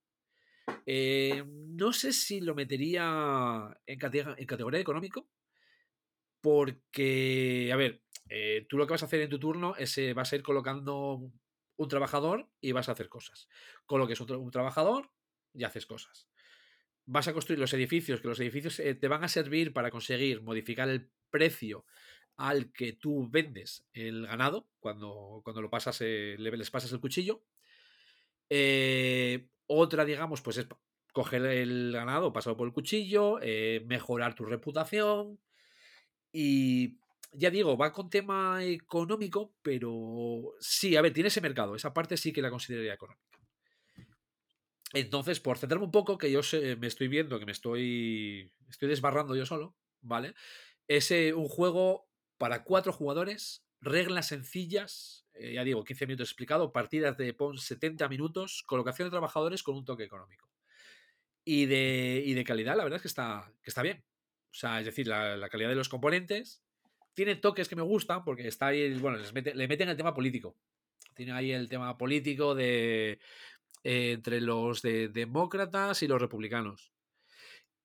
Eh, 0.85 1.43
no 1.47 1.93
sé 1.93 2.11
si 2.11 2.41
lo 2.41 2.55
metería 2.55 3.77
en, 3.85 3.99
categoría, 3.99 4.79
económico, 4.79 5.29
porque, 6.41 7.69
a 7.71 7.75
ver, 7.77 8.03
eh, 8.29 8.65
tú 8.67 8.77
lo 8.77 8.85
que 8.85 8.91
vas 8.91 9.03
a 9.03 9.05
hacer 9.05 9.21
en 9.21 9.29
tu 9.29 9.39
turno 9.39 9.75
es 9.77 9.97
vas 10.13 10.31
a 10.31 10.35
ir 10.35 10.43
colocando 10.43 11.31
un 11.77 11.87
trabajador 11.87 12.49
y 12.59 12.73
vas 12.73 12.89
a 12.89 12.93
hacer 12.93 13.07
cosas. 13.07 13.47
Coloques 13.85 14.19
un 14.19 14.51
trabajador 14.51 15.09
y 15.57 15.63
haces 15.63 15.85
cosas. 15.85 16.27
Vas 17.05 17.27
a 17.27 17.33
construir 17.33 17.59
los 17.59 17.73
edificios, 17.73 18.21
que 18.21 18.27
los 18.27 18.39
edificios 18.39 18.79
eh, 18.79 18.95
te 18.95 19.07
van 19.07 19.23
a 19.23 19.27
servir 19.27 19.73
para 19.73 19.91
conseguir 19.91 20.41
modificar 20.41 20.89
el 20.89 21.09
precio 21.29 21.85
al 22.37 22.71
que 22.71 22.93
tú 22.93 23.27
vendes 23.29 23.85
el 23.93 24.27
ganado 24.27 24.69
cuando, 24.79 25.41
cuando 25.43 25.61
lo 25.61 25.69
pasas, 25.69 25.97
eh, 26.01 26.35
les 26.37 26.71
pasas 26.71 26.91
el 26.91 26.99
cuchillo. 26.99 27.43
Eh, 28.49 29.49
otra, 29.65 30.05
digamos, 30.05 30.41
pues 30.41 30.57
es 30.57 30.67
coger 31.11 31.45
el 31.45 31.91
ganado, 31.91 32.31
pasarlo 32.31 32.57
por 32.57 32.67
el 32.67 32.73
cuchillo, 32.73 33.39
eh, 33.41 33.83
mejorar 33.87 34.35
tu 34.35 34.45
reputación. 34.45 35.39
Y 36.31 36.99
ya 37.33 37.49
digo, 37.49 37.75
va 37.75 37.91
con 37.91 38.09
tema 38.09 38.63
económico, 38.63 39.55
pero 39.63 40.53
sí, 40.59 40.95
a 40.95 41.01
ver, 41.01 41.13
tiene 41.13 41.29
ese 41.29 41.41
mercado. 41.41 41.75
Esa 41.75 41.93
parte 41.93 42.17
sí 42.17 42.31
que 42.31 42.41
la 42.41 42.51
consideraría 42.51 42.93
económica. 42.93 43.36
Entonces, 44.93 45.39
por 45.39 45.57
centrarme 45.57 45.85
un 45.85 45.91
poco, 45.91 46.17
que 46.17 46.31
yo 46.31 46.41
me 46.79 46.87
estoy 46.87 47.07
viendo 47.07 47.39
que 47.39 47.45
me 47.45 47.51
estoy, 47.51 48.51
estoy 48.69 48.87
desbarrando 48.89 49.35
yo 49.35 49.45
solo, 49.45 49.75
¿vale? 50.01 50.33
Es 50.87 51.11
eh, 51.11 51.33
un 51.33 51.47
juego 51.49 52.07
para 52.37 52.63
cuatro 52.63 52.93
jugadores, 52.93 53.65
reglas 53.81 54.27
sencillas, 54.27 55.25
eh, 55.33 55.53
ya 55.53 55.63
digo, 55.63 55.83
15 55.83 56.07
minutos 56.07 56.29
explicado, 56.29 56.71
partidas 56.71 57.17
de 57.17 57.33
pon 57.33 57.57
70 57.57 58.07
minutos, 58.07 58.63
colocación 58.65 59.07
de 59.07 59.11
trabajadores 59.11 59.61
con 59.61 59.75
un 59.75 59.85
toque 59.85 60.03
económico. 60.05 60.49
Y 61.43 61.65
de, 61.65 62.23
y 62.25 62.33
de 62.33 62.43
calidad, 62.43 62.75
la 62.75 62.83
verdad 62.83 62.97
es 62.97 63.01
que 63.01 63.07
está, 63.07 63.51
que 63.63 63.69
está 63.69 63.81
bien. 63.81 64.03
O 64.51 64.53
sea, 64.53 64.79
es 64.79 64.85
decir, 64.85 65.07
la, 65.07 65.47
calidad 65.49 65.69
de 65.69 65.75
los 65.75 65.89
componentes. 65.89 66.61
Tiene 67.13 67.35
toques 67.35 67.67
que 67.69 67.75
me 67.75 67.81
gustan 67.83 68.23
porque 68.23 68.47
está 68.47 68.67
ahí, 68.67 68.93
bueno, 68.95 69.17
les 69.17 69.33
mete- 69.33 69.55
le 69.55 69.67
meten 69.67 69.89
el 69.89 69.97
tema 69.97 70.13
político. 70.13 70.55
Tiene 71.15 71.31
ahí 71.31 71.51
el 71.51 71.67
tema 71.69 71.97
político 71.97 72.53
de 72.53 73.19
eh, 73.87 74.11
entre 74.11 74.41
los 74.41 74.81
de 74.81 75.07
demócratas 75.07 76.03
y 76.03 76.09
los 76.09 76.19
republicanos. 76.21 76.91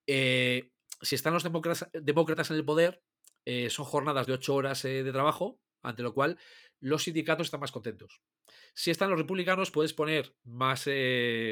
Eh, 0.08 0.72
si 1.00 1.14
están 1.14 1.32
los 1.32 1.44
demócratas, 1.44 2.50
en 2.50 2.56
el 2.56 2.64
poder, 2.64 3.04
eh, 3.44 3.70
son 3.70 3.84
jornadas 3.84 4.26
de 4.26 4.32
ocho 4.32 4.56
horas 4.56 4.82
de 4.82 5.12
trabajo, 5.12 5.60
ante 5.80 6.02
lo 6.02 6.12
cual 6.12 6.40
los 6.80 7.04
sindicatos 7.04 7.46
están 7.46 7.60
más 7.60 7.70
contentos. 7.70 8.20
Si 8.74 8.90
están 8.90 9.10
los 9.10 9.18
republicanos, 9.20 9.70
puedes 9.70 9.94
poner 9.94 10.34
más 10.42 10.88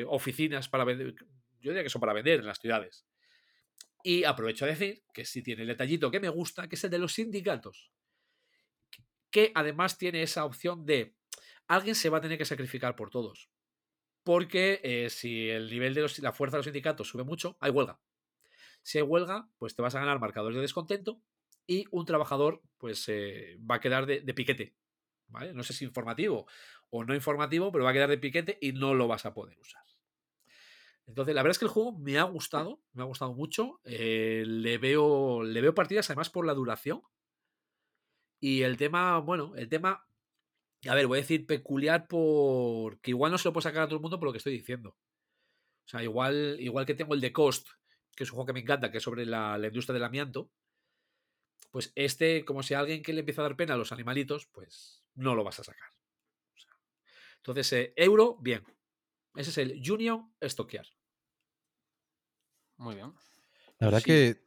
oficinas 0.08 0.68
para 0.68 0.82
vender. 0.82 1.14
Yo 1.60 1.70
diría 1.70 1.84
que 1.84 1.88
son 1.88 2.00
para 2.00 2.12
vender 2.12 2.40
en 2.40 2.46
las 2.46 2.58
ciudades. 2.58 3.06
Y 4.02 4.24
aprovecho 4.24 4.64
a 4.64 4.68
decir 4.68 5.04
que 5.14 5.24
sí 5.24 5.44
tiene 5.44 5.62
el 5.62 5.68
detallito 5.68 6.10
que 6.10 6.18
me 6.18 6.28
gusta, 6.28 6.68
que 6.68 6.74
es 6.74 6.82
el 6.82 6.90
de 6.90 6.98
los 6.98 7.12
sindicatos. 7.12 7.92
Que 9.30 9.52
además 9.54 9.96
tiene 9.96 10.22
esa 10.22 10.44
opción 10.44 10.84
de 10.84 11.14
alguien 11.68 11.94
se 11.94 12.08
va 12.08 12.18
a 12.18 12.20
tener 12.20 12.36
que 12.36 12.44
sacrificar 12.44 12.96
por 12.96 13.10
todos. 13.10 13.49
Porque 14.30 14.80
eh, 14.84 15.10
si 15.10 15.48
el 15.48 15.68
nivel 15.68 15.92
de 15.92 16.08
la 16.22 16.30
fuerza 16.30 16.56
de 16.56 16.58
los 16.60 16.66
sindicatos 16.66 17.08
sube 17.08 17.24
mucho, 17.24 17.56
hay 17.58 17.72
huelga. 17.72 17.98
Si 18.80 18.98
hay 18.98 19.02
huelga, 19.02 19.48
pues 19.58 19.74
te 19.74 19.82
vas 19.82 19.96
a 19.96 19.98
ganar 19.98 20.20
marcadores 20.20 20.54
de 20.54 20.62
descontento 20.62 21.20
y 21.66 21.86
un 21.90 22.06
trabajador 22.06 22.62
pues 22.78 23.08
eh, 23.08 23.58
va 23.68 23.74
a 23.74 23.80
quedar 23.80 24.06
de, 24.06 24.20
de 24.20 24.32
piquete. 24.32 24.76
¿vale? 25.26 25.52
No 25.52 25.64
sé 25.64 25.72
si 25.72 25.84
informativo 25.84 26.46
o 26.90 27.02
no 27.02 27.12
informativo, 27.12 27.72
pero 27.72 27.82
va 27.82 27.90
a 27.90 27.92
quedar 27.92 28.08
de 28.08 28.18
piquete 28.18 28.56
y 28.60 28.70
no 28.70 28.94
lo 28.94 29.08
vas 29.08 29.26
a 29.26 29.34
poder 29.34 29.58
usar. 29.58 29.82
Entonces, 31.08 31.34
la 31.34 31.42
verdad 31.42 31.50
es 31.50 31.58
que 31.58 31.64
el 31.64 31.72
juego 31.72 31.98
me 31.98 32.16
ha 32.16 32.22
gustado, 32.22 32.84
me 32.92 33.02
ha 33.02 33.06
gustado 33.06 33.34
mucho. 33.34 33.80
eh, 33.82 34.44
le, 34.46 34.78
veo, 34.78 35.42
le 35.42 35.60
veo 35.60 35.74
partidas 35.74 36.08
además 36.08 36.30
por 36.30 36.46
la 36.46 36.54
duración. 36.54 37.02
Y 38.38 38.62
el 38.62 38.76
tema, 38.76 39.18
bueno, 39.18 39.56
el 39.56 39.68
tema, 39.68 40.06
a 40.88 40.94
ver, 40.94 41.06
voy 41.06 41.18
a 41.18 41.22
decir 41.22 41.46
peculiar 41.46 42.06
porque 42.08 43.10
igual 43.10 43.32
no 43.32 43.38
se 43.38 43.48
lo 43.48 43.52
puedo 43.52 43.62
sacar 43.62 43.82
a 43.82 43.86
todo 43.86 43.96
el 43.96 44.02
mundo 44.02 44.18
por 44.18 44.26
lo 44.28 44.32
que 44.32 44.38
estoy 44.38 44.52
diciendo. 44.54 44.90
O 44.90 45.88
sea, 45.90 46.02
igual, 46.02 46.56
igual 46.60 46.86
que 46.86 46.94
tengo 46.94 47.14
el 47.14 47.20
de 47.20 47.32
Cost, 47.32 47.68
que 48.16 48.24
es 48.24 48.30
un 48.30 48.36
juego 48.36 48.46
que 48.46 48.52
me 48.54 48.60
encanta, 48.60 48.90
que 48.90 48.98
es 48.98 49.02
sobre 49.04 49.26
la, 49.26 49.58
la 49.58 49.66
industria 49.68 49.94
del 49.94 50.04
amianto. 50.04 50.50
Pues 51.70 51.92
este, 51.94 52.44
como 52.44 52.62
si 52.62 52.74
a 52.74 52.80
alguien 52.80 53.02
que 53.02 53.12
le 53.12 53.20
empieza 53.20 53.42
a 53.42 53.44
dar 53.44 53.56
pena 53.56 53.74
a 53.74 53.76
los 53.76 53.92
animalitos, 53.92 54.46
pues 54.46 55.04
no 55.14 55.34
lo 55.34 55.44
vas 55.44 55.60
a 55.60 55.64
sacar. 55.64 55.88
O 56.54 56.58
sea, 56.58 56.72
entonces, 57.36 57.72
eh, 57.72 57.92
euro, 57.96 58.36
bien. 58.40 58.64
Ese 59.36 59.50
es 59.50 59.58
el 59.58 59.92
Union 59.92 60.34
Stockyard. 60.42 60.88
Muy 62.76 62.94
bien. 62.96 63.12
La 63.78 63.86
verdad 63.88 64.00
Sí. 64.00 64.04
que 64.04 64.46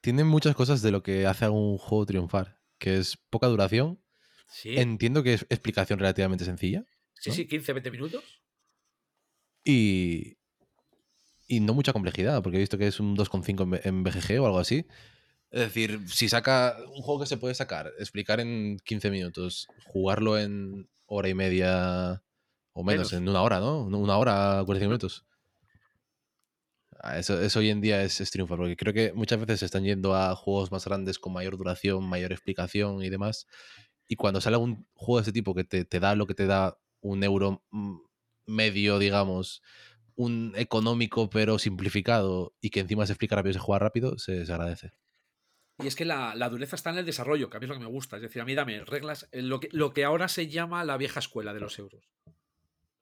tiene 0.00 0.24
muchas 0.24 0.54
cosas 0.54 0.82
de 0.82 0.90
lo 0.90 1.02
que 1.02 1.26
hace 1.26 1.46
a 1.46 1.50
un 1.50 1.78
juego 1.78 2.06
triunfar, 2.06 2.60
que 2.78 2.98
es 2.98 3.16
poca 3.16 3.48
duración. 3.48 4.02
Sí, 4.50 4.76
Entiendo 4.76 5.22
que 5.22 5.34
es 5.34 5.42
explicación 5.48 5.98
relativamente 5.98 6.44
sencilla 6.44 6.84
sí, 7.14 7.30
¿no? 7.30 7.36
sí, 7.36 7.46
15, 7.46 7.72
20 7.72 7.90
minutos. 7.90 8.42
y, 9.64 10.36
y 11.48 11.60
no 11.60 11.74
mucha 11.74 11.92
complejidad, 11.92 12.42
porque 12.42 12.56
he 12.58 12.60
visto 12.60 12.78
que 12.78 12.86
es 12.86 13.00
un 13.00 13.16
2,5 13.16 13.80
en 13.84 14.02
BGG 14.02 14.40
o 14.40 14.46
algo 14.46 14.58
así. 14.58 14.86
Es 15.50 15.60
decir, 15.60 16.00
si 16.08 16.28
saca 16.28 16.76
un 16.94 17.02
juego 17.02 17.20
que 17.20 17.26
se 17.26 17.36
puede 17.36 17.54
sacar, 17.54 17.90
explicar 17.98 18.40
en 18.40 18.78
15 18.84 19.10
minutos, 19.10 19.66
jugarlo 19.86 20.38
en 20.38 20.88
hora 21.06 21.28
y 21.28 21.34
media 21.34 22.22
o 22.72 22.84
menos, 22.84 23.12
Menos. 23.12 23.12
en 23.12 23.28
una 23.28 23.42
hora, 23.42 23.58
¿no? 23.58 23.82
Una 23.82 24.16
hora, 24.16 24.62
45 24.64 24.88
minutos. 24.90 25.26
Ah, 27.02 27.18
Eso, 27.18 27.40
eso 27.40 27.58
hoy 27.60 27.70
en 27.70 27.80
día 27.80 28.02
es, 28.04 28.20
es 28.20 28.30
triunfar, 28.30 28.58
porque 28.58 28.76
creo 28.76 28.92
que 28.92 29.12
muchas 29.12 29.40
veces 29.40 29.60
se 29.60 29.66
están 29.66 29.84
yendo 29.84 30.14
a 30.14 30.36
juegos 30.36 30.70
más 30.70 30.84
grandes 30.84 31.18
con 31.18 31.32
mayor 31.32 31.56
duración, 31.56 32.04
mayor 32.08 32.32
explicación 32.32 33.02
y 33.02 33.08
demás. 33.10 33.46
Y 34.10 34.16
cuando 34.16 34.40
sale 34.40 34.56
un 34.56 34.88
juego 34.92 35.18
de 35.18 35.20
este 35.22 35.32
tipo 35.32 35.54
que 35.54 35.62
te, 35.62 35.84
te 35.84 36.00
da 36.00 36.16
lo 36.16 36.26
que 36.26 36.34
te 36.34 36.46
da 36.46 36.76
un 37.00 37.22
euro 37.22 37.62
mm, 37.70 37.98
medio, 38.46 38.98
digamos, 38.98 39.62
un 40.16 40.52
económico 40.56 41.30
pero 41.30 41.60
simplificado 41.60 42.52
y 42.60 42.70
que 42.70 42.80
encima 42.80 43.06
se 43.06 43.12
explica 43.12 43.36
rápido 43.36 43.50
y 43.52 43.54
se 43.54 43.60
juega 43.60 43.78
rápido, 43.78 44.18
se, 44.18 44.44
se 44.44 44.52
agradece. 44.52 44.90
Y 45.78 45.86
es 45.86 45.94
que 45.94 46.04
la, 46.04 46.34
la 46.34 46.48
dureza 46.48 46.74
está 46.74 46.90
en 46.90 46.98
el 46.98 47.06
desarrollo, 47.06 47.48
que 47.48 47.56
a 47.56 47.60
mí 47.60 47.66
es 47.66 47.68
lo 47.68 47.76
que 47.76 47.84
me 47.84 47.86
gusta. 47.86 48.16
Es 48.16 48.22
decir, 48.22 48.42
a 48.42 48.44
mí 48.44 48.56
dame 48.56 48.84
reglas, 48.84 49.28
eh, 49.30 49.42
lo 49.42 49.60
que, 49.60 49.68
lo 49.70 49.92
que 49.94 50.04
ahora 50.04 50.26
se 50.26 50.48
llama 50.48 50.84
la 50.84 50.96
vieja 50.96 51.20
escuela 51.20 51.54
de 51.54 51.60
los 51.60 51.78
euros. 51.78 52.10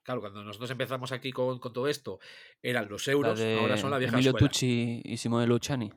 Claro, 0.03 0.21
cuando 0.21 0.43
nosotros 0.43 0.69
empezamos 0.69 1.11
aquí 1.11 1.31
con, 1.31 1.57
con 1.57 1.73
todo 1.73 1.87
esto, 1.87 2.19
eran 2.61 2.87
los 2.87 3.07
euros, 3.07 3.39
de 3.39 3.57
ahora 3.57 3.77
son 3.77 3.89
la 3.89 3.97
vieja 3.97 4.13
Emilio 4.13 4.29
escuela. 4.29 4.47
Tucci 4.47 5.01
y 5.03 5.17
Simone 5.17 5.47
Luciani. 5.47 5.91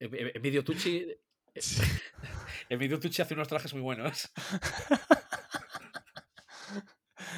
Em- 0.00 0.14
em- 0.14 0.32
Emilio 0.34 0.64
Tucci. 0.64 1.06
Emilio 2.68 2.98
Tucci 3.00 3.22
hace 3.22 3.34
unos 3.34 3.48
trajes 3.48 3.72
muy 3.74 3.82
buenos. 3.82 4.30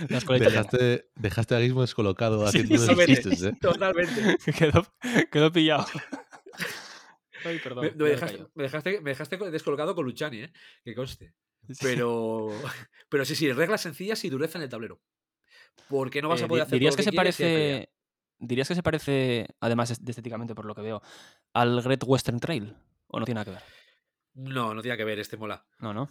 Dejaste, 0.08 1.10
dejaste 1.14 1.54
a 1.54 1.60
Gizmo 1.60 1.80
descolocado 1.82 2.40
Sí, 2.50 2.60
haciendo 2.60 2.74
esos 2.76 2.88
totalmente. 2.88 3.14
chistes, 3.22 3.42
¿eh? 3.42 3.56
Totalmente. 3.60 4.36
quedó, 4.58 4.86
quedó 5.30 5.52
pillado. 5.52 5.86
Ay, 7.44 7.58
perdón. 7.58 7.92
Me, 7.96 8.08
dejaste, 8.10 8.46
me, 8.54 8.62
dejaste, 8.64 9.00
me 9.00 9.10
dejaste 9.10 9.36
descolocado 9.50 9.94
con 9.94 10.04
Luchani, 10.04 10.42
¿eh? 10.42 10.52
Que 10.84 10.94
conste. 10.94 11.34
Sí. 11.68 11.74
Pero, 11.82 12.60
pero 13.08 13.24
sí, 13.24 13.34
sí, 13.34 13.52
reglas 13.52 13.80
sencillas 13.80 14.24
y 14.24 14.30
dureza 14.30 14.58
en 14.58 14.64
el 14.64 14.68
tablero. 14.70 15.00
Porque 15.88 16.22
no 16.22 16.28
vas 16.28 16.40
Eh, 16.40 16.44
a 16.44 16.48
poder 16.48 16.62
hacer 16.62 16.72
¿Dirías 16.74 16.92
todo 16.96 17.04
que 17.04 17.10
se 17.10 17.12
parece. 17.16 17.90
¿Dirías 18.38 18.66
que 18.68 18.74
se 18.74 18.82
parece, 18.82 19.46
además 19.60 19.90
es- 19.90 20.04
de 20.04 20.10
estéticamente 20.10 20.54
por 20.54 20.64
lo 20.64 20.74
que 20.74 20.82
veo, 20.82 21.02
al 21.52 21.80
Great 21.82 22.02
Western 22.04 22.40
Trail? 22.40 22.76
¿O 23.08 23.18
no 23.20 23.24
tiene 23.24 23.36
nada 23.40 23.44
que 23.44 23.50
ver? 23.52 23.62
No, 24.34 24.74
no 24.74 24.82
tiene 24.82 24.96
que 24.96 25.04
ver, 25.04 25.18
este 25.18 25.36
mola. 25.36 25.64
No, 25.78 25.92
no. 25.92 26.08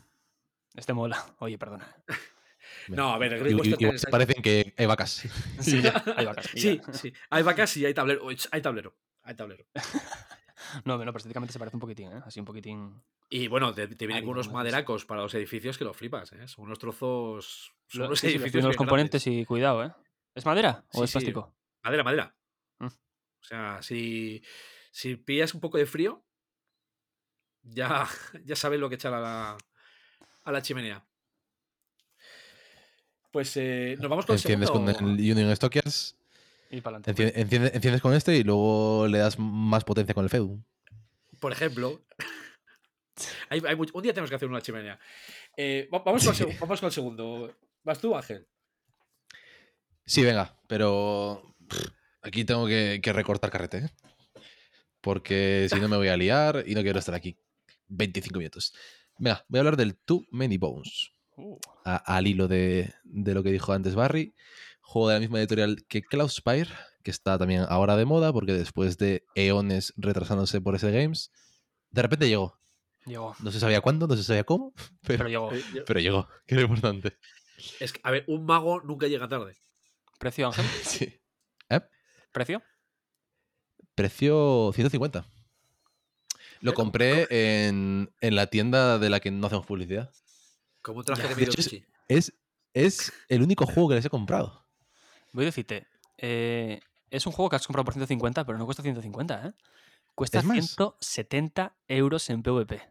Este 0.76 0.94
mola. 0.94 1.24
Oye, 1.40 1.58
perdona. 1.58 1.96
No, 2.88 3.14
a 3.14 3.18
ver, 3.18 3.34
el 3.34 3.40
Great 3.40 3.54
Western 3.56 3.68
Igual 3.74 3.78
Trail 3.80 4.00
se 4.00 4.08
es- 4.08 4.12
parecen 4.12 4.42
que 4.42 4.74
hay 4.78 4.86
vacas. 4.86 5.28
Sí, 5.60 5.82
ya, 5.82 6.04
hay 6.16 6.26
vacas. 6.26 6.54
y 6.56 6.60
Sí, 6.60 6.82
sí. 6.94 7.14
Hay 7.30 7.44
vacas 7.44 7.78
y 7.78 7.86
hay 7.86 7.94
tablero. 7.94 8.28
Hay 8.52 8.62
tablero. 8.62 8.96
Hay 9.24 9.36
tablero. 9.36 9.66
No, 10.86 10.94
no, 10.96 11.06
pero 11.06 11.18
estéticamente 11.18 11.52
se 11.52 11.58
parece 11.60 11.76
un 11.76 11.82
poquitín, 11.82 12.12
¿eh? 12.12 12.22
Así 12.24 12.40
un 12.40 12.46
poquitín. 12.46 13.02
Y 13.32 13.48
bueno, 13.48 13.74
te, 13.74 13.88
te 13.88 14.06
vienen 14.06 14.24
con 14.24 14.34
unos 14.34 14.48
¿no? 14.48 14.54
maderacos 14.54 15.06
para 15.06 15.22
los 15.22 15.34
edificios 15.34 15.76
que 15.78 15.84
lo 15.84 15.92
flipas, 15.94 16.32
¿eh? 16.34 16.48
Son 16.48 16.66
unos 16.66 16.78
trozos. 16.78 17.74
Son 17.88 18.04
unos 18.04 18.20
sí, 18.20 18.28
sí, 18.28 18.34
edificios 18.34 18.54
viendo 18.54 18.68
los 18.70 18.78
componentes 18.78 19.26
grandes. 19.26 19.42
y 19.42 19.46
cuidado, 19.46 19.84
¿eh? 19.84 19.92
¿Es 20.36 20.46
madera 20.46 20.86
o 20.94 21.00
Sí, 21.00 21.04
es 21.06 21.10
sí. 21.10 21.14
plástico? 21.18 21.56
Madera, 21.84 22.04
madera. 22.04 22.36
Mm. 22.78 22.86
O 22.86 22.92
sea, 23.44 23.82
si, 23.82 24.44
si 24.92 25.16
pillas 25.16 25.56
un 25.56 25.62
poco 25.62 25.80
de 25.80 25.88
frío, 25.88 26.24
ya, 27.64 28.08
ya 28.46 28.56
sabes 28.56 28.80
lo 28.80 28.90
que 28.90 28.96
echar 28.96 29.14
a 29.14 29.20
la, 29.20 29.58
a 30.44 30.52
la 30.52 30.62
chimenea. 30.62 31.04
Pues 33.32 33.56
eh, 33.56 33.96
nos 34.00 34.10
vamos 34.10 34.26
con 34.26 34.34
el 34.36 34.40
Enciendes 34.42 34.70
con 34.70 34.86
segundo. 34.86 35.22
el 35.22 35.32
Union 35.32 35.56
Stockyards, 35.56 36.18
Y 36.70 36.82
para 36.82 36.98
adelante. 36.98 37.12
enciende- 37.12 37.40
enciende- 37.42 37.72
enciendes 37.74 38.02
con 38.02 38.14
este 38.14 38.36
y 38.36 38.44
luego 38.44 39.08
le 39.08 39.20
das 39.20 39.40
más 39.40 39.84
potencia 39.86 40.14
con 40.14 40.26
el 40.26 40.30
Fedu. 40.30 40.62
Por 41.40 41.52
ejemplo. 41.54 42.02
hay- 43.50 43.62
hay 43.66 43.76
mucho- 43.76 43.94
un 43.96 44.04
día 44.04 44.14
tenemos 44.14 44.30
que 44.30 44.36
hacer 44.36 44.50
una 44.50 44.62
chimenea. 44.62 45.00
Eh, 45.56 45.88
va- 45.94 46.00
vamos, 46.00 46.24
con 46.26 46.32
el, 46.34 46.38
Sí. 46.38 46.44
segu- 46.44 46.60
vamos 46.60 46.80
con 46.82 46.88
el 46.88 46.94
segundo. 46.94 47.58
¿Vas 47.84 48.00
tú, 48.00 48.16
Ángel? 48.16 48.46
Sí, 50.06 50.24
venga, 50.24 50.60
pero 50.68 51.56
aquí 52.22 52.44
tengo 52.44 52.68
que, 52.68 53.00
que 53.02 53.14
recortar 53.14 53.50
carrete, 53.50 53.78
¿eh? 53.78 53.90
Porque 55.00 55.68
si 55.72 55.80
no 55.80 55.88
me 55.88 55.96
voy 55.98 56.10
a 56.10 56.18
liar 56.18 56.64
y 56.68 56.76
no 56.76 56.82
quiero 56.82 57.00
estar 57.00 57.16
aquí 57.16 57.38
25 57.92 58.38
minutos. 58.40 58.74
Venga, 59.18 59.46
voy 59.48 59.58
a 59.58 59.62
hablar 59.62 59.78
del 59.78 59.96
Too 59.96 60.26
Many 60.32 60.58
Bones. 60.58 61.12
Uh, 61.38 61.58
a- 61.86 61.96
al 62.18 62.28
hilo 62.28 62.48
de, 62.48 62.94
de 63.04 63.34
lo 63.34 63.44
que 63.44 63.52
dijo 63.52 63.74
antes 63.74 63.96
Barry. 63.96 64.34
Juego 64.82 65.10
de 65.10 65.14
la 65.16 65.20
misma 65.20 65.40
editorial 65.40 65.86
que 65.88 66.02
Cloud 66.02 66.30
Spire, 66.30 66.70
que 67.04 67.12
está 67.12 67.38
también 67.38 67.66
ahora 67.70 67.96
de 67.96 68.06
moda, 68.06 68.34
porque 68.34 68.54
después 68.54 68.98
de 68.98 69.24
eones 69.36 69.94
retrasándose 69.96 70.60
por 70.60 70.76
ese 70.76 70.92
Games, 70.92 71.32
de 71.92 72.02
repente 72.02 72.28
llegó. 72.28 72.60
llegó. 73.06 73.36
No 73.40 73.52
se 73.52 73.60
sabía 73.60 73.80
cuándo, 73.82 74.08
no 74.08 74.16
se 74.18 74.24
sabía 74.24 74.44
cómo, 74.44 74.74
pero, 75.06 75.20
Pero 75.26 75.30
llegó. 75.30 75.52
Eh, 75.54 75.84
pero 75.86 76.00
llegó, 76.00 76.28
que 76.48 76.56
lo 76.56 76.62
importante. 76.62 77.18
es 77.80 77.94
que, 77.94 78.00
a 78.04 78.12
ver, 78.12 78.26
un 78.28 78.46
mago 78.46 78.82
nunca 78.82 79.08
llega 79.08 79.28
tarde. 79.30 79.58
¿Precio, 80.20 80.48
Ángel? 80.48 80.66
Sí. 80.84 81.18
¿Precio? 82.34 82.62
Precio 83.96 84.72
150. 84.74 85.26
Lo 86.62 86.72
Eh, 86.72 86.74
¿cómo- 86.74 86.86
compré 86.86 87.28
en, 87.68 88.14
en 88.22 88.36
la 88.36 88.48
tienda 88.48 88.98
de 89.00 89.10
la 89.10 89.20
que 89.20 89.32
no 89.32 89.48
hacemos 89.48 89.66
publicidad. 89.66 90.12
Como 90.82 91.00
un 91.00 91.06
traje 91.06 91.24
Ya. 91.28 91.36
de 91.36 91.44
hecho, 91.44 91.60
es-. 91.60 91.84
Es, 92.08 92.34
es 92.74 93.14
el 93.30 93.42
único 93.42 93.66
juego 93.66 93.90
que 93.90 93.96
les 93.96 94.06
he 94.06 94.10
comprado. 94.10 94.66
Voy 95.34 95.44
a 95.44 95.48
decirte. 95.48 95.88
eh, 96.18 96.80
es 97.10 97.26
un 97.26 97.32
juego 97.34 97.50
que 97.50 97.56
has 97.58 97.66
comprado 97.68 97.84
por 97.86 97.94
150, 97.94 98.46
pero 98.46 98.58
no 98.58 98.66
cuesta 98.66 98.84
150, 98.84 99.48
¿eh? 99.48 99.54
Cuesta 100.16 100.40
Es 100.40 100.46
más. 100.46 100.56
170 100.58 101.76
euros 101.88 102.30
en 102.30 102.42
PvP, 102.44 102.82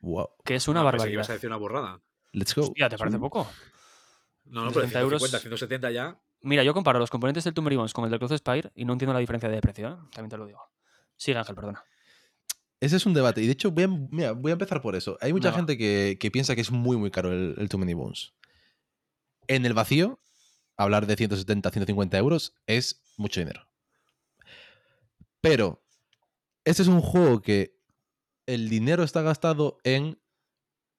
Wow. 0.00 0.30
que 0.44 0.54
es 0.54 0.68
una 0.68 0.80
No, 0.80 0.84
pensé 0.86 0.92
que 0.92 0.96
barbaridad. 0.98 1.12
ibas 1.14 1.30
a 1.30 1.32
decir 1.34 1.48
una 1.48 1.56
borrada. 1.56 2.00
Let's 2.32 2.54
go. 2.54 2.62
Hostia, 2.62 2.88
¿te 2.88 2.96
parece 2.96 3.18
poco? 3.18 3.46
No, 4.44 4.64
no, 4.64 4.70
pero 4.72 4.86
170 4.86 5.00
euros. 5.00 5.20
150, 5.22 5.38
170 5.40 5.90
ya. 5.90 6.18
Mira, 6.42 6.62
yo 6.64 6.72
comparo 6.72 6.98
los 6.98 7.10
componentes 7.10 7.44
del 7.44 7.52
Tomb 7.54 7.68
Raider 7.68 7.92
con 7.92 8.04
el 8.04 8.10
del 8.10 8.18
Cloud 8.18 8.36
Spire 8.36 8.70
y 8.74 8.84
no 8.84 8.92
entiendo 8.94 9.12
la 9.12 9.20
diferencia 9.20 9.48
de 9.48 9.60
precio, 9.60 9.88
¿eh? 9.88 9.96
También 10.12 10.30
te 10.30 10.36
lo 10.38 10.46
digo. 10.46 10.60
Sigue, 11.16 11.36
Ángel, 11.38 11.54
perdona. 11.54 11.84
Ese 12.80 12.96
es 12.96 13.06
un 13.06 13.14
debate. 13.14 13.42
Y 13.42 13.46
de 13.46 13.52
hecho, 13.52 13.70
voy 13.70 13.84
a, 13.84 13.88
mira, 13.88 14.32
voy 14.32 14.50
a 14.50 14.54
empezar 14.54 14.80
por 14.80 14.96
eso. 14.96 15.18
Hay 15.20 15.32
mucha 15.32 15.52
gente 15.52 15.76
que, 15.76 16.16
que 16.18 16.30
piensa 16.30 16.54
que 16.54 16.62
es 16.62 16.70
muy, 16.70 16.96
muy 16.96 17.10
caro 17.10 17.30
el, 17.30 17.54
el 17.58 17.68
Too 17.68 17.78
Many 17.78 17.92
Bones. 17.92 18.32
En 19.46 19.66
el 19.66 19.74
vacío, 19.74 20.18
hablar 20.76 21.06
de 21.06 21.16
170, 21.16 21.70
150 21.70 22.18
euros 22.18 22.54
es 22.66 23.02
mucho 23.18 23.40
dinero. 23.40 23.68
Pero 25.42 25.84
este 26.64 26.82
es 26.82 26.88
un 26.88 27.02
juego 27.02 27.42
que 27.42 27.78
el 28.46 28.70
dinero 28.70 29.02
está 29.02 29.20
gastado 29.20 29.78
en 29.84 30.18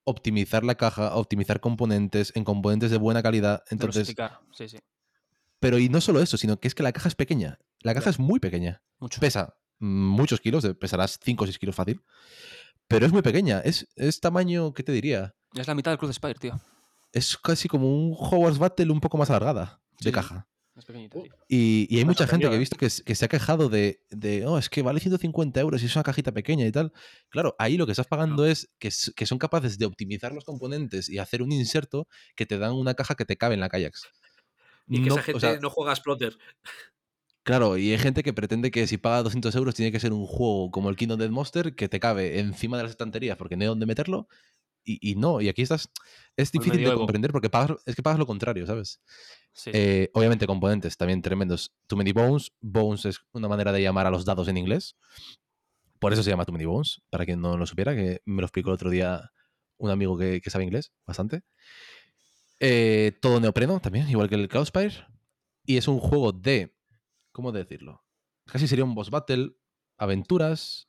optimizar 0.03 0.63
la 0.63 0.75
caja, 0.75 1.15
optimizar 1.15 1.59
componentes, 1.61 2.31
en 2.35 2.43
componentes 2.43 2.91
de 2.91 2.97
buena 2.97 3.23
calidad. 3.23 3.63
Entonces, 3.69 4.15
sí, 4.53 4.69
sí. 4.69 4.77
pero 5.59 5.79
y 5.79 5.89
no 5.89 5.99
solo 5.99 6.21
eso, 6.21 6.37
sino 6.37 6.59
que 6.59 6.67
es 6.67 6.75
que 6.75 6.83
la 6.83 6.91
caja 6.91 7.07
es 7.07 7.15
pequeña. 7.15 7.59
La 7.81 7.95
caja 7.95 8.11
es 8.11 8.19
muy 8.19 8.39
pequeña. 8.39 8.83
Mucho. 8.99 9.19
Pesa 9.19 9.55
muchos 9.81 10.39
kilos, 10.39 10.63
de- 10.63 10.73
pesarás 10.75 11.19
5 11.21 11.43
o 11.43 11.47
6 11.47 11.59
kilos 11.59 11.75
fácil. 11.75 12.01
Pero 12.87 13.05
es 13.05 13.11
muy 13.11 13.21
pequeña. 13.21 13.59
Es, 13.59 13.87
es 13.95 14.19
tamaño, 14.19 14.73
¿qué 14.73 14.83
te 14.83 14.91
diría? 14.91 15.35
Es 15.53 15.67
la 15.67 15.75
mitad 15.75 15.91
del 15.91 15.97
Club 15.97 16.09
de 16.09 16.13
Spire, 16.13 16.35
tío. 16.35 16.59
Es 17.11 17.37
casi 17.37 17.67
como 17.67 17.87
un 17.93 18.15
Hogwarts 18.17 18.57
Battle 18.59 18.91
un 18.91 19.01
poco 19.01 19.17
más 19.17 19.29
alargada 19.29 19.81
Sí, 19.99 20.05
de 20.05 20.11
caja. 20.13 20.47
Es 20.75 20.85
pequeñita, 20.85 21.21
tío. 21.21 21.33
Y, 21.49 21.85
y 21.93 21.97
hay 21.99 22.05
mucha 22.05 22.25
gente 22.25 22.47
que 22.49 22.55
he 22.55 22.57
visto 22.57 22.77
que, 22.77 22.89
se 22.89 23.25
ha 23.25 23.27
quejado 23.27 23.67
de, 23.67 24.05
de, 24.09 24.45
oh, 24.45 24.57
es 24.57 24.69
que 24.69 24.81
vale 24.81 24.99
150 25.01 25.59
euros 25.59 25.83
y 25.83 25.85
es 25.87 25.95
una 25.95 26.03
cajita 26.03 26.31
pequeña 26.31 26.65
y 26.65 26.71
tal. 26.71 26.93
Claro, 27.29 27.55
ahí 27.59 27.75
lo 27.75 27.85
que 27.85 27.91
estás 27.91 28.07
pagando 28.07 28.45
es 28.45 28.71
que, 28.79 28.89
que 29.15 29.25
son 29.25 29.37
capaces 29.37 29.77
de 29.77 29.85
optimizar 29.85 30.31
los 30.31 30.45
componentes 30.45 31.09
y 31.09 31.17
hacer 31.19 31.41
un 31.41 31.51
inserto 31.51 32.07
que 32.35 32.45
te 32.45 32.57
dan 32.57 32.71
una 32.73 32.93
caja 32.93 33.15
que 33.15 33.25
te 33.25 33.35
cabe 33.35 33.55
en 33.55 33.59
la 33.59 33.69
Kajax. 33.69 34.07
Y 34.87 35.03
que 35.03 35.09
No, 35.09 35.15
esa 35.15 35.21
o 35.21 35.23
gente 35.25 35.39
sea, 35.41 35.59
no 35.59 35.69
juega 35.69 35.91
a 35.91 35.95
Splotter. 35.95 36.37
Claro, 37.43 37.77
y 37.77 37.91
hay 37.91 37.97
gente 37.97 38.21
que 38.21 38.33
pretende 38.33 38.69
que 38.69 38.85
si 38.85 38.97
paga 38.97 39.23
200 39.23 39.55
euros 39.55 39.73
tiene 39.73 39.91
que 39.91 39.99
ser 39.99 40.13
un 40.13 40.27
juego 40.27 40.69
como 40.69 40.89
el 40.89 40.95
Kingdom 40.95 41.19
Death 41.19 41.31
Monster 41.31 41.75
que 41.75 41.89
te 41.89 41.99
cabe 41.99 42.39
encima 42.39 42.77
de 42.77 42.83
las 42.83 42.91
estanterías 42.91 43.37
porque 43.37 43.55
no 43.55 43.63
hay 43.63 43.67
dónde 43.67 43.85
meterlo. 43.85 44.27
Y, 44.83 45.11
y 45.11 45.15
no, 45.15 45.41
y 45.41 45.49
aquí 45.49 45.61
estás. 45.61 45.89
Es 46.35 46.51
el 46.53 46.59
difícil 46.59 46.83
de 46.83 46.93
comprender 46.93 47.31
porque 47.31 47.49
pagas, 47.49 47.77
es 47.85 47.95
que 47.95 48.03
pagas 48.03 48.19
lo 48.19 48.25
contrario, 48.25 48.65
¿sabes? 48.65 48.99
Sí, 49.53 49.71
sí. 49.71 49.71
Eh, 49.73 50.09
obviamente, 50.13 50.47
componentes 50.47 50.97
también 50.97 51.21
tremendos. 51.21 51.73
Too 51.87 51.97
Many 51.97 52.13
Bones. 52.13 52.51
Bones 52.61 53.05
es 53.05 53.19
una 53.31 53.47
manera 53.47 53.71
de 53.71 53.81
llamar 53.81 54.07
a 54.07 54.11
los 54.11 54.25
dados 54.25 54.47
en 54.47 54.57
inglés. 54.57 54.95
Por 55.99 56.13
eso 56.13 56.23
se 56.23 56.31
llama 56.31 56.45
Too 56.45 56.53
Many 56.53 56.65
Bones, 56.65 57.01
para 57.11 57.25
quien 57.25 57.41
no 57.41 57.57
lo 57.57 57.65
supiera, 57.67 57.95
que 57.95 58.21
me 58.25 58.41
lo 58.41 58.47
explicó 58.47 58.69
el 58.69 58.75
otro 58.75 58.89
día 58.89 59.31
un 59.77 59.91
amigo 59.91 60.17
que, 60.17 60.41
que 60.41 60.49
sabe 60.49 60.63
inglés 60.63 60.91
bastante. 61.05 61.43
Eh, 62.59 63.17
todo 63.21 63.39
neopreno 63.39 63.79
también, 63.79 64.09
igual 64.09 64.29
que 64.29 64.35
el 64.35 64.47
Cloudspire. 64.47 65.05
Y 65.65 65.77
es 65.77 65.87
un 65.87 65.99
juego 65.99 66.31
de. 66.31 66.75
¿Cómo 67.31 67.51
decirlo? 67.51 68.03
Casi 68.45 68.67
sería 68.67 68.83
un 68.85 68.95
boss 68.95 69.09
battle, 69.09 69.51
aventuras. 69.97 70.87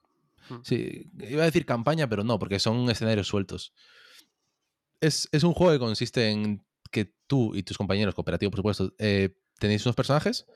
Hmm. 0.49 0.61
Sí, 0.65 1.11
iba 1.31 1.43
a 1.43 1.47
decir 1.47 1.65
campaña, 1.67 2.09
pero 2.09 2.25
no, 2.25 2.39
porque 2.39 2.59
son 2.59 2.89
escenarios 2.91 3.29
sueltos. 3.29 3.73
Es, 5.01 5.29
es 5.33 5.43
un 5.45 5.53
juego 5.53 5.73
que 5.73 5.79
consiste 5.79 6.31
en 6.31 6.65
que 6.91 7.13
tú 7.27 7.55
y 7.55 7.63
tus 7.63 7.79
compañeros, 7.79 8.15
cooperativo 8.15 8.51
por 8.51 8.59
supuesto, 8.59 8.95
eh, 8.99 9.37
tenéis 9.59 9.85
unos 9.87 9.97
personajes 9.97 10.47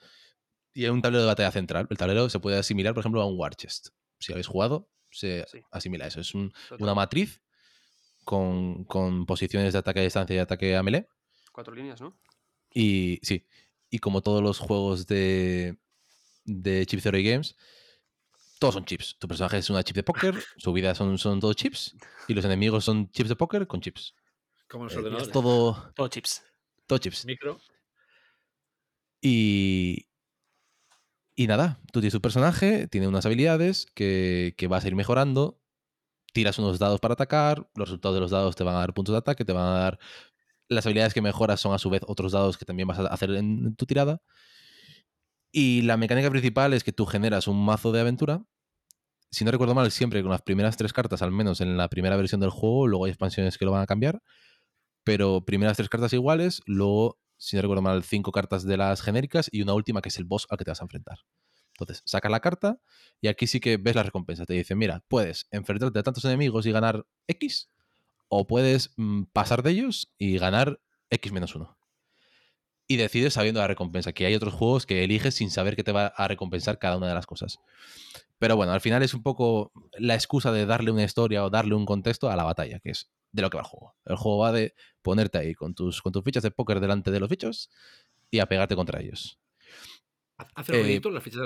y 0.72 0.84
hay 0.84 0.90
un 0.90 1.02
tablero 1.02 1.22
de 1.22 1.28
batalla 1.28 1.50
central. 1.50 1.86
El 1.90 1.96
tablero 1.96 2.28
se 2.28 2.38
puede 2.40 2.58
asimilar, 2.58 2.94
por 2.94 3.00
ejemplo, 3.02 3.22
a 3.22 3.26
un 3.26 3.38
War 3.38 3.54
Chest. 3.56 3.88
Si 4.18 4.32
habéis 4.32 4.46
jugado, 4.46 4.90
se 5.10 5.44
Sí. 5.50 5.60
asimila 5.70 6.04
a 6.04 6.08
eso. 6.08 6.20
Es 6.20 6.34
un- 6.34 6.52
una 6.78 6.94
matriz 6.94 7.40
con, 8.24 8.84
con 8.84 9.24
posiciones 9.26 9.72
de 9.72 9.78
ataque 9.78 10.00
a 10.00 10.04
distancia 10.04 10.36
y 10.36 10.38
ataque 10.38 10.76
a 10.76 10.82
melee. 10.82 11.08
Cuatro 11.52 11.74
líneas, 11.74 12.00
¿no? 12.00 12.18
Y 12.72 13.18
sí, 13.22 13.46
y 13.90 13.98
como 13.98 14.20
todos 14.22 14.42
los 14.42 14.58
juegos 14.58 15.06
de, 15.06 15.78
de 16.44 16.84
Chip 16.86 17.02
Theory 17.02 17.22
Games, 17.30 17.56
todos 18.58 18.74
son 18.74 18.84
chips. 18.84 19.16
Tu 19.18 19.28
personaje 19.28 19.58
es 19.58 19.68
una 19.70 19.82
chip 19.84 19.96
de 19.96 20.02
póker, 20.02 20.34
su 20.56 20.72
vida 20.72 20.94
son, 20.94 21.18
son 21.18 21.40
todos 21.40 21.56
chips, 21.56 21.94
y 22.28 22.34
los 22.34 22.44
enemigos 22.44 22.84
son 22.84 23.10
chips 23.10 23.28
de 23.28 23.36
póker 23.36 23.66
con 23.66 23.80
chips. 23.80 24.14
Como 24.68 24.84
los 24.84 24.94
Eh, 24.94 24.98
ordenadores. 24.98 25.28
es 25.28 25.32
todo, 25.32 25.92
Todo 25.94 26.08
chips. 26.08 26.42
todo 26.86 26.98
chips. 26.98 27.24
Micro. 27.26 27.60
Y, 29.20 30.06
y 31.34 31.46
nada, 31.46 31.80
tú 31.92 32.00
tienes 32.00 32.12
tu 32.12 32.20
personaje, 32.20 32.86
tiene 32.88 33.08
unas 33.08 33.26
habilidades 33.26 33.86
que, 33.94 34.54
que 34.56 34.66
vas 34.68 34.84
a 34.84 34.88
ir 34.88 34.94
mejorando. 34.94 35.60
Tiras 36.32 36.58
unos 36.58 36.78
dados 36.78 37.00
para 37.00 37.14
atacar, 37.14 37.70
los 37.74 37.88
resultados 37.88 38.14
de 38.14 38.20
los 38.20 38.30
dados 38.30 38.56
te 38.56 38.64
van 38.64 38.74
a 38.76 38.80
dar 38.80 38.92
puntos 38.94 39.12
de 39.14 39.18
ataque, 39.18 39.44
te 39.44 39.52
van 39.52 39.66
a 39.68 39.78
dar... 39.78 39.98
Las 40.68 40.86
habilidades 40.86 41.14
que 41.14 41.22
mejoras 41.22 41.60
son 41.60 41.74
a 41.74 41.78
su 41.78 41.90
vez 41.90 42.02
otros 42.06 42.32
dados 42.32 42.58
que 42.58 42.64
también 42.64 42.88
vas 42.88 42.98
a 42.98 43.06
hacer 43.06 43.30
en 43.30 43.74
tu 43.76 43.86
tirada. 43.86 44.20
Y 45.52 45.82
la 45.82 45.96
mecánica 45.96 46.30
principal 46.30 46.74
es 46.74 46.84
que 46.84 46.92
tú 46.92 47.06
generas 47.06 47.48
un 47.48 47.64
mazo 47.64 47.92
de 47.92 48.00
aventura. 48.00 48.44
Si 49.30 49.44
no 49.44 49.50
recuerdo 49.50 49.74
mal, 49.74 49.90
siempre 49.90 50.22
con 50.22 50.30
las 50.30 50.42
primeras 50.42 50.76
tres 50.76 50.92
cartas, 50.92 51.22
al 51.22 51.32
menos 51.32 51.60
en 51.60 51.76
la 51.76 51.88
primera 51.88 52.16
versión 52.16 52.40
del 52.40 52.50
juego, 52.50 52.86
luego 52.86 53.04
hay 53.06 53.10
expansiones 53.10 53.58
que 53.58 53.64
lo 53.64 53.70
van 53.72 53.82
a 53.82 53.86
cambiar. 53.86 54.22
Pero 55.04 55.44
primeras 55.44 55.76
tres 55.76 55.88
cartas 55.88 56.12
iguales, 56.12 56.62
luego, 56.66 57.18
si 57.38 57.56
no 57.56 57.62
recuerdo 57.62 57.82
mal, 57.82 58.02
cinco 58.02 58.32
cartas 58.32 58.64
de 58.64 58.76
las 58.76 59.02
genéricas 59.02 59.48
y 59.52 59.62
una 59.62 59.74
última 59.74 60.02
que 60.02 60.08
es 60.10 60.18
el 60.18 60.24
boss 60.24 60.46
al 60.50 60.58
que 60.58 60.64
te 60.64 60.70
vas 60.72 60.80
a 60.80 60.84
enfrentar. 60.84 61.18
Entonces, 61.78 62.02
sacas 62.06 62.30
la 62.30 62.40
carta 62.40 62.80
y 63.20 63.28
aquí 63.28 63.46
sí 63.46 63.60
que 63.60 63.76
ves 63.76 63.94
la 63.94 64.02
recompensa. 64.02 64.46
Te 64.46 64.54
dicen, 64.54 64.78
mira, 64.78 65.04
puedes 65.08 65.46
enfrentarte 65.50 65.98
a 65.98 66.02
tantos 66.02 66.24
enemigos 66.24 66.66
y 66.66 66.72
ganar 66.72 67.06
X, 67.28 67.70
o 68.28 68.46
puedes 68.46 68.92
mm, 68.96 69.24
pasar 69.32 69.62
de 69.62 69.70
ellos 69.70 70.12
y 70.18 70.38
ganar 70.38 70.80
X 71.10 71.32
menos 71.32 71.54
uno. 71.54 71.78
Y 72.88 72.96
decides 72.96 73.34
sabiendo 73.34 73.60
la 73.60 73.66
recompensa, 73.66 74.12
que 74.12 74.26
hay 74.26 74.34
otros 74.34 74.54
juegos 74.54 74.86
que 74.86 75.02
eliges 75.02 75.34
sin 75.34 75.50
saber 75.50 75.74
que 75.74 75.82
te 75.82 75.92
va 75.92 76.06
a 76.06 76.28
recompensar 76.28 76.78
cada 76.78 76.96
una 76.96 77.08
de 77.08 77.14
las 77.14 77.26
cosas. 77.26 77.58
Pero 78.38 78.56
bueno, 78.56 78.72
al 78.72 78.80
final 78.80 79.02
es 79.02 79.14
un 79.14 79.22
poco 79.22 79.72
la 79.98 80.14
excusa 80.14 80.52
de 80.52 80.66
darle 80.66 80.90
una 80.90 81.02
historia 81.02 81.44
o 81.44 81.50
darle 81.50 81.74
un 81.74 81.86
contexto 81.86 82.30
a 82.30 82.36
la 82.36 82.44
batalla, 82.44 82.78
que 82.80 82.90
es 82.90 83.10
de 83.32 83.42
lo 83.42 83.50
que 83.50 83.56
va 83.56 83.62
el 83.62 83.68
juego. 83.68 83.96
El 84.04 84.16
juego 84.16 84.38
va 84.38 84.52
de 84.52 84.74
ponerte 85.02 85.38
ahí 85.38 85.54
con 85.54 85.74
tus, 85.74 86.00
con 86.00 86.12
tus 86.12 86.22
fichas 86.22 86.42
de 86.42 86.50
póker 86.50 86.80
delante 86.80 87.10
de 87.10 87.18
los 87.18 87.28
bichos 87.28 87.70
y 88.30 88.38
a 88.38 88.46
pegarte 88.46 88.76
contra 88.76 89.00
ellos. 89.00 89.40
Hace 90.54 90.78
Eh, 90.78 90.82
ruidito 90.82 91.10
las 91.10 91.22
fichas. 91.22 91.42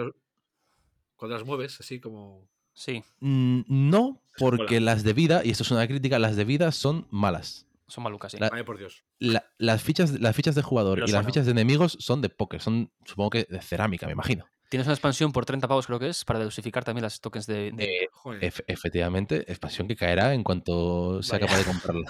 Cuando 1.16 1.36
las 1.36 1.46
mueves, 1.46 1.78
así 1.80 2.00
como. 2.00 2.48
Sí, 2.74 3.02
Mm, 3.20 3.62
No, 3.68 4.22
porque 4.38 4.76
Hola. 4.78 4.92
las 4.94 5.02
de 5.04 5.12
vida, 5.12 5.42
y 5.44 5.50
esto 5.50 5.62
es 5.64 5.70
una 5.70 5.86
crítica, 5.86 6.18
las 6.18 6.36
de 6.36 6.44
vida 6.44 6.72
son 6.72 7.06
malas. 7.10 7.66
son 7.88 8.04
malucas, 8.04 8.30
sí. 8.32 8.38
La- 8.38 8.50
Ay, 8.52 8.62
por 8.62 8.78
Dios. 8.78 9.02
La- 9.18 9.44
las, 9.58 9.82
fichas, 9.82 10.12
las 10.20 10.36
fichas 10.36 10.54
de 10.54 10.62
jugador 10.62 10.94
Pero 10.96 11.08
y 11.08 11.10
las 11.12 11.26
fichas 11.26 11.44
de 11.44 11.50
enemigos 11.50 11.96
son 11.98 12.20
de 12.22 12.28
póker, 12.28 12.60
son 12.62 12.92
supongo 13.04 13.30
que 13.30 13.48
de 13.50 13.60
cerámica, 13.60 14.06
me 14.06 14.12
imagino. 14.12 14.46
Tienes 14.68 14.86
una 14.86 14.94
expansión 14.94 15.32
por 15.32 15.44
30 15.44 15.66
pavos, 15.66 15.88
creo 15.88 15.98
que 15.98 16.08
es, 16.08 16.24
para 16.24 16.38
dosificar 16.44 16.84
también 16.84 17.02
las 17.02 17.20
tokens 17.20 17.46
de. 17.48 17.72
de- 17.72 17.84
Eh, 18.04 18.08
Joder. 18.12 18.52
Efectivamente, 18.68 19.38
expansión 19.50 19.88
que 19.88 19.96
caerá 19.96 20.32
en 20.34 20.44
cuanto 20.44 21.20
sea 21.24 21.40
Vaya. 21.40 21.46
capaz 21.48 21.58
de 21.58 21.64
comprarla. 21.64 22.04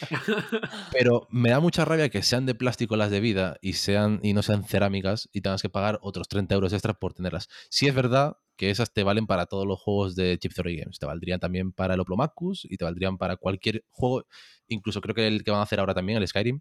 Pero 0.92 1.26
me 1.30 1.50
da 1.50 1.60
mucha 1.60 1.84
rabia 1.84 2.08
que 2.08 2.22
sean 2.22 2.46
de 2.46 2.54
plástico 2.54 2.96
las 2.96 3.10
de 3.10 3.20
vida 3.20 3.58
y, 3.60 3.74
sean, 3.74 4.20
y 4.22 4.32
no 4.32 4.42
sean 4.42 4.64
cerámicas 4.64 5.28
y 5.34 5.42
tengas 5.42 5.60
que 5.60 5.68
pagar 5.68 5.98
otros 6.00 6.28
30 6.28 6.54
euros 6.54 6.72
extra 6.72 6.94
por 6.94 7.12
tenerlas. 7.12 7.48
Sí 7.68 7.86
es 7.86 7.94
verdad 7.94 8.38
que 8.58 8.70
esas 8.70 8.92
te 8.92 9.04
valen 9.04 9.26
para 9.28 9.46
todos 9.46 9.66
los 9.66 9.78
juegos 9.80 10.16
de 10.16 10.36
Chip 10.38 10.52
Theory 10.52 10.78
Games. 10.80 10.98
Te 10.98 11.06
valdrían 11.06 11.38
también 11.38 11.72
para 11.72 11.94
el 11.94 12.00
Oplomacus 12.00 12.66
y 12.66 12.76
te 12.76 12.84
valdrían 12.84 13.16
para 13.16 13.36
cualquier 13.36 13.84
juego. 13.88 14.26
Incluso 14.66 15.00
creo 15.00 15.14
que 15.14 15.28
el 15.28 15.44
que 15.44 15.52
van 15.52 15.60
a 15.60 15.62
hacer 15.62 15.78
ahora 15.78 15.94
también, 15.94 16.18
el 16.18 16.26
Skyrim, 16.26 16.60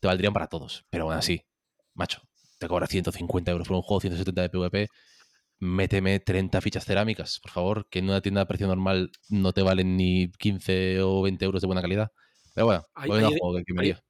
te 0.00 0.08
valdrían 0.08 0.32
para 0.32 0.48
todos. 0.48 0.84
Pero 0.90 1.04
aún 1.04 1.14
así, 1.14 1.40
macho, 1.94 2.20
te 2.58 2.66
cobra 2.66 2.88
150 2.88 3.52
euros 3.52 3.68
por 3.68 3.76
un 3.76 3.82
juego, 3.82 4.00
170 4.00 4.42
de 4.42 4.50
PvP. 4.50 4.88
Méteme 5.58 6.18
30 6.20 6.60
fichas 6.60 6.84
cerámicas, 6.84 7.38
por 7.40 7.50
favor, 7.52 7.86
que 7.88 8.00
en 8.00 8.06
una 8.10 8.20
tienda 8.20 8.40
de 8.40 8.46
precio 8.46 8.66
normal 8.66 9.10
no 9.30 9.52
te 9.52 9.62
valen 9.62 9.96
ni 9.96 10.30
15 10.32 11.00
o 11.00 11.22
20 11.22 11.44
euros 11.44 11.62
de 11.62 11.66
buena 11.66 11.80
calidad. 11.80 12.10
Pero 12.54 12.66
bueno, 12.66 12.84
Hay- 12.94 13.10
a 13.10 13.28
juego 13.28 13.54
que, 13.56 13.64
que 13.64 13.72
me 13.72 13.82
hay- 13.82 13.86
lío. 13.88 14.00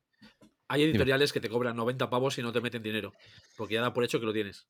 Hay 0.68 0.82
editoriales 0.82 1.32
que 1.32 1.40
te 1.40 1.48
cobran 1.48 1.76
90 1.76 2.10
pavos 2.10 2.36
y 2.38 2.42
no 2.42 2.50
te 2.50 2.60
meten 2.60 2.82
dinero. 2.82 3.12
Porque 3.56 3.74
ya 3.74 3.82
da 3.82 3.92
por 3.92 4.02
hecho 4.02 4.18
que 4.18 4.26
lo 4.26 4.32
tienes. 4.32 4.66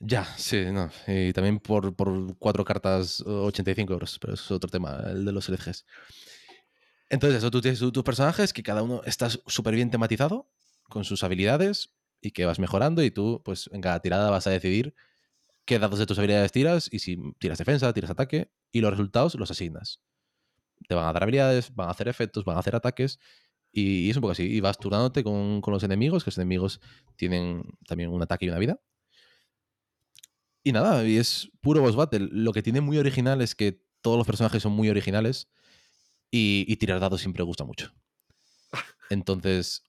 Ya, 0.00 0.24
sí, 0.36 0.66
no. 0.70 0.90
Y 1.06 1.32
también 1.32 1.60
por, 1.60 1.94
por 1.96 2.36
cuatro 2.38 2.64
cartas 2.64 3.22
85 3.26 3.94
euros, 3.94 4.18
pero 4.20 4.34
eso 4.34 4.44
es 4.44 4.50
otro 4.50 4.68
tema, 4.70 5.02
el 5.06 5.24
de 5.24 5.32
los 5.32 5.48
LGs. 5.48 5.86
Entonces, 7.10 7.38
eso, 7.38 7.50
tú 7.50 7.60
tienes 7.60 7.80
tu- 7.80 7.92
tus 7.92 8.04
personajes 8.04 8.52
que 8.52 8.62
cada 8.62 8.82
uno 8.82 9.02
está 9.04 9.30
súper 9.30 9.74
bien 9.74 9.90
tematizado 9.90 10.50
con 10.88 11.04
sus 11.04 11.24
habilidades 11.24 11.92
y 12.20 12.32
que 12.32 12.46
vas 12.46 12.58
mejorando 12.58 13.02
y 13.02 13.10
tú, 13.10 13.42
pues 13.44 13.70
en 13.72 13.80
cada 13.80 14.00
tirada 14.00 14.30
vas 14.30 14.46
a 14.46 14.50
decidir 14.50 14.94
qué 15.66 15.78
dados 15.78 15.98
de 16.00 16.06
tus 16.06 16.18
habilidades 16.18 16.52
tiras 16.52 16.88
y 16.92 17.00
si 17.00 17.18
tiras 17.38 17.58
defensa, 17.58 17.92
tiras 17.94 18.10
ataque 18.10 18.50
y 18.72 18.80
los 18.82 18.90
resultados 18.92 19.34
los 19.36 19.50
asignas. 19.50 20.00
Te 20.88 20.94
van 20.94 21.06
a 21.08 21.12
dar 21.12 21.22
habilidades, 21.24 21.74
van 21.74 21.88
a 21.88 21.92
hacer 21.92 22.08
efectos, 22.08 22.44
van 22.44 22.56
a 22.56 22.60
hacer 22.60 22.76
ataques 22.76 23.18
y, 23.72 24.06
y 24.06 24.10
es 24.10 24.16
un 24.16 24.22
poco 24.22 24.32
así. 24.32 24.44
Y 24.44 24.60
vas 24.60 24.78
turnándote 24.78 25.24
con, 25.24 25.60
con 25.62 25.74
los 25.74 25.82
enemigos, 25.84 26.24
que 26.24 26.30
los 26.30 26.38
enemigos 26.38 26.80
tienen 27.16 27.64
también 27.86 28.10
un 28.10 28.22
ataque 28.22 28.46
y 28.46 28.50
una 28.50 28.58
vida. 28.58 28.80
Y 30.64 30.72
nada, 30.72 31.06
y 31.06 31.18
es 31.18 31.50
puro 31.60 31.80
boss 31.82 31.94
battle. 31.94 32.28
Lo 32.32 32.52
que 32.52 32.62
tiene 32.62 32.80
muy 32.80 32.98
original 32.98 33.40
es 33.42 33.54
que 33.54 33.80
todos 34.00 34.16
los 34.18 34.26
personajes 34.26 34.62
son 34.62 34.72
muy 34.72 34.88
originales 34.88 35.48
y, 36.30 36.64
y 36.66 36.76
tirar 36.76 36.98
dados 37.00 37.20
siempre 37.20 37.44
gusta 37.44 37.64
mucho. 37.64 37.92
Entonces, 39.10 39.84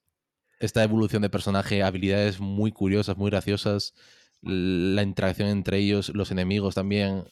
esta 0.59 0.84
evolución 0.84 1.21
de 1.21 1.30
personaje, 1.30 1.82
habilidades 1.82 2.39
muy 2.39 2.71
curiosas, 2.71 3.17
muy 3.17 3.32
graciosas, 3.32 3.93
la 4.41 5.01
interacción 5.01 5.49
entre 5.49 5.80
ellos, 5.80 6.09
los 6.09 6.32
enemigos 6.32 6.76
también, 6.76 7.26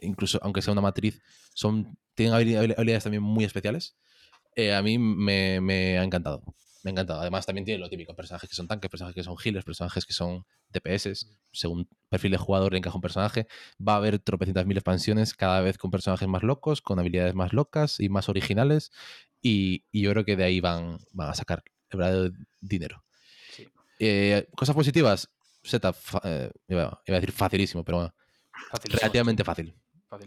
incluso 0.00 0.38
aunque 0.42 0.62
sea 0.62 0.72
una 0.72 0.80
matriz, 0.80 1.20
son, 1.52 1.98
tienen 2.14 2.34
habilidades 2.34 3.04
también 3.04 3.22
muy 3.22 3.44
especiales. 3.44 3.96
Eh, 4.56 4.74
a 4.74 4.82
mí 4.82 4.98
me, 4.98 5.60
me, 5.60 5.98
ha 5.98 6.04
encantado. 6.04 6.42
Me 6.84 6.90
ha 6.90 6.92
encantado. 6.92 7.20
Además, 7.20 7.46
también 7.46 7.64
tiene 7.64 7.80
lo 7.80 7.88
típico: 7.88 8.14
personajes 8.14 8.48
que 8.48 8.54
son 8.54 8.68
tanques, 8.68 8.88
personajes 8.90 9.14
que 9.16 9.24
son 9.24 9.36
healers, 9.42 9.64
personajes 9.64 10.04
que 10.04 10.12
son 10.12 10.44
DPS. 10.68 11.26
Según 11.50 11.88
perfil 12.08 12.30
de 12.32 12.36
jugador 12.36 12.72
le 12.72 12.78
encaja 12.78 12.94
un 12.94 13.02
personaje. 13.02 13.48
Va 13.80 13.94
a 13.94 13.96
haber 13.96 14.20
tropecientas 14.20 14.66
mil 14.66 14.76
expansiones, 14.76 15.34
cada 15.34 15.60
vez 15.62 15.78
con 15.78 15.90
personajes 15.90 16.28
más 16.28 16.42
locos, 16.42 16.82
con 16.82 17.00
habilidades 17.00 17.34
más 17.34 17.52
locas 17.52 17.98
y 17.98 18.08
más 18.08 18.28
originales. 18.28 18.92
Y, 19.40 19.84
y 19.90 20.02
yo 20.02 20.10
creo 20.12 20.24
que 20.24 20.36
de 20.36 20.44
ahí 20.44 20.60
van, 20.60 20.98
van 21.12 21.30
a 21.30 21.34
sacar 21.34 21.64
el 21.90 21.98
verdadero 21.98 22.34
dinero. 22.60 23.02
Eh, 23.98 24.46
cosas 24.56 24.74
positivas, 24.74 25.30
setup, 25.62 25.96
eh, 26.24 26.50
iba, 26.68 27.00
a 27.06 27.12
decir 27.12 27.32
facilísimo, 27.32 27.84
pero 27.84 27.98
bueno, 27.98 28.14
relativamente 28.84 29.44
fácil. 29.44 29.74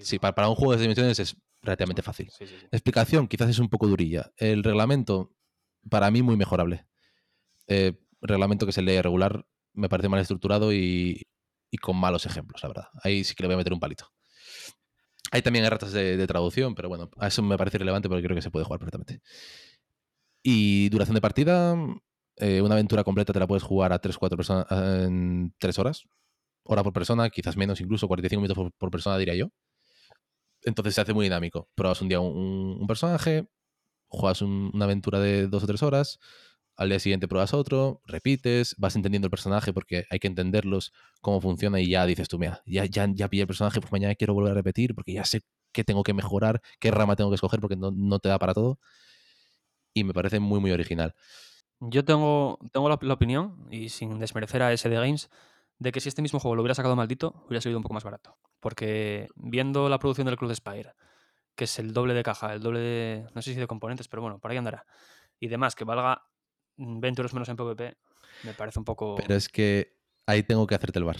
Sí, 0.01 0.19
para, 0.19 0.49
un 0.49 0.55
juego 0.55 0.73
de 0.73 0.81
dimensiones 0.81 1.19
es 1.19 1.35
relativamente 1.61 2.01
fácil. 2.01 2.31
Explicación, 2.71 3.27
quizás 3.27 3.49
es 3.49 3.59
un 3.59 3.69
poco 3.69 3.87
durilla. 3.87 4.31
El 4.37 4.63
reglamento, 4.63 5.33
para 5.89 6.11
mí, 6.11 6.21
muy 6.21 6.37
mejorable. 6.37 6.87
Eh, 7.67 7.93
reglamento 8.21 8.65
que 8.65 8.71
se 8.71 8.81
lee 8.81 9.01
regular, 9.01 9.45
me 9.73 9.89
parece 9.89 10.09
mal 10.09 10.19
estructurado 10.19 10.73
y, 10.73 11.27
con 11.81 11.97
malos 11.97 12.25
ejemplos, 12.25 12.61
la 12.63 12.69
verdad. 12.69 12.87
Ahí 13.03 13.23
sí 13.23 13.35
que 13.35 13.43
le 13.43 13.47
voy 13.47 13.55
a 13.55 13.57
meter 13.57 13.73
un 13.73 13.79
palito. 13.79 14.11
Hay 15.31 15.41
también 15.41 15.65
erratas 15.65 15.91
de, 15.91 16.17
de 16.17 16.27
traducción, 16.27 16.73
pero 16.73 16.89
bueno, 16.89 17.11
a 17.17 17.27
eso 17.27 17.43
me 17.43 17.57
parece 17.57 17.77
relevante 17.77 18.09
porque 18.09 18.23
creo 18.23 18.35
que 18.35 18.41
se 18.41 18.49
puede 18.49 18.65
jugar 18.65 18.79
perfectamente. 18.79 19.21
Y 20.43 20.89
duración 20.89 21.15
de 21.15 21.21
partida, 21.21 21.75
eh, 22.37 22.61
una 22.61 22.75
aventura 22.75 23.03
completa 23.03 23.33
te 23.33 23.39
la 23.39 23.47
puedes 23.47 23.63
jugar 23.63 23.91
a 23.93 23.99
3-4 23.99 24.37
personas 24.37 24.65
en 24.71 25.53
3 25.57 25.79
horas. 25.79 26.03
Hora 26.63 26.83
por 26.83 26.93
persona, 26.93 27.29
quizás 27.29 27.57
menos, 27.57 27.81
incluso 27.81 28.07
45 28.07 28.41
minutos 28.41 28.71
por, 28.77 28.91
persona, 28.91 29.17
diría 29.17 29.35
yo. 29.35 29.49
Entonces 30.63 30.95
se 30.95 31.01
hace 31.01 31.13
muy 31.13 31.25
dinámico. 31.25 31.69
Pruebas 31.75 32.01
un 32.01 32.09
día 32.09 32.19
un, 32.19 32.85
personaje, 32.87 33.47
juegas 34.07 34.41
una 34.41 34.85
aventura 34.85 35.19
de 35.19 35.47
2 35.47 35.63
o 35.63 35.67
3 35.67 35.83
horas, 35.83 36.19
al 36.75 36.89
día 36.89 36.99
siguiente 36.99 37.27
pruebas 37.27 37.53
otro, 37.53 38.01
repites, 38.05 38.75
vas 38.77 38.95
entendiendo 38.95 39.25
el 39.25 39.31
personaje 39.31 39.73
porque 39.73 40.05
hay 40.09 40.19
que 40.19 40.27
entenderlos, 40.27 40.93
cómo 41.21 41.41
funciona 41.41 41.81
y 41.81 41.89
ya 41.89 42.05
dices 42.05 42.27
tú, 42.27 42.37
mira, 42.37 42.61
ya, 42.65 42.85
ya, 42.85 43.07
ya 43.11 43.27
pillé 43.27 43.41
el 43.41 43.47
personaje, 43.47 43.81
pues 43.81 43.91
mañana 43.91 44.13
quiero 44.15 44.33
volver 44.35 44.51
a 44.51 44.55
repetir 44.55 44.93
porque 44.93 45.13
ya 45.13 45.25
sé 45.25 45.41
qué 45.71 45.83
tengo 45.83 46.03
que 46.03 46.13
mejorar, 46.13 46.61
qué 46.79 46.91
rama 46.91 47.15
tengo 47.15 47.31
que 47.31 47.35
escoger 47.35 47.59
porque 47.59 47.75
no, 47.75 47.91
no 47.91 48.19
te 48.19 48.29
da 48.29 48.37
para 48.37 48.53
todo. 48.53 48.79
Y 49.93 50.03
me 50.03 50.13
parece 50.13 50.39
muy, 50.39 50.59
muy 50.59 50.71
original. 50.71 51.15
Yo 51.79 52.05
tengo, 52.05 52.59
tengo 52.71 52.89
la, 52.89 53.13
opinión, 53.13 53.67
y 53.69 53.89
sin 53.89 54.19
desmerecer 54.19 54.61
a 54.63 54.75
SD 54.75 54.95
Games, 54.95 55.29
de 55.79 55.91
que 55.91 55.99
si 55.99 56.09
este 56.09 56.21
mismo 56.21 56.39
juego 56.39 56.55
lo 56.55 56.61
hubiera 56.61 56.75
sacado 56.75 56.95
maldito, 56.95 57.43
hubiera 57.47 57.61
sido 57.61 57.77
un 57.77 57.83
poco 57.83 57.93
más 57.93 58.03
barato. 58.03 58.37
Porque 58.59 59.27
viendo 59.35 59.89
la 59.89 59.99
producción 59.99 60.25
del 60.25 60.37
Club 60.37 60.49
de 60.49 60.55
Spire, 60.55 60.93
que 61.57 61.63
es 61.63 61.79
el 61.79 61.91
doble 61.91 62.13
de 62.13 62.23
caja, 62.23 62.53
el 62.53 62.61
doble 62.61 62.79
de. 62.79 63.25
no 63.33 63.41
sé 63.41 63.53
si 63.53 63.59
de 63.59 63.67
componentes, 63.67 64.07
pero 64.07 64.21
bueno, 64.21 64.39
por 64.39 64.51
ahí 64.51 64.57
andará. 64.57 64.85
Y 65.39 65.47
demás, 65.47 65.75
que 65.75 65.83
valga 65.83 66.23
20 66.77 67.19
euros 67.19 67.33
menos 67.33 67.49
en 67.49 67.57
PvP, 67.57 67.97
me 68.43 68.53
parece 68.53 68.79
un 68.79 68.85
poco. 68.85 69.15
Pero 69.15 69.35
es 69.35 69.49
que 69.49 69.97
ahí 70.27 70.43
tengo 70.43 70.67
que 70.67 70.75
hacerte 70.75 70.99
el 70.99 71.05
bar. 71.05 71.17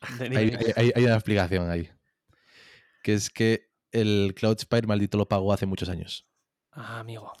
hay, 0.20 0.92
hay, 0.94 1.04
una 1.04 1.14
explicación 1.14 1.70
ahí. 1.70 1.90
Que 3.02 3.12
es 3.12 3.30
que 3.30 3.70
el 3.90 4.32
Cloud 4.34 4.58
Spire 4.58 4.86
maldito 4.86 5.18
lo 5.18 5.28
pagó 5.28 5.52
hace 5.52 5.66
muchos 5.66 5.90
años. 5.90 6.26
Ah, 6.70 7.00
amigo. 7.00 7.32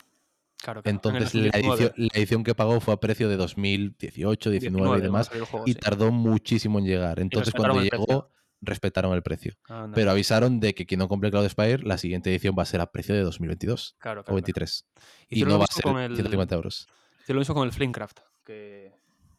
Entonces 0.84 1.34
la 1.34 1.50
edición, 2.14 2.44
que 2.44 2.54
pagó 2.54 2.78
fue 2.80 2.94
a 2.94 2.98
precio 2.98 3.28
de 3.28 3.36
2018, 3.36 4.50
19, 4.50 4.98
y 4.98 5.00
demás, 5.00 5.30
y 5.66 5.74
tardó 5.74 6.12
muchísimo 6.12 6.78
en 6.78 6.84
llegar. 6.84 7.18
Entonces 7.18 7.52
cuando 7.52 7.82
llegó, 7.82 8.30
respetaron 8.62 9.12
el 9.12 9.22
precio. 9.22 9.54
Pero 9.94 10.10
avisaron 10.10 10.60
de 10.60 10.74
que 10.74 10.86
quien 10.86 11.00
no 11.00 11.08
compre 11.08 11.30
Cloud 11.30 11.48
Spire, 11.48 11.82
la 11.82 11.98
siguiente 11.98 12.30
edición 12.30 12.54
va 12.58 12.62
a 12.62 12.66
ser 12.66 12.80
a 12.80 12.90
precio 12.90 13.14
de 13.14 13.22
2022 13.22 13.96
o 14.26 14.34
23. 14.34 14.86
Y, 15.28 15.44
no 15.44 15.58
va 15.58 15.64
a 15.64 15.72
ser 15.72 15.84
150 15.84 16.54
euros. 16.54 16.88
Yo 17.26 17.34
lo 17.34 17.40
mismo 17.40 17.54
con 17.54 17.66
el 17.66 17.72
Flamecraft, 17.72 18.20
que, 18.44 18.92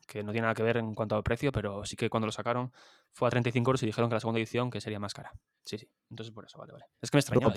que 0.07 0.23
no 0.23 0.31
tiene 0.31 0.43
nada 0.43 0.53
que 0.53 0.63
ver 0.63 0.77
en 0.77 0.93
cuanto 0.93 1.15
al 1.15 1.23
precio, 1.23 1.51
pero 1.51 1.85
sí 1.85 1.95
que 1.95 2.09
cuando 2.09 2.27
lo 2.27 2.31
sacaron 2.31 2.71
fue 3.11 3.27
a 3.27 3.31
35 3.31 3.69
euros 3.69 3.83
y 3.83 3.85
dijeron 3.85 4.09
que 4.09 4.15
la 4.15 4.19
segunda 4.19 4.39
edición 4.39 4.69
que 4.69 4.81
sería 4.81 4.99
más 4.99 5.13
cara. 5.13 5.31
Sí, 5.65 5.77
sí. 5.77 5.87
Entonces 6.09 6.33
por 6.33 6.45
eso, 6.45 6.57
vale, 6.57 6.73
vale. 6.73 6.85
Es 7.01 7.09
que 7.09 7.17
me 7.17 7.19
extrañaba. 7.19 7.53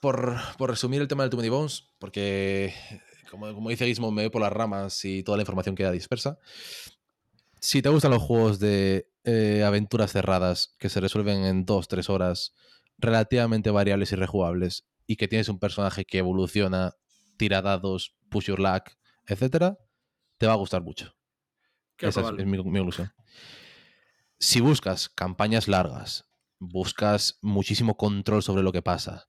por, 0.00 0.36
por, 0.58 0.70
resumir 0.70 1.00
el 1.00 1.08
tema 1.08 1.22
del 1.22 1.30
Too 1.30 1.38
Many 1.38 1.48
Bones, 1.48 1.94
porque 1.98 2.74
como, 3.30 3.52
como 3.54 3.70
dice 3.70 3.86
Gizmo, 3.86 4.10
me 4.10 4.22
voy 4.22 4.30
por 4.30 4.42
las 4.42 4.52
ramas 4.52 5.04
y 5.04 5.22
toda 5.22 5.36
la 5.36 5.42
información 5.42 5.74
queda 5.74 5.92
dispersa. 5.92 6.38
Si 7.60 7.82
te 7.82 7.88
gustan 7.88 8.10
los 8.10 8.22
juegos 8.22 8.58
de 8.58 9.08
eh, 9.26 9.64
aventuras 9.64 10.12
cerradas 10.12 10.76
que 10.78 10.88
se 10.88 11.00
resuelven 11.00 11.44
en 11.44 11.66
2-3 11.66 12.08
horas, 12.08 12.54
relativamente 12.96 13.70
variables 13.70 14.12
y 14.12 14.16
rejugables, 14.16 14.86
y 15.04 15.16
que 15.16 15.26
tienes 15.26 15.48
un 15.48 15.58
personaje 15.58 16.04
que 16.04 16.18
evoluciona, 16.18 16.94
tira 17.36 17.60
dados, 17.60 18.16
push 18.30 18.46
your 18.46 18.60
luck, 18.60 18.84
etc., 19.26 19.74
te 20.38 20.46
va 20.46 20.52
a 20.52 20.56
gustar 20.56 20.82
mucho. 20.82 21.12
Esa 21.98 22.20
es, 22.20 22.46
mi, 22.46 22.62
mi 22.62 22.78
ilusión. 22.78 23.12
Si 24.38 24.60
buscas 24.60 25.08
campañas 25.08 25.66
largas, 25.66 26.30
buscas 26.60 27.38
muchísimo 27.42 27.96
control 27.96 28.44
sobre 28.44 28.62
lo 28.62 28.70
que 28.70 28.82
pasa, 28.82 29.26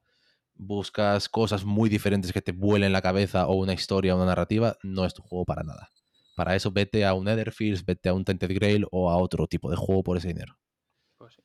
buscas 0.54 1.28
cosas 1.28 1.66
muy 1.66 1.90
diferentes 1.90 2.32
que 2.34 2.42
te 2.44 2.52
vuelen 2.52 2.92
la 2.92 3.02
cabeza 3.02 3.48
o 3.48 3.56
una 3.56 3.74
historia 3.74 4.14
o 4.14 4.18
una 4.18 4.28
narrativa, 4.28 4.78
no 4.84 5.06
es 5.06 5.16
tu 5.16 5.24
juego 5.24 5.46
para 5.46 5.64
nada. 5.64 5.90
Para 6.38 6.56
eso 6.56 6.70
vete 6.72 7.04
a 7.04 7.16
un 7.16 7.26
Netherfields, 7.26 7.84
vete 7.84 8.10
a 8.10 8.14
un 8.14 8.24
Tented 8.24 8.54
Grail 8.54 8.86
o 8.92 9.10
a 9.10 9.18
otro 9.18 9.48
tipo 9.48 9.72
de 9.72 9.76
juego 9.76 10.04
por 10.04 10.18
ese 10.18 10.28
dinero. 10.28 10.56
Pues 11.18 11.36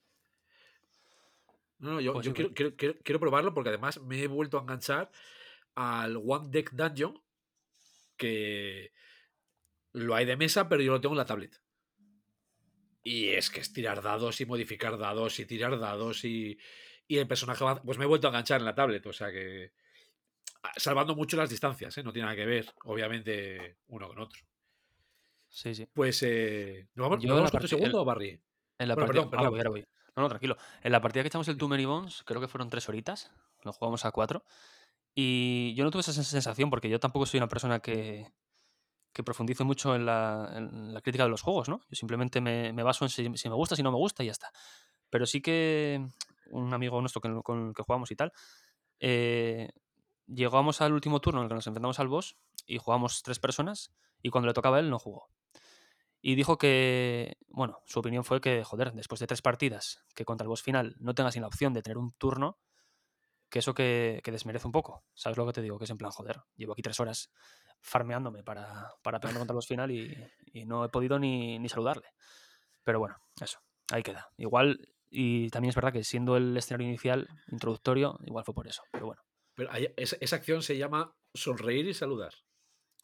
no, 1.78 1.92
no, 1.92 2.00
yo, 2.02 2.12
pues 2.12 2.28
quiero, 2.28 2.52
quiero, 2.76 3.18
probarlo 3.18 3.54
porque 3.54 3.70
además 3.70 4.02
me 4.02 4.22
he 4.22 4.26
vuelto 4.26 4.58
a 4.58 4.60
enganchar 4.60 5.10
al 5.74 6.18
One 6.18 6.50
Deck 6.50 6.72
Dungeon, 6.72 7.18
que 8.18 8.92
lo 9.92 10.14
hay 10.14 10.26
de 10.26 10.36
mesa, 10.36 10.68
pero 10.68 10.82
yo 10.82 10.92
lo 10.92 11.00
tengo 11.00 11.14
en 11.14 11.20
la 11.20 11.24
tablet. 11.24 11.58
Y 13.02 13.28
es 13.30 13.48
que 13.48 13.60
es 13.60 13.72
tirar 13.72 14.02
dados 14.02 14.42
y 14.42 14.44
modificar 14.44 14.98
dados 14.98 15.40
y 15.40 15.46
tirar 15.46 15.78
dados 15.80 16.22
y, 16.26 16.58
y 17.08 17.16
el 17.16 17.26
personaje 17.26 17.64
va, 17.64 17.80
pues 17.80 17.96
me 17.96 18.04
he 18.04 18.08
vuelto 18.08 18.26
a 18.26 18.30
enganchar 18.30 18.60
en 18.60 18.66
la 18.66 18.74
tablet, 18.74 19.06
o 19.06 19.12
sea 19.14 19.32
que 19.32 19.72
salvando 20.76 21.16
mucho 21.16 21.38
las 21.38 21.48
distancias, 21.48 21.96
¿eh? 21.96 22.02
no 22.02 22.12
tiene 22.12 22.26
nada 22.26 22.36
que 22.36 22.44
ver, 22.44 22.66
obviamente, 22.84 23.78
uno 23.86 24.06
con 24.08 24.18
otro. 24.18 24.51
Sí, 25.52 25.74
sí. 25.74 25.86
Pues, 25.92 26.22
eh, 26.22 26.88
¿nos 26.94 27.10
vamos, 27.10 27.24
¿nos 27.24 27.52
vamos 27.52 27.70
segundo 27.70 28.00
o 28.00 28.04
Barry? 28.06 28.40
En 28.78 28.88
la 28.88 28.96
partida, 28.96 29.28
perdón, 29.28 29.52
perdón. 29.52 29.72
voy, 29.72 29.86
No, 30.16 30.22
no, 30.22 30.28
tranquilo. 30.30 30.56
En 30.82 30.92
la 30.92 31.00
partida 31.02 31.22
que 31.22 31.28
echamos 31.28 31.46
el 31.48 31.58
Too 31.58 31.68
Many 31.68 31.84
Bones, 31.84 32.22
creo 32.24 32.40
que 32.40 32.48
fueron 32.48 32.70
tres 32.70 32.88
horitas, 32.88 33.30
lo 33.62 33.72
jugamos 33.72 34.06
a 34.06 34.12
cuatro, 34.12 34.44
y 35.14 35.74
yo 35.74 35.84
no 35.84 35.90
tuve 35.90 36.00
esa 36.00 36.12
sensación 36.14 36.70
porque 36.70 36.88
yo 36.88 36.98
tampoco 36.98 37.26
soy 37.26 37.36
una 37.36 37.48
persona 37.48 37.80
que, 37.80 38.32
que 39.12 39.22
profundizo 39.22 39.66
mucho 39.66 39.94
en 39.94 40.06
la, 40.06 41.00
crítica 41.02 41.24
de 41.24 41.30
los 41.30 41.42
juegos, 41.42 41.68
¿no? 41.68 41.82
Yo 41.90 41.96
simplemente 41.96 42.40
me, 42.40 42.72
baso 42.82 43.04
en 43.04 43.10
si, 43.10 43.28
me 43.28 43.54
gusta, 43.54 43.76
si 43.76 43.82
no 43.82 43.92
me 43.92 43.98
gusta 43.98 44.22
y 44.22 44.26
ya 44.26 44.32
está. 44.32 44.50
Pero 45.10 45.26
sí 45.26 45.42
que 45.42 46.02
un 46.50 46.72
amigo 46.72 46.98
nuestro 47.00 47.20
con, 47.20 47.68
el 47.68 47.74
que 47.74 47.82
jugamos 47.82 48.10
y 48.10 48.16
tal, 48.16 48.32
eh, 49.00 49.68
llegamos 50.26 50.80
al 50.80 50.94
último 50.94 51.20
turno 51.20 51.40
en 51.40 51.44
el 51.44 51.48
que 51.50 51.56
nos 51.56 51.66
enfrentamos 51.66 52.00
al 52.00 52.08
boss 52.08 52.36
y 52.66 52.78
jugamos 52.78 53.22
tres 53.22 53.38
personas 53.38 53.92
y 54.22 54.30
cuando 54.30 54.46
le 54.46 54.54
tocaba 54.54 54.78
a 54.78 54.80
él 54.80 54.88
no 54.88 54.98
jugó. 54.98 55.28
Y 56.22 56.36
dijo 56.36 56.56
que, 56.56 57.36
bueno, 57.48 57.82
su 57.84 57.98
opinión 57.98 58.24
fue 58.24 58.40
que, 58.40 58.64
joder, 58.64 58.92
después 58.92 59.18
de 59.18 59.26
tres 59.26 59.42
partidas, 59.42 60.04
que 60.14 60.24
contra 60.24 60.44
el 60.44 60.48
boss 60.48 60.62
final 60.62 60.94
no 61.00 61.14
tengas 61.14 61.34
ni 61.34 61.40
la 61.40 61.48
opción 61.48 61.74
de 61.74 61.82
tener 61.82 61.98
un 61.98 62.12
turno, 62.12 62.58
que 63.50 63.58
eso 63.58 63.74
que, 63.74 64.20
que, 64.22 64.30
desmerece 64.30 64.66
un 64.66 64.72
poco. 64.72 65.04
¿Sabes 65.14 65.36
lo 65.36 65.46
que 65.46 65.52
te 65.52 65.62
digo? 65.62 65.78
Que 65.78 65.84
es 65.84 65.90
en 65.90 65.98
plan, 65.98 66.12
joder, 66.12 66.40
llevo 66.54 66.72
aquí 66.72 66.82
tres 66.82 66.98
horas 67.00 67.32
farmeándome 67.80 68.44
para, 68.44 68.88
para 69.02 69.18
pegarme 69.18 69.40
contra 69.40 69.52
el 69.52 69.56
boss 69.56 69.66
final 69.66 69.90
y, 69.90 70.16
y 70.52 70.64
no 70.64 70.84
he 70.84 70.88
podido 70.88 71.18
ni, 71.18 71.58
ni, 71.58 71.68
saludarle. 71.68 72.06
Pero 72.84 73.00
bueno, 73.00 73.16
eso, 73.40 73.58
ahí 73.90 74.02
queda. 74.02 74.30
Igual 74.36 74.78
y 75.14 75.50
también 75.50 75.68
es 75.68 75.74
verdad 75.74 75.92
que 75.92 76.04
siendo 76.04 76.36
el 76.36 76.56
escenario 76.56 76.88
inicial 76.88 77.28
introductorio, 77.48 78.18
igual 78.24 78.44
fue 78.44 78.54
por 78.54 78.66
eso. 78.66 78.82
Pero 78.90 79.06
bueno. 79.06 79.22
Pero 79.54 79.70
esa, 79.96 80.36
acción 80.36 80.62
se 80.62 80.78
llama 80.78 81.14
sonreír 81.34 81.86
y 81.86 81.92
saludar. 81.92 82.32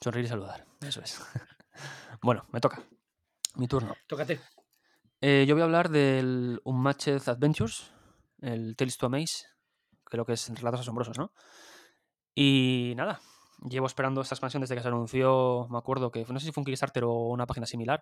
Sonreír 0.01 0.25
y 0.25 0.29
saludar, 0.29 0.66
eso 0.81 1.03
es. 1.03 1.21
bueno, 2.23 2.47
me 2.51 2.61
toca. 2.61 2.83
Mi 3.59 3.69
turno. 3.69 3.95
Tócate. 4.07 4.41
Eh, 5.21 5.45
yo 5.47 5.55
voy 5.55 5.63
a 5.63 5.65
hablar 5.65 5.91
del 5.91 6.61
Unmatched 6.65 7.29
Adventures, 7.29 7.93
el 8.41 8.77
Tales 8.77 8.97
to 8.97 9.07
Amaze. 9.07 9.47
Creo 10.05 10.25
que 10.25 10.33
es 10.33 10.49
Relatos 10.49 10.81
Asombrosos, 10.81 11.19
¿no? 11.19 11.33
Y 12.35 12.95
nada, 12.97 13.21
llevo 13.69 13.89
esperando 13.89 14.21
esta 14.21 14.37
expansión 14.37 14.61
desde 14.61 14.77
que 14.77 14.81
se 14.81 14.89
anunció. 14.89 15.67
Me 15.71 15.79
acuerdo 15.79 16.11
que 16.13 16.25
no 16.29 16.39
sé 16.39 16.47
si 16.47 16.53
fue 16.53 16.61
un 16.61 16.67
Kickstarter 16.67 17.05
o 17.05 17.29
una 17.29 17.47
página 17.47 17.67
similar. 17.67 18.01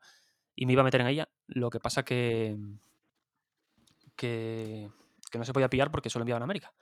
Y 0.55 0.67
me 0.67 0.75
iba 0.75 0.83
a 0.83 0.85
meter 0.85 1.01
en 1.01 1.07
ella. 1.09 1.29
Lo 1.47 1.71
que 1.71 1.81
pasa 1.81 2.05
que 2.05 2.57
que, 4.17 4.91
no 5.35 5.45
se 5.45 5.53
podía 5.53 5.69
pillar 5.69 5.91
porque 5.91 6.11
solo 6.11 6.23
enviaban 6.23 6.43
a 6.43 6.45
América. 6.45 6.73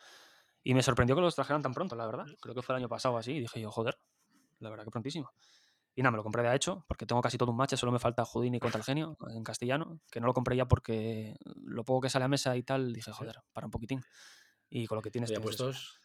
Y 0.63 0.75
me 0.75 0.83
sorprendió 0.83 1.15
que 1.15 1.23
los 1.23 1.35
trajeran 1.35 1.63
tan 1.63 1.75
pronto, 1.75 1.95
la 1.95 2.07
verdad. 2.07 2.27
Creo 2.41 2.55
que 2.55 2.63
fue 2.63 2.75
el 2.75 2.83
año 2.83 2.89
pasado 2.89 3.19
así. 3.19 3.33
Y 3.33 3.41
dije 3.41 3.61
yo, 3.61 3.71
joder, 3.71 3.99
la 4.61 4.71
verdad 4.71 4.85
que 4.85 4.91
prontísimo. 4.91 5.33
Y 5.95 6.03
nada, 6.03 6.11
me 6.11 6.17
lo 6.17 6.23
compré 6.23 6.43
de 6.43 6.55
hecho, 6.55 6.85
porque 6.89 7.07
tengo 7.07 7.23
casi 7.23 7.39
todo 7.39 7.53
un 7.53 7.57
match, 7.57 7.75
solo 7.75 7.93
me 7.93 7.99
falta 7.99 8.25
Houdini 8.25 8.59
contra 8.61 8.79
el 8.79 8.85
genio 8.85 9.17
en 9.29 9.45
castellano, 9.45 10.01
que 10.11 10.21
no 10.21 10.27
lo 10.27 10.35
compré 10.35 10.57
ya 10.57 10.67
porque 10.67 11.37
lo 11.45 11.85
poco 11.85 12.03
que 12.03 12.11
sale 12.11 12.25
a 12.25 12.29
mesa 12.29 12.57
y 12.57 12.63
tal, 12.63 12.93
dije, 12.93 13.13
joder, 13.13 13.41
para 13.53 13.67
un 13.67 13.71
poquitín. 13.71 14.03
Y 14.69 14.87
con 14.87 14.97
lo 14.97 15.03
que 15.03 15.11
tienes... 15.11 15.31
Ya 15.31 15.37
tienes 15.37 15.57
puestos. 15.57 16.01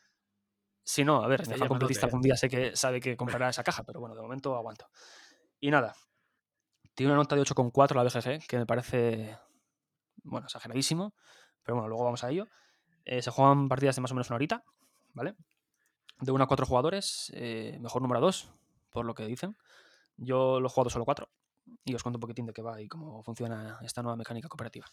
Sí, 0.83 1.03
no, 1.03 1.23
a 1.23 1.27
ver, 1.27 1.41
Está 1.41 1.53
mi 1.53 1.59
fan 1.59 1.67
completista 1.67 2.07
algún 2.07 2.21
día 2.21 2.35
sé 2.35 2.49
que 2.49 2.75
sabe 2.75 2.99
que 2.99 3.15
comprará 3.15 3.49
esa 3.49 3.63
caja, 3.63 3.83
pero 3.83 3.99
bueno, 3.99 4.15
de 4.15 4.21
momento 4.21 4.55
aguanto. 4.55 4.89
Y 5.59 5.69
nada, 5.69 5.93
tiene 6.95 7.11
una 7.11 7.21
nota 7.21 7.35
de 7.35 7.43
8,4 7.43 7.95
la 7.95 8.03
BGG, 8.03 8.47
que 8.47 8.57
me 8.57 8.65
parece, 8.65 9.37
bueno, 10.23 10.47
exageradísimo, 10.47 11.13
pero 11.63 11.75
bueno, 11.75 11.89
luego 11.89 12.05
vamos 12.05 12.23
a 12.23 12.29
ello. 12.29 12.47
Eh, 13.05 13.21
se 13.21 13.31
juegan 13.31 13.69
partidas 13.69 13.95
de 13.95 14.01
más 14.01 14.11
o 14.11 14.15
menos 14.15 14.29
una 14.29 14.35
horita, 14.35 14.63
¿vale? 15.13 15.35
De 16.19 16.31
1 16.31 16.43
a 16.43 16.47
4 16.47 16.65
jugadores, 16.65 17.31
eh, 17.35 17.77
mejor 17.79 18.01
número 18.01 18.19
2, 18.19 18.51
por 18.89 19.05
lo 19.05 19.13
que 19.13 19.25
dicen. 19.25 19.55
Yo 20.21 20.59
lo 20.59 20.67
he 20.67 20.69
jugado 20.69 20.89
solo 20.89 21.05
4 21.05 21.29
y 21.85 21.93
os 21.95 22.03
cuento 22.03 22.17
un 22.17 22.21
poquitín 22.21 22.45
de 22.45 22.53
qué 22.53 22.61
va 22.61 22.81
y 22.81 22.87
cómo 22.87 23.21
funciona 23.23 23.79
esta 23.81 24.01
nueva 24.01 24.15
mecánica 24.17 24.47
cooperativa. 24.49 24.85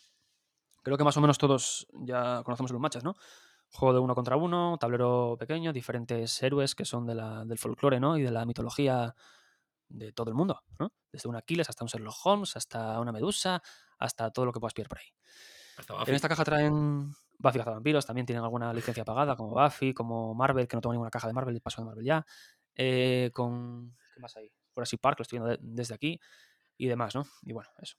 Creo 0.82 0.96
que 0.96 1.04
más 1.04 1.16
o 1.16 1.20
menos 1.20 1.38
todos 1.38 1.86
ya 1.92 2.42
conocemos 2.44 2.70
los 2.70 2.80
matches, 2.80 3.02
¿no? 3.02 3.14
Juego 3.72 3.92
de 3.94 3.98
uno 4.00 4.14
contra 4.14 4.36
uno, 4.36 4.76
tablero 4.78 5.36
pequeño, 5.38 5.72
diferentes 5.72 6.40
héroes 6.42 6.74
que 6.74 6.84
son 6.84 7.06
de 7.06 7.14
la- 7.16 7.44
del 7.44 7.58
folclore, 7.58 7.98
¿no? 7.98 8.16
Y 8.16 8.22
de 8.22 8.30
la 8.30 8.44
mitología 8.46 9.14
de 9.88 10.12
todo 10.12 10.30
el 10.30 10.36
mundo, 10.36 10.62
¿no? 10.78 10.92
Desde 11.12 11.28
un 11.28 11.36
Aquiles 11.36 11.68
hasta 11.68 11.84
un 11.84 11.88
Sherlock 11.88 12.14
Holmes, 12.24 12.56
hasta 12.56 13.00
una 13.00 13.10
Medusa, 13.12 13.62
hasta 13.98 14.30
todo 14.30 14.46
lo 14.46 14.52
que 14.52 14.60
puedas 14.60 14.74
pillar 14.74 14.88
por 14.88 14.98
ahí. 14.98 15.06
En 16.10 16.14
esta 16.16 16.28
caja 16.28 16.44
traen 16.44 17.12
Buffy 17.38 17.58
Cazavampiros, 17.58 18.06
también 18.06 18.26
tienen 18.26 18.44
alguna 18.44 18.72
licencia 18.72 19.04
pagada, 19.04 19.36
como 19.36 19.50
Buffy, 19.50 19.92
como 19.92 20.34
Marvel, 20.34 20.66
que 20.68 20.76
no 20.76 20.80
tengo 20.80 20.92
ninguna 20.92 21.10
caja 21.10 21.26
de 21.26 21.34
Marvel, 21.34 21.60
paso 21.60 21.82
de 21.82 21.86
Marvel 21.86 22.04
ya. 22.04 22.24
eh, 22.78 23.30
con. 23.32 23.96
¿Qué 24.14 24.20
más 24.20 24.36
hay? 24.36 24.50
Jurassic 24.76 25.00
Park, 25.00 25.18
lo 25.20 25.24
estoy 25.24 25.40
viendo 25.40 25.56
de- 25.56 25.58
desde 25.62 25.94
aquí. 25.96 26.20
Y 26.78 26.86
demás, 26.88 27.16
¿no? 27.16 27.24
Y 27.42 27.52
bueno, 27.54 27.70
eso. 27.82 27.96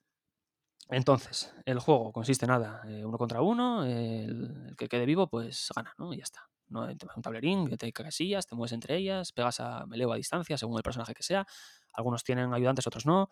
Entonces, 0.90 1.54
el 1.66 1.80
juego 1.80 2.14
consiste 2.14 2.46
en 2.46 2.52
nada, 2.52 2.82
eh, 2.88 3.04
uno 3.06 3.18
contra 3.18 3.42
uno, 3.42 3.86
eh, 3.86 4.24
el, 4.26 4.68
el 4.70 4.76
que 4.78 4.88
quede 4.88 5.06
vivo, 5.06 5.28
pues 5.30 5.70
gana, 5.76 5.94
¿no? 5.98 6.14
Y 6.14 6.18
ya 6.18 6.24
está. 6.24 6.42
No 6.70 6.84
hay 6.84 6.98
un 7.16 7.22
tablerín, 7.22 7.68
que 7.68 7.78
te 7.78 7.92
casillas, 7.94 8.46
te 8.48 8.56
mueves 8.56 8.74
entre 8.74 8.96
ellas, 8.98 9.32
pegas 9.34 9.60
a 9.60 9.86
meleo 9.86 10.12
a 10.14 10.16
distancia, 10.18 10.58
según 10.58 10.78
el 10.78 10.84
personaje 10.84 11.14
que 11.14 11.24
sea. 11.24 11.46
Algunos 11.94 12.24
tienen 12.24 12.54
ayudantes, 12.54 12.88
otros 12.88 13.06
no. 13.06 13.30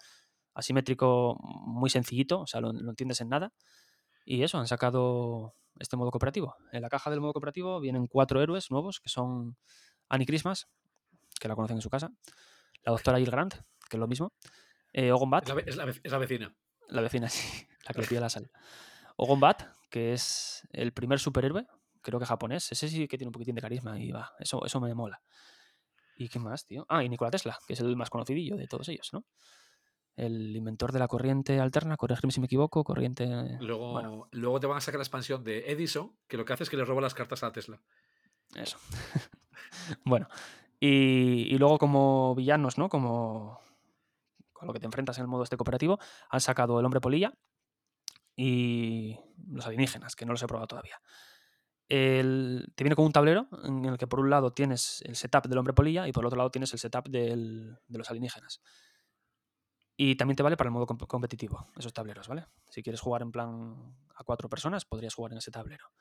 Asimétrico, 0.54 1.38
muy 1.42 1.90
sencillito, 1.90 2.42
o 2.42 2.48
sea, 2.48 2.62
lo, 2.62 2.74
lo 2.74 2.90
entiendes 2.90 3.22
en 3.22 3.30
nada. 3.30 3.54
Y 4.26 4.44
eso, 4.44 4.58
han 4.58 4.68
sacado 4.68 5.56
este 5.80 5.98
modo 5.98 6.12
cooperativo. 6.12 6.56
En 6.72 6.82
la 6.82 6.90
caja 6.90 7.10
del 7.10 7.22
modo 7.22 7.34
cooperativo 7.34 7.80
vienen 7.80 8.08
cuatro 8.08 8.42
héroes 8.42 8.72
nuevos, 8.72 9.00
que 9.00 9.10
son 9.10 9.58
Annie 10.10 10.26
Christmas, 10.26 10.68
que 11.40 11.48
la 11.48 11.56
conocen 11.56 11.78
en 11.78 11.82
su 11.82 11.90
casa, 11.90 12.12
la 12.86 12.92
doctora 12.92 13.18
Jill 13.18 13.32
Grant, 13.32 13.54
que 13.90 13.98
es 13.98 14.00
lo 14.00 14.08
mismo, 14.08 14.34
eh, 14.94 15.12
Ogon 15.12 15.30
Bat, 15.30 15.44
Es 15.44 15.50
la, 15.50 15.56
ve- 15.56 15.64
es 15.68 15.76
la 15.76 15.86
ve- 15.86 16.02
es 16.04 16.12
la 16.12 16.18
vecina. 16.18 16.56
la 16.90 17.02
vecina, 17.02 17.30
sí, 17.30 17.68
la 17.88 17.94
que 17.94 18.02
le 18.02 18.08
pide 18.08 18.20
la 18.20 18.30
sal. 18.30 18.50
Ogon 19.18 19.40
Bat, 19.40 19.64
que 19.90 20.14
es 20.14 20.68
el 20.72 20.92
primer 20.94 21.20
superhéroe, 21.20 21.66
creo 22.02 22.20
que 22.20 22.26
japonés. 22.26 22.72
Ese 22.72 22.88
sí 22.90 23.08
que 23.08 23.18
tiene 23.18 23.30
un 23.30 23.34
poquitín 23.34 23.56
de 23.56 23.62
carisma 23.62 24.00
y 24.00 24.12
va, 24.12 24.32
eso, 24.40 24.66
eso 24.66 24.80
me 24.82 24.94
mola. 24.94 25.22
¿Y 26.18 26.30
qué 26.30 26.40
más, 26.40 26.66
tío? 26.66 26.86
Ah, 26.90 27.04
y 27.04 27.10
Nikola 27.10 27.32
Tesla, 27.32 27.58
que 27.68 27.74
es 27.74 27.80
el 27.82 27.96
más 27.96 28.10
conocidillo 28.10 28.56
de 28.56 28.68
todos 28.68 28.88
ellos, 28.90 29.10
¿no? 29.12 29.26
El 30.16 30.56
inventor 30.56 30.94
de 30.94 31.00
la 31.00 31.10
corriente 31.10 31.60
alterna, 31.60 31.98
corregirme 31.98 32.32
si 32.32 32.40
me 32.40 32.46
equivoco, 32.46 32.86
corriente... 32.86 33.58
Luego, 33.60 33.92
Bueno, 33.92 34.30
luego 34.32 34.62
te 34.62 34.68
van 34.68 34.78
a 34.78 34.82
sacar 34.82 35.00
la 35.00 35.04
expansión 35.04 35.44
de 35.44 35.70
Edison, 35.72 36.18
que 36.30 36.38
lo 36.38 36.46
que 36.46 36.54
hace 36.54 36.64
es 36.64 36.70
que 36.70 36.78
le 36.78 36.86
roba 36.86 37.02
las 37.02 37.14
cartas 37.14 37.44
a 37.44 37.52
Tesla. 37.52 37.82
eso. 38.56 38.78
bueno, 40.06 40.28
y, 40.80 41.58
luego 41.58 41.78
como 41.78 42.36
villanos, 42.36 42.78
¿no? 42.78 42.90
Como 42.90 43.60
con 44.54 44.68
lo 44.68 44.74
que 44.74 44.80
te 44.80 44.86
enfrentas 44.86 45.18
en 45.18 45.24
el 45.24 45.28
modo 45.28 45.44
este 45.44 45.58
cooperativo, 45.58 46.00
han 46.30 46.42
sacado 46.42 46.80
el 46.80 46.86
hombre 46.86 47.02
polilla 47.02 47.34
y 48.36 49.18
los 49.48 49.66
alienígenas, 49.66 50.16
que 50.16 50.26
no 50.26 50.34
los 50.34 50.44
he 50.44 50.48
probado 50.48 50.68
todavía. 50.68 51.02
Te 51.88 52.84
viene 52.84 52.96
con 52.96 53.06
un 53.06 53.12
tablero 53.12 53.48
en 53.64 53.86
el 53.86 53.98
que 53.98 54.08
por 54.08 54.20
un 54.20 54.30
lado 54.30 54.52
tienes 54.54 55.02
el 55.06 55.16
setup 55.16 55.48
del 55.48 55.58
hombre 55.58 55.74
polilla 55.74 56.08
y 56.08 56.12
por 56.12 56.24
el 56.24 56.28
otro 56.28 56.38
lado 56.38 56.52
tienes 56.52 56.74
el 56.74 56.80
setup 56.80 57.08
de 57.10 57.78
los 57.90 58.10
alienígenas. 58.10 58.62
Y 59.98 60.16
también 60.16 60.36
te 60.36 60.44
vale 60.44 60.58
para 60.58 60.68
el 60.68 60.74
modo 60.74 60.86
comp- 60.86 61.08
competitivo, 61.08 61.68
esos 61.78 61.94
tableros, 61.94 62.28
¿vale? 62.28 62.48
Si 62.70 62.84
quieres 62.84 63.00
jugar 63.00 63.22
en 63.22 63.32
plan 63.32 63.96
a 64.16 64.24
cuatro 64.26 64.50
personas, 64.50 64.84
podrías 64.84 65.14
jugar 65.14 65.32
en 65.32 65.38
ese 65.38 65.52
tablero. 65.52 65.92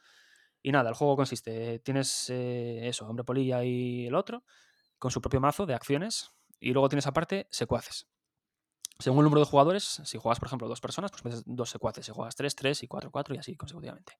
Y 0.67 0.73
nada, 0.73 0.89
el 0.89 0.97
juego 0.97 1.15
consiste, 1.15 1.79
tienes 1.81 2.31
eh, 2.31 2.89
eso, 2.89 3.07
hombre 3.07 3.23
polilla 3.23 3.63
y 3.65 4.07
el 4.07 4.15
otro, 4.15 4.45
con 4.99 5.11
su 5.11 5.21
propio 5.21 5.39
mazo 5.39 5.67
de 5.67 5.75
acciones, 5.75 6.31
y 6.59 6.73
luego 6.73 6.89
tienes 6.89 7.07
aparte 7.07 7.47
secuaces. 7.51 8.07
Según 8.99 9.19
el 9.19 9.25
número 9.25 9.41
de 9.41 9.47
jugadores, 9.47 10.01
si 10.05 10.17
juegas, 10.17 10.41
por 10.41 10.47
ejemplo, 10.47 10.67
dos 10.67 10.81
personas, 10.81 11.11
pues 11.11 11.23
metes 11.23 11.43
dos 11.45 11.69
secuaces. 11.69 12.07
Si 12.07 12.13
juegas 12.13 12.35
tres, 12.35 12.57
tres 12.57 12.83
y 12.83 12.89
cuatro, 12.89 13.11
cuatro 13.11 13.35
y 13.35 13.39
así 13.39 13.55
consecutivamente. 13.57 14.17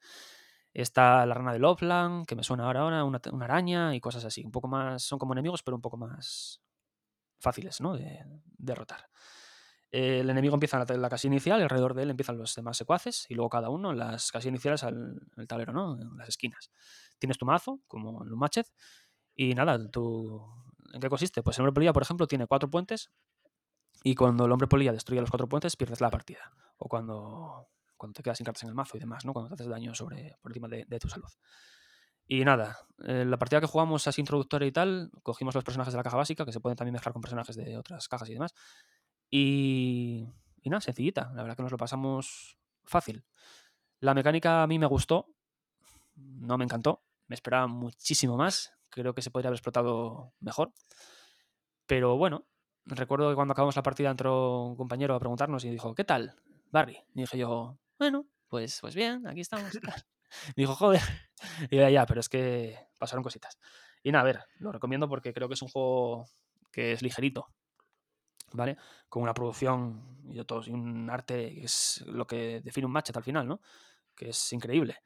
Está 0.75 1.25
la 1.25 1.33
rana 1.33 1.55
de 1.55 1.61
Loveland, 1.61 2.27
que 2.27 2.37
me 2.37 2.43
suena 2.43 2.67
ahora, 2.67 2.81
ahora 2.81 3.05
una, 3.05 3.23
una 3.33 3.45
araña 3.47 3.95
y 3.95 4.01
cosas 4.01 4.27
así. 4.27 4.45
Un 4.45 4.51
poco 4.51 4.69
más, 4.69 5.03
son 5.03 5.19
como 5.19 5.33
enemigos, 5.33 5.63
pero 5.63 5.77
un 5.77 5.81
poco 5.81 5.97
más 5.97 6.61
fáciles, 7.39 7.81
¿no? 7.81 7.95
De 7.95 8.21
derrotar. 8.59 9.09
El 9.95 10.29
enemigo 10.29 10.55
empieza 10.55 10.77
en 10.77 10.87
la, 10.89 10.97
la 10.97 11.09
casilla 11.09 11.35
inicial 11.35 11.63
alrededor 11.63 11.95
de 11.95 12.03
él 12.03 12.11
empiezan 12.11 12.37
los 12.37 12.53
demás 12.57 12.77
secuaces 12.77 13.27
y 13.29 13.35
luego 13.35 13.49
cada 13.49 13.71
uno 13.71 13.93
en 13.93 13.99
las 13.99 14.33
casillas 14.33 14.51
iniciales 14.51 14.83
al, 14.83 15.21
tablero, 15.47 15.73
¿no? 15.73 15.97
En 16.01 16.17
las 16.17 16.29
esquinas. 16.29 16.73
Tienes 17.21 17.39
tu 17.39 17.47
mazo, 17.47 17.81
como 17.87 18.25
en 18.25 18.33
un 18.33 18.39
matchet, 18.39 18.67
y 19.37 19.55
nada, 19.55 19.79
tú... 19.93 20.45
¿En 20.93 21.01
qué 21.01 21.09
consiste? 21.09 21.45
Pues 21.45 21.59
el 21.59 21.63
hombre 21.63 21.75
polilla, 21.75 21.93
por 21.93 22.03
ejemplo, 22.03 22.27
tiene 22.27 22.49
cuatro 22.49 22.69
puentes 22.69 23.13
y 24.03 24.17
cuando 24.17 24.47
el 24.47 24.53
hombre 24.53 24.67
polilla 24.67 24.91
destruye 24.91 25.21
los 25.21 25.31
cuatro 25.31 25.49
puentes, 25.49 25.77
pierdes 25.77 26.01
la 26.01 26.11
partida. 26.11 26.53
O 26.77 26.89
cuando, 26.89 27.69
cuando 27.97 28.15
te 28.15 28.25
quedas 28.25 28.39
sin 28.39 28.47
cartas 28.47 28.65
en 28.65 28.71
el 28.71 28.75
mazo 28.75 28.97
y 28.97 29.01
demás, 29.01 29.25
¿no? 29.25 29.33
Cuando 29.33 29.51
te 29.51 29.55
haces 29.55 29.69
daño 29.69 29.95
sobre, 29.95 30.37
por 30.43 30.51
encima 30.51 30.67
de, 30.67 30.87
de 30.89 30.99
tu 30.99 31.09
salud. 31.09 31.31
Y 32.27 32.45
nada, 32.45 32.79
eh, 33.05 33.25
la 33.27 33.37
partida 33.37 33.61
que 33.61 33.67
jugamos 33.67 34.07
así 34.09 34.21
introductoria 34.23 34.67
y 34.67 34.73
tal, 34.73 35.11
cogimos 35.23 35.55
los 35.55 35.63
personajes 35.63 35.93
de 35.93 35.99
la 35.99 36.03
caja 36.03 36.17
básica, 36.17 36.45
que 36.45 36.53
se 36.53 36.61
pueden 36.61 36.77
también 36.77 36.95
mezclar 36.95 37.13
con 37.13 37.21
personajes 37.21 37.55
de 37.55 37.77
otras 37.77 38.09
cajas 38.09 38.29
y 38.31 38.33
demás. 38.33 38.55
Y, 39.37 40.29
y 40.63 40.71
nada, 40.71 40.81
sencillita. 40.81 41.33
La 41.35 41.43
verdad 41.43 41.57
que 41.57 41.65
nos 41.65 41.73
lo 41.73 41.77
pasamos 41.77 42.57
fácil. 42.85 43.25
La 43.99 44.15
mecánica 44.15 44.63
a 44.63 44.69
mí 44.69 44.79
me 44.79 44.87
gustó, 44.87 45.27
no 46.15 46.57
me 46.57 46.63
encantó, 46.63 47.03
me 47.27 47.35
esperaba 47.35 47.67
muchísimo 47.67 48.37
más. 48.37 48.73
Creo 48.91 49.13
que 49.13 49.23
se 49.23 49.33
podría 49.33 49.49
haber 49.49 49.57
explotado 49.57 50.33
mejor. 50.39 50.73
Pero 51.87 52.17
bueno, 52.17 52.47
recuerdo 52.85 53.29
que 53.29 53.35
cuando 53.35 53.51
acabamos 53.51 53.75
la 53.75 53.83
partida 53.83 54.09
entró 54.09 54.67
un 54.67 54.77
compañero 54.77 55.17
a 55.17 55.19
preguntarnos 55.19 55.65
y 55.65 55.71
dijo, 55.71 55.97
¿qué 55.97 56.05
tal, 56.05 56.37
Barry? 56.71 56.99
Y 57.17 57.23
dije 57.23 57.37
yo, 57.37 57.77
bueno, 57.99 58.29
pues, 58.47 58.79
pues 58.81 58.95
bien, 58.95 59.27
aquí 59.27 59.41
estamos. 59.41 59.73
Y 60.55 60.61
dijo, 60.63 60.77
joder. 60.77 61.03
Y 61.71 61.77
yo, 61.77 61.83
ya, 61.83 61.91
ya, 61.91 62.07
pero 62.07 62.21
es 62.21 62.29
que 62.29 62.79
pasaron 63.01 63.25
cositas. 63.25 63.59
Y 64.05 64.13
nada, 64.13 64.23
a 64.23 64.27
ver, 64.27 64.41
lo 64.61 64.71
recomiendo 64.71 65.09
porque 65.09 65.35
creo 65.35 65.49
que 65.49 65.55
es 65.55 65.63
un 65.63 65.71
juego 65.71 66.27
que 66.71 66.93
es 66.93 67.03
ligerito, 67.03 67.49
¿vale? 68.55 68.77
Con 69.09 69.23
una 69.23 69.35
producción 69.35 70.23
y, 70.25 70.35
de 70.35 70.45
todos, 70.45 70.69
y 70.69 70.71
un 70.71 71.11
arte 71.11 71.55
que 71.55 71.65
es 71.65 72.03
lo 72.07 72.27
que 72.27 72.61
define 72.61 72.87
un 72.87 72.93
match 72.93 73.11
al 73.15 73.23
final, 73.23 73.47
¿no? 73.47 73.61
Que 74.15 74.31
es 74.31 74.53
increíble. 74.53 74.99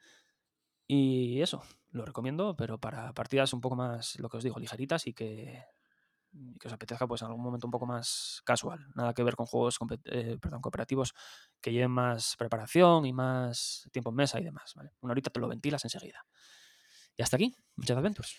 Y 0.87 1.41
eso, 1.41 1.61
lo 1.91 2.05
recomiendo, 2.05 2.55
pero 2.55 2.79
para 2.79 3.13
partidas 3.13 3.53
un 3.53 3.61
poco 3.61 3.75
más, 3.75 4.17
lo 4.19 4.29
que 4.29 4.37
os 4.37 4.43
digo, 4.43 4.59
ligeritas 4.59 5.05
y 5.07 5.13
que, 5.13 5.63
y 6.31 6.57
que 6.57 6.67
os 6.67 6.73
apetezca 6.73 7.07
pues 7.07 7.21
en 7.21 7.27
algún 7.27 7.43
momento 7.43 7.67
un 7.67 7.71
poco 7.71 7.85
más 7.85 8.41
casual. 8.45 8.87
Nada 8.95 9.13
que 9.13 9.23
ver 9.23 9.35
con 9.35 9.45
juegos 9.45 9.77
eh, 10.05 10.37
perdón, 10.39 10.61
cooperativos 10.61 11.13
que 11.59 11.71
lleven 11.71 11.91
más 11.91 12.35
preparación 12.37 13.05
y 13.05 13.13
más 13.13 13.87
tiempo 13.91 14.11
en 14.11 14.15
mesa 14.15 14.39
y 14.39 14.43
demás. 14.43 14.73
¿vale? 14.75 14.91
Una 15.01 15.11
horita 15.11 15.29
te 15.29 15.39
lo 15.39 15.47
ventilas 15.47 15.83
enseguida. 15.83 16.25
Y 17.17 17.23
hasta 17.23 17.35
aquí, 17.35 17.55
muchas 17.75 17.97
Adventures. 17.97 18.35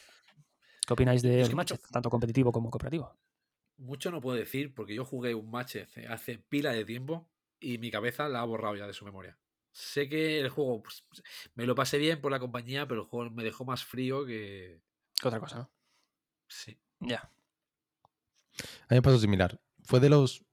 ¿Qué 0.86 0.94
opináis 0.94 1.22
Yo 1.22 1.30
es 1.30 1.48
que 1.48 1.78
tanto 1.92 2.10
competitivo 2.10 2.50
como 2.50 2.70
cooperativo? 2.70 3.16
Mucho 3.80 4.10
no 4.10 4.20
puedo 4.20 4.36
decir 4.36 4.74
porque 4.74 4.94
yo 4.94 5.04
jugué 5.04 5.34
un 5.34 5.50
match 5.50 5.76
hace- 6.08 6.38
pila 6.38 6.70
de 6.72 6.84
tiempo 6.84 7.26
y 7.58 7.78
mi 7.78 7.90
cabeza 7.90 8.28
la 8.28 8.40
ha 8.40 8.44
borrado 8.44 8.76
ya 8.76 8.86
de 8.86 8.92
su 8.92 9.04
memoria. 9.04 9.38
Sé 9.72 10.08
que 10.08 10.40
el 10.40 10.50
juego 10.50 10.82
pues, 10.82 11.04
me 11.54 11.64
lo 11.64 11.74
pasé 11.74 11.96
bien 11.98 12.20
por 12.20 12.30
la 12.30 12.40
compañía, 12.40 12.86
pero 12.86 13.02
el 13.02 13.06
juego 13.06 13.30
me 13.30 13.42
dejó 13.44 13.64
más 13.64 13.84
frío 13.84 14.26
que. 14.26 14.82
¿Qué 15.20 15.28
otra 15.28 15.40
cosa, 15.40 15.56
no? 15.58 15.70
Sí. 16.48 16.78
Ya. 17.00 17.30
A 18.58 18.94
mí 18.94 18.96
me 18.96 19.02
pasó 19.02 19.18
similar. 19.18 19.60
Fue 19.84 20.00
de 20.00 20.10
los 20.10 20.44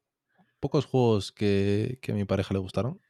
pocos 0.59 0.85
juegos 0.85 1.31
que, 1.31 1.99
que 2.01 2.11
a 2.11 2.15
mi 2.15 2.25
pareja 2.25 2.53
le 2.53 2.59
gustaron 2.59 3.01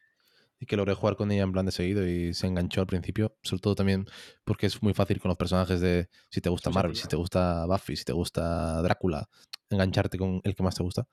y 0.60 0.66
que 0.66 0.76
logré 0.76 0.94
jugar 0.94 1.16
con 1.16 1.32
ella 1.32 1.44
en 1.44 1.52
plan 1.52 1.66
de 1.66 1.72
seguido 1.72 2.08
y 2.08 2.34
se 2.34 2.48
enganchó 2.48 2.82
al 2.82 2.88
principio. 2.88 3.36
Sobre 3.44 3.62
todo 3.62 3.76
también 3.76 4.06
porque 4.44 4.66
es 4.66 4.82
muy 4.82 4.94
fácil 4.94 5.20
con 5.20 5.30
los 5.30 5.38
personajes 5.38 5.80
de 5.82 6.10
si 6.30 6.42
te 6.42 6.50
gusta 6.50 6.70
Marvel, 6.70 6.96
si 6.96 7.08
te 7.08 7.16
gusta 7.16 7.66
Buffy, 7.66 7.96
si 7.96 8.06
te 8.06 8.14
gusta 8.14 8.82
Drácula, 8.82 9.30
engancharte 9.70 10.18
con 10.18 10.42
el 10.44 10.56
que 10.56 10.64
más 10.64 10.76
te 10.76 10.84
gusta. 10.84 11.08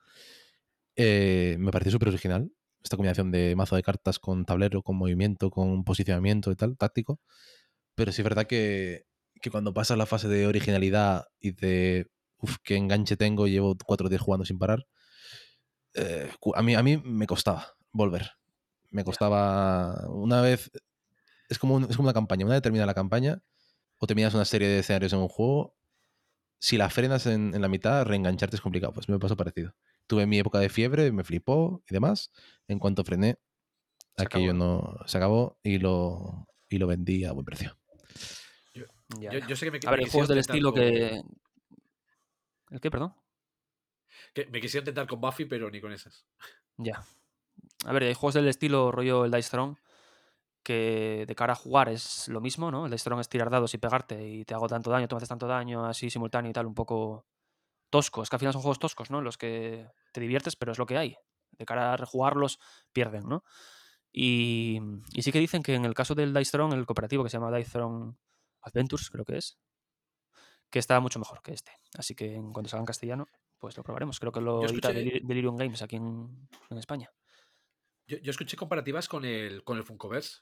Eh, 0.95 1.57
me 1.59 1.71
pareció 1.71 1.91
súper 1.91 2.09
original 2.09 2.51
esta 2.83 2.97
combinación 2.97 3.31
de 3.31 3.55
mazo 3.55 3.75
de 3.75 3.83
cartas 3.83 4.19
con 4.19 4.45
tablero, 4.45 4.83
con 4.83 4.95
movimiento, 4.95 5.49
con 5.49 5.83
posicionamiento 5.83 6.51
y 6.51 6.55
tal, 6.55 6.77
táctico. 6.77 7.19
Pero 7.95 8.11
sí 8.11 8.21
es 8.21 8.23
verdad 8.23 8.45
que, 8.45 9.05
que 9.41 9.49
cuando 9.49 9.73
pasas 9.73 9.97
la 9.97 10.05
fase 10.05 10.27
de 10.27 10.45
originalidad 10.47 11.25
y 11.39 11.51
de 11.51 12.07
uff, 12.37 12.57
qué 12.63 12.75
enganche 12.75 13.17
tengo, 13.17 13.47
llevo 13.47 13.75
cuatro 13.85 14.07
días 14.07 14.21
jugando 14.21 14.45
sin 14.45 14.59
parar, 14.59 14.85
eh, 15.95 16.29
a, 16.53 16.61
mí, 16.61 16.75
a 16.75 16.83
mí 16.83 16.97
me 16.97 17.25
costaba 17.25 17.75
volver. 17.91 18.31
Me 18.95 19.03
costaba 19.03 20.07
una 20.07 20.39
vez... 20.41 20.71
Es 21.49 21.59
como, 21.59 21.75
un- 21.75 21.83
es 21.83 21.97
como 21.97 22.07
una 22.07 22.13
campaña. 22.13 22.45
Una 22.45 22.55
vez 22.55 22.61
termina 22.61 22.85
la 22.85 22.93
campaña 22.93 23.41
o 23.97 24.07
terminas 24.07 24.33
una 24.33 24.45
serie 24.45 24.67
de 24.69 24.79
escenarios 24.79 25.11
en 25.13 25.19
un 25.19 25.27
juego, 25.27 25.75
si 26.59 26.77
la 26.77 26.89
frenas 26.89 27.25
en, 27.27 27.53
en 27.53 27.61
la 27.61 27.67
mitad, 27.67 28.05
reengancharte 28.05 28.55
es 28.55 28.61
complicado. 28.61 28.93
Pues 28.93 29.09
me 29.09 29.19
pasó 29.19 29.35
parecido. 29.35 29.75
Tuve 30.07 30.25
mi 30.25 30.39
época 30.39 30.59
de 30.59 30.69
fiebre, 30.69 31.11
me 31.11 31.23
flipó 31.25 31.83
y 31.89 31.93
demás. 31.93 32.31
En 32.69 32.79
cuanto 32.79 33.03
frené, 33.03 33.37
Se 34.17 34.23
aquello 34.23 34.51
acabó. 34.51 34.57
no 34.97 34.97
se 35.07 35.17
acabó 35.17 35.59
y 35.61 35.77
lo, 35.77 36.47
y 36.69 36.77
lo 36.77 36.87
vendí 36.87 37.25
a 37.25 37.33
buen 37.33 37.45
precio. 37.45 37.77
Yo, 38.73 39.55
sé 39.55 39.65
que 39.65 39.71
me, 39.71 39.79
A 39.85 39.91
ver, 39.91 40.01
me 40.03 40.09
juegos 40.09 40.29
del 40.29 40.39
estilo 40.39 40.71
con- 40.71 40.81
que. 40.81 41.21
¿El 42.71 42.79
qué, 42.81 42.89
perdón? 42.89 43.13
que 44.33 44.45
me 44.47 44.59
quisieron 44.61 44.85
tentar 44.85 45.05
con 45.07 45.21
Buffy, 45.21 45.45
pero 45.45 45.69
ni 45.69 45.79
con 45.81 45.91
esas. 45.91 46.25
Ya. 46.77 47.03
A 47.85 47.93
ver, 47.93 48.03
hay 48.03 48.13
juegos 48.13 48.33
del 48.33 48.47
estilo 48.47 48.91
rollo 48.91 49.25
el 49.25 49.31
Dice 49.31 49.51
Throne 49.51 49.77
que 50.63 51.25
de 51.27 51.35
cara 51.35 51.53
a 51.53 51.55
jugar 51.55 51.89
es 51.89 52.27
lo 52.27 52.41
mismo, 52.41 52.71
¿no? 52.71 52.85
El 52.85 52.91
Dice 52.91 53.03
Throne 53.03 53.21
es 53.21 53.29
tirar 53.29 53.49
dados 53.49 53.73
y 53.73 53.77
pegarte 53.77 54.27
y 54.27 54.45
te 54.45 54.55
hago 54.55 54.67
tanto 54.67 54.89
daño, 54.89 55.07
tú 55.07 55.15
me 55.15 55.17
haces 55.17 55.29
tanto 55.29 55.47
daño, 55.47 55.85
así 55.85 56.09
simultáneo 56.09 56.49
y 56.49 56.53
tal, 56.53 56.65
un 56.65 56.73
poco 56.73 57.27
tosco. 57.91 58.23
Es 58.23 58.29
que 58.29 58.35
al 58.35 58.39
final 58.39 58.53
son 58.53 58.63
juegos 58.63 58.79
toscos, 58.79 59.11
¿no? 59.11 59.21
Los 59.21 59.37
que 59.37 59.87
te 60.11 60.21
diviertes, 60.21 60.55
pero 60.55 60.71
es 60.71 60.79
lo 60.79 60.87
que 60.87 60.97
hay. 60.97 61.17
De 61.51 61.65
cara 61.65 61.93
a 61.93 61.97
rejugarlos, 61.97 62.59
pierden, 62.91 63.29
¿no? 63.29 63.43
Y, 64.11 64.79
y 65.13 65.21
sí 65.21 65.31
que 65.31 65.39
dicen 65.39 65.61
que 65.61 65.75
en 65.75 65.85
el 65.85 65.93
caso 65.93 66.15
del 66.15 66.33
Dice 66.33 66.51
Throne, 66.51 66.75
el 66.75 66.85
cooperativo 66.85 67.23
que 67.23 67.29
se 67.29 67.37
llama 67.37 67.55
Dice 67.55 67.71
Throne 67.71 68.15
Adventures, 68.61 69.11
creo 69.11 69.25
que 69.25 69.37
es, 69.37 69.59
que 70.71 70.79
está 70.79 70.99
mucho 70.99 71.19
mejor 71.19 71.41
que 71.43 71.53
este. 71.53 71.71
Así 71.97 72.15
que 72.15 72.33
en 72.33 72.51
cuanto 72.51 72.69
salga 72.69 72.81
en 72.81 72.87
castellano, 72.87 73.27
pues 73.59 73.77
lo 73.77 73.83
probaremos. 73.83 74.19
Creo 74.19 74.31
que 74.31 74.41
lo 74.41 74.65
edita 74.65 74.91
Delirium 74.91 75.55
Games 75.55 75.81
aquí 75.81 75.97
en, 75.97 76.49
en 76.69 76.77
España. 76.77 77.11
Yo, 78.07 78.17
yo 78.17 78.31
escuché 78.31 78.55
comparativas 78.57 79.07
con 79.07 79.25
el, 79.25 79.63
con 79.63 79.77
el 79.77 79.83
Funkoverse. 79.83 80.39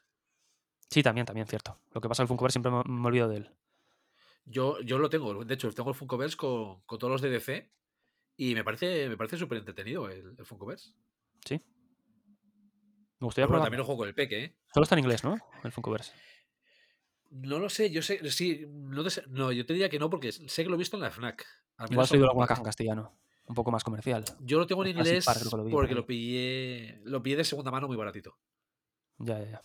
Sí, 0.89 1.01
también, 1.01 1.25
también, 1.25 1.47
cierto. 1.47 1.79
Lo 1.93 2.01
que 2.01 2.09
pasa 2.09 2.21
el 2.23 2.27
Funkoverse 2.27 2.59
siempre 2.59 2.71
me, 2.71 2.83
me 2.85 3.07
olvido 3.07 3.27
de 3.29 3.37
él. 3.37 3.49
Yo, 4.45 4.79
yo 4.81 4.97
lo 4.97 5.09
tengo, 5.09 5.45
de 5.45 5.53
hecho, 5.53 5.71
tengo 5.71 5.89
el 5.91 5.95
Funkoverse 5.95 6.35
con, 6.35 6.81
con 6.81 6.99
todos 6.99 7.11
los 7.11 7.21
de 7.21 7.29
DC 7.29 7.71
y 8.35 8.53
me 8.55 8.63
parece, 8.63 9.07
me 9.07 9.15
parece 9.17 9.37
súper 9.37 9.57
entretenido 9.59 10.09
el, 10.09 10.35
el 10.37 10.45
Funkoverse. 10.45 10.93
Sí. 11.45 11.61
Me 13.19 13.25
gustaría 13.25 13.47
probarlo. 13.47 13.65
también 13.65 13.77
lo 13.79 13.85
juego 13.85 13.99
con 13.99 14.07
el 14.09 14.15
Peque, 14.15 14.43
¿eh? 14.43 14.57
Solo 14.73 14.83
está 14.83 14.95
en 14.95 14.99
inglés, 14.99 15.23
¿no? 15.23 15.37
El 15.63 15.71
Funkoverse. 15.71 16.11
No 17.31 17.57
lo 17.57 17.69
sé, 17.69 17.89
yo 17.89 18.01
sé, 18.01 18.29
sí, 18.29 18.65
no, 18.67 19.03
te 19.03 19.09
sé- 19.09 19.23
no, 19.27 19.51
yo 19.51 19.65
te 19.65 19.73
diría 19.73 19.89
que 19.89 19.97
no 19.97 20.09
porque 20.09 20.31
sé 20.31 20.63
que 20.63 20.69
lo 20.69 20.75
he 20.75 20.77
visto 20.77 20.97
en 20.97 21.03
la 21.03 21.09
FNAC. 21.09 21.45
al 21.77 21.91
Igual 21.91 22.03
has 22.03 22.11
leído 22.11 22.27
alguna 22.27 22.45
caja 22.47 22.59
en 22.61 22.65
castellano. 22.65 23.17
Un 23.45 23.55
poco 23.55 23.71
más 23.71 23.83
comercial. 23.83 24.23
Yo 24.39 24.57
lo 24.57 24.67
tengo 24.67 24.85
en 24.85 24.91
inglés 24.91 25.25
Park, 25.25 25.41
lo 25.51 25.69
porque 25.69 25.95
lo 25.95 26.05
pillé, 26.05 27.01
lo 27.03 27.21
pillé 27.21 27.37
de 27.37 27.43
segunda 27.43 27.71
mano 27.71 27.87
muy 27.87 27.97
baratito. 27.97 28.37
Ya, 29.17 29.39
ya, 29.39 29.51
ya. 29.51 29.61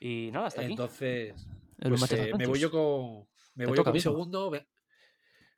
Y 0.00 0.30
nada, 0.30 0.48
hasta. 0.48 0.62
Entonces, 0.62 1.34
pues, 1.78 2.12
eh, 2.12 2.32
me 2.36 2.46
voy 2.46 2.58
yo 2.58 2.70
con, 2.70 3.26
me 3.54 3.66
voy 3.66 3.76
yo 3.76 3.84
con 3.84 3.92
mi 3.92 4.00
segundo. 4.00 4.50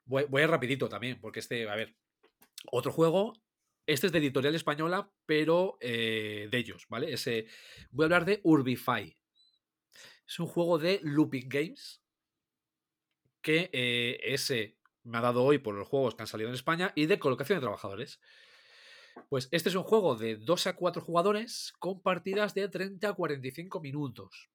Voy, 0.04 0.24
voy 0.28 0.40
a 0.40 0.44
ir 0.44 0.50
rapidito 0.50 0.88
también, 0.88 1.20
porque 1.20 1.40
este, 1.40 1.68
a 1.68 1.74
ver, 1.74 1.96
otro 2.70 2.92
juego, 2.92 3.32
este 3.86 4.06
es 4.06 4.12
de 4.12 4.18
editorial 4.18 4.54
española, 4.54 5.10
pero 5.26 5.78
eh, 5.80 6.48
de 6.50 6.58
ellos, 6.58 6.86
¿vale? 6.88 7.12
Ese, 7.12 7.46
voy 7.90 8.04
a 8.04 8.06
hablar 8.06 8.24
de 8.24 8.40
Urbify. 8.44 9.16
Es 10.26 10.38
un 10.38 10.46
juego 10.46 10.78
de 10.78 11.00
Looping 11.02 11.48
Games 11.48 12.02
que 13.40 13.70
eh, 13.72 14.18
ese 14.24 14.75
me 15.06 15.18
ha 15.18 15.20
dado 15.20 15.44
hoy 15.44 15.58
por 15.58 15.74
los 15.74 15.88
juegos 15.88 16.14
que 16.14 16.22
han 16.22 16.26
salido 16.26 16.48
en 16.48 16.54
España 16.54 16.92
y 16.94 17.06
de 17.06 17.18
colocación 17.18 17.58
de 17.58 17.62
trabajadores. 17.62 18.20
Pues 19.28 19.48
este 19.50 19.68
es 19.68 19.74
un 19.74 19.84
juego 19.84 20.16
de 20.16 20.36
2 20.36 20.66
a 20.66 20.76
4 20.76 21.00
jugadores 21.00 21.72
con 21.78 22.02
partidas 22.02 22.54
de 22.54 22.68
30 22.68 23.08
a 23.08 23.14
45 23.14 23.80
minutos. 23.80 24.50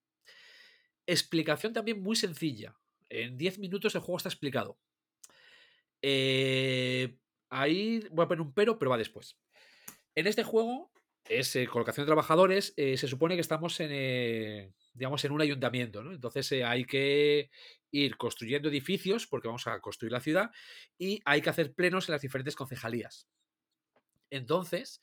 Explicación 1.07 1.73
también 1.73 2.01
muy 2.01 2.15
sencilla. 2.15 2.75
En 3.09 3.37
10 3.37 3.59
minutos 3.59 3.95
el 3.95 4.01
juego 4.01 4.17
está 4.17 4.29
explicado. 4.29 4.77
Eh, 6.01 7.17
ahí 7.49 8.05
voy 8.11 8.25
a 8.25 8.27
poner 8.27 8.41
un 8.41 8.53
pero, 8.53 8.77
pero 8.77 8.91
va 8.91 8.97
después. 8.97 9.37
En 10.15 10.27
este 10.27 10.43
juego 10.43 10.91
es 11.27 11.57
colocación 11.71 12.05
de 12.05 12.09
trabajadores. 12.09 12.73
eh, 12.75 12.97
se 12.97 13.07
supone 13.07 13.35
que 13.35 13.41
estamos 13.41 13.79
en, 13.79 13.89
eh, 13.91 14.73
digamos, 14.93 15.23
en 15.25 15.31
un 15.31 15.41
ayuntamiento, 15.41 16.03
¿no? 16.03 16.11
Entonces 16.13 16.51
eh, 16.51 16.63
hay 16.63 16.85
que 16.85 17.49
ir 17.91 18.17
construyendo 18.17 18.69
edificios 18.69 19.27
porque 19.27 19.47
vamos 19.47 19.67
a 19.67 19.79
construir 19.79 20.11
la 20.11 20.21
ciudad 20.21 20.51
y 20.97 21.21
hay 21.25 21.41
que 21.41 21.49
hacer 21.49 21.73
plenos 21.73 22.07
en 22.07 22.13
las 22.13 22.21
diferentes 22.21 22.55
concejalías. 22.55 23.27
Entonces, 24.29 25.01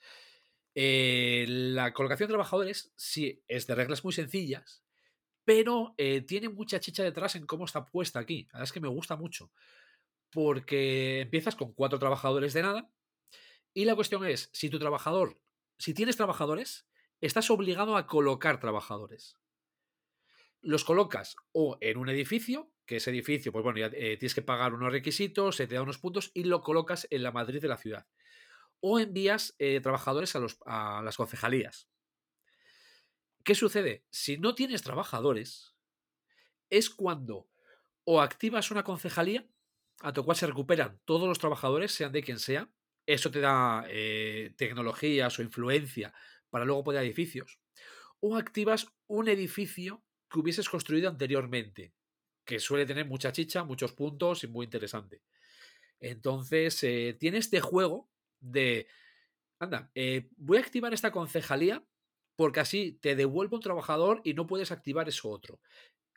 eh, 0.75 1.45
la 1.49 1.93
colocación 1.93 2.29
de 2.29 2.33
trabajadores 2.33 2.93
sí 2.97 3.43
es 3.49 3.67
de 3.67 3.75
reglas 3.75 4.05
muy 4.05 4.13
sencillas, 4.13 4.85
pero 5.45 5.95
eh, 5.99 6.23
tiene 6.23 6.49
mucha 6.49 6.81
chicha 6.81 7.03
detrás 7.03 7.37
en 7.37 7.47
cómo 7.47 7.65
está 7.65 7.87
puesta 7.87 8.21
aquí. 8.21 8.45
La 8.53 8.59
verdad 8.59 8.65
es 8.65 8.73
que 8.73 8.81
me 8.81 8.89
gusta 8.89 9.17
mucho, 9.17 9.51
porque 10.31 11.21
empiezas 11.21 11.57
con 11.57 11.73
cuatro 11.73 11.99
trabajadores 11.99 12.53
de 12.55 12.63
nada 12.63 12.91
y 13.75 13.85
la 13.85 13.95
cuestión 13.95 14.27
es, 14.27 14.51
si 14.53 14.71
tu 14.71 14.79
trabajador, 14.79 15.41
si 15.79 15.95
tienes 15.95 16.17
trabajadores, 16.17 16.87
estás 17.21 17.51
obligado 17.51 17.97
a 17.97 18.07
colocar 18.07 18.61
trabajadores. 18.61 19.37
Los 20.61 20.85
colocas 20.85 21.37
o 21.53 21.79
en 21.81 21.99
un 21.99 22.09
edificio, 22.09 22.73
que 22.85 22.97
ese 22.97 23.11
edificio, 23.11 23.53
pues 23.53 23.63
bueno, 23.63 23.79
ya 23.79 23.87
eh, 23.87 24.17
tienes 24.17 24.35
que 24.35 24.43
pagar 24.43 24.75
unos 24.75 24.93
requisitos, 24.93 25.57
se 25.57 25.67
te 25.67 25.75
da 25.75 25.83
unos 25.83 25.99
puntos 25.99 26.31
y 26.35 26.45
lo 26.45 26.63
colocas 26.63 27.07
en 27.11 27.23
la 27.23 27.33
Madrid 27.33 27.61
de 27.61 27.69
la 27.69 27.77
ciudad 27.77 28.07
o 28.81 28.99
envías 28.99 29.55
eh, 29.59 29.81
trabajadores 29.81 30.37
a, 30.37 30.41
los, 30.41 30.59
a 30.67 31.03
las 31.03 31.17
concejalías. 31.17 31.89
¿Qué 33.45 33.55
sucede? 33.55 34.05
Si 34.11 34.37
no 34.37 34.55
tienes 34.55 34.83
trabajadores, 34.83 35.75
es 36.71 36.91
cuando 36.91 37.49
o 38.05 38.21
activas 38.21 38.71
una 38.71 38.85
concejalía, 38.85 39.47
a 40.01 40.13
tu 40.13 40.25
cual 40.25 40.37
se 40.37 40.47
recuperan 40.47 41.01
todos 41.05 41.29
los 41.29 41.39
trabajadores, 41.39 41.93
sean 41.93 42.13
de 42.13 42.23
quien 42.23 42.39
sea, 42.39 42.71
eso 43.07 43.31
te 43.31 43.41
da 43.41 43.85
eh, 43.89 44.55
tecnologías 44.57 45.39
o 45.39 45.43
influencia 45.43 46.13
para 46.51 46.65
luego 46.65 46.85
poner 46.85 47.03
edificios, 47.03 47.59
o 48.21 48.37
activas 48.37 48.87
un 49.07 49.29
edificio 49.29 50.05
que 50.31 50.39
hubieses 50.39 50.69
construido 50.69 51.09
anteriormente, 51.09 51.93
que 52.45 52.59
suele 52.59 52.87
tener 52.87 53.07
mucha 53.07 53.33
chicha, 53.33 53.65
muchos 53.65 53.93
puntos 53.93 54.45
y 54.45 54.47
muy 54.47 54.65
interesante. 54.65 55.23
Entonces, 56.01 56.83
eh, 56.85 57.17
tiene 57.19 57.39
este 57.39 57.61
juego 57.61 58.09
de, 58.41 58.87
anda, 59.59 59.91
eh, 59.95 60.29
voy 60.37 60.59
a 60.59 60.61
activar 60.61 60.95
esta 60.95 61.11
concejalía 61.11 61.85
porque 62.37 62.61
así 62.61 62.93
te 63.01 63.17
devuelvo 63.17 63.57
un 63.57 63.63
trabajador 63.63 64.21
y 64.25 64.35
no 64.35 64.47
puedes 64.47 64.71
activar 64.71 65.09
eso 65.09 65.29
otro. 65.29 65.61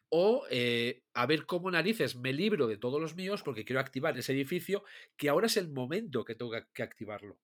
O 0.09 0.45
eh, 0.51 1.03
a 1.13 1.25
ver 1.25 1.45
cómo 1.45 1.71
narices 1.71 2.15
me 2.15 2.33
libro 2.33 2.67
de 2.67 2.77
todos 2.77 3.01
los 3.01 3.15
míos 3.15 3.41
porque 3.43 3.65
quiero 3.65 3.79
activar 3.79 4.17
ese 4.17 4.33
edificio 4.33 4.83
que 5.17 5.29
ahora 5.29 5.47
es 5.47 5.57
el 5.57 5.69
momento 5.69 6.23
que 6.25 6.35
tengo 6.35 6.51
que 6.73 6.83
activarlo. 6.83 7.39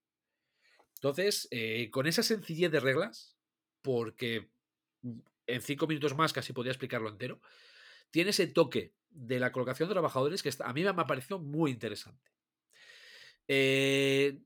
Entonces, 0.96 1.48
con 1.92 2.08
esa 2.08 2.24
sencillez 2.24 2.72
de 2.72 2.80
reglas, 2.80 3.38
porque 3.84 4.50
en 5.48 5.62
cinco 5.62 5.88
minutos 5.88 6.16
más 6.16 6.34
casi 6.34 6.54
podría 6.54 6.72
explicarlo 6.72 7.10
entero, 7.10 7.42
tiene 8.12 8.30
ese 8.30 8.48
toque 8.48 8.94
de 9.10 9.40
la 9.40 9.52
colocación 9.52 9.90
de 9.90 9.96
trabajadores 9.96 10.44
que 10.44 10.52
a 10.64 10.74
mí 10.74 10.84
me 10.84 10.90
ha 10.90 11.08
parecido 11.08 11.40
muy 11.40 11.72
interesante. 11.72 12.32
Eh, 13.48 14.42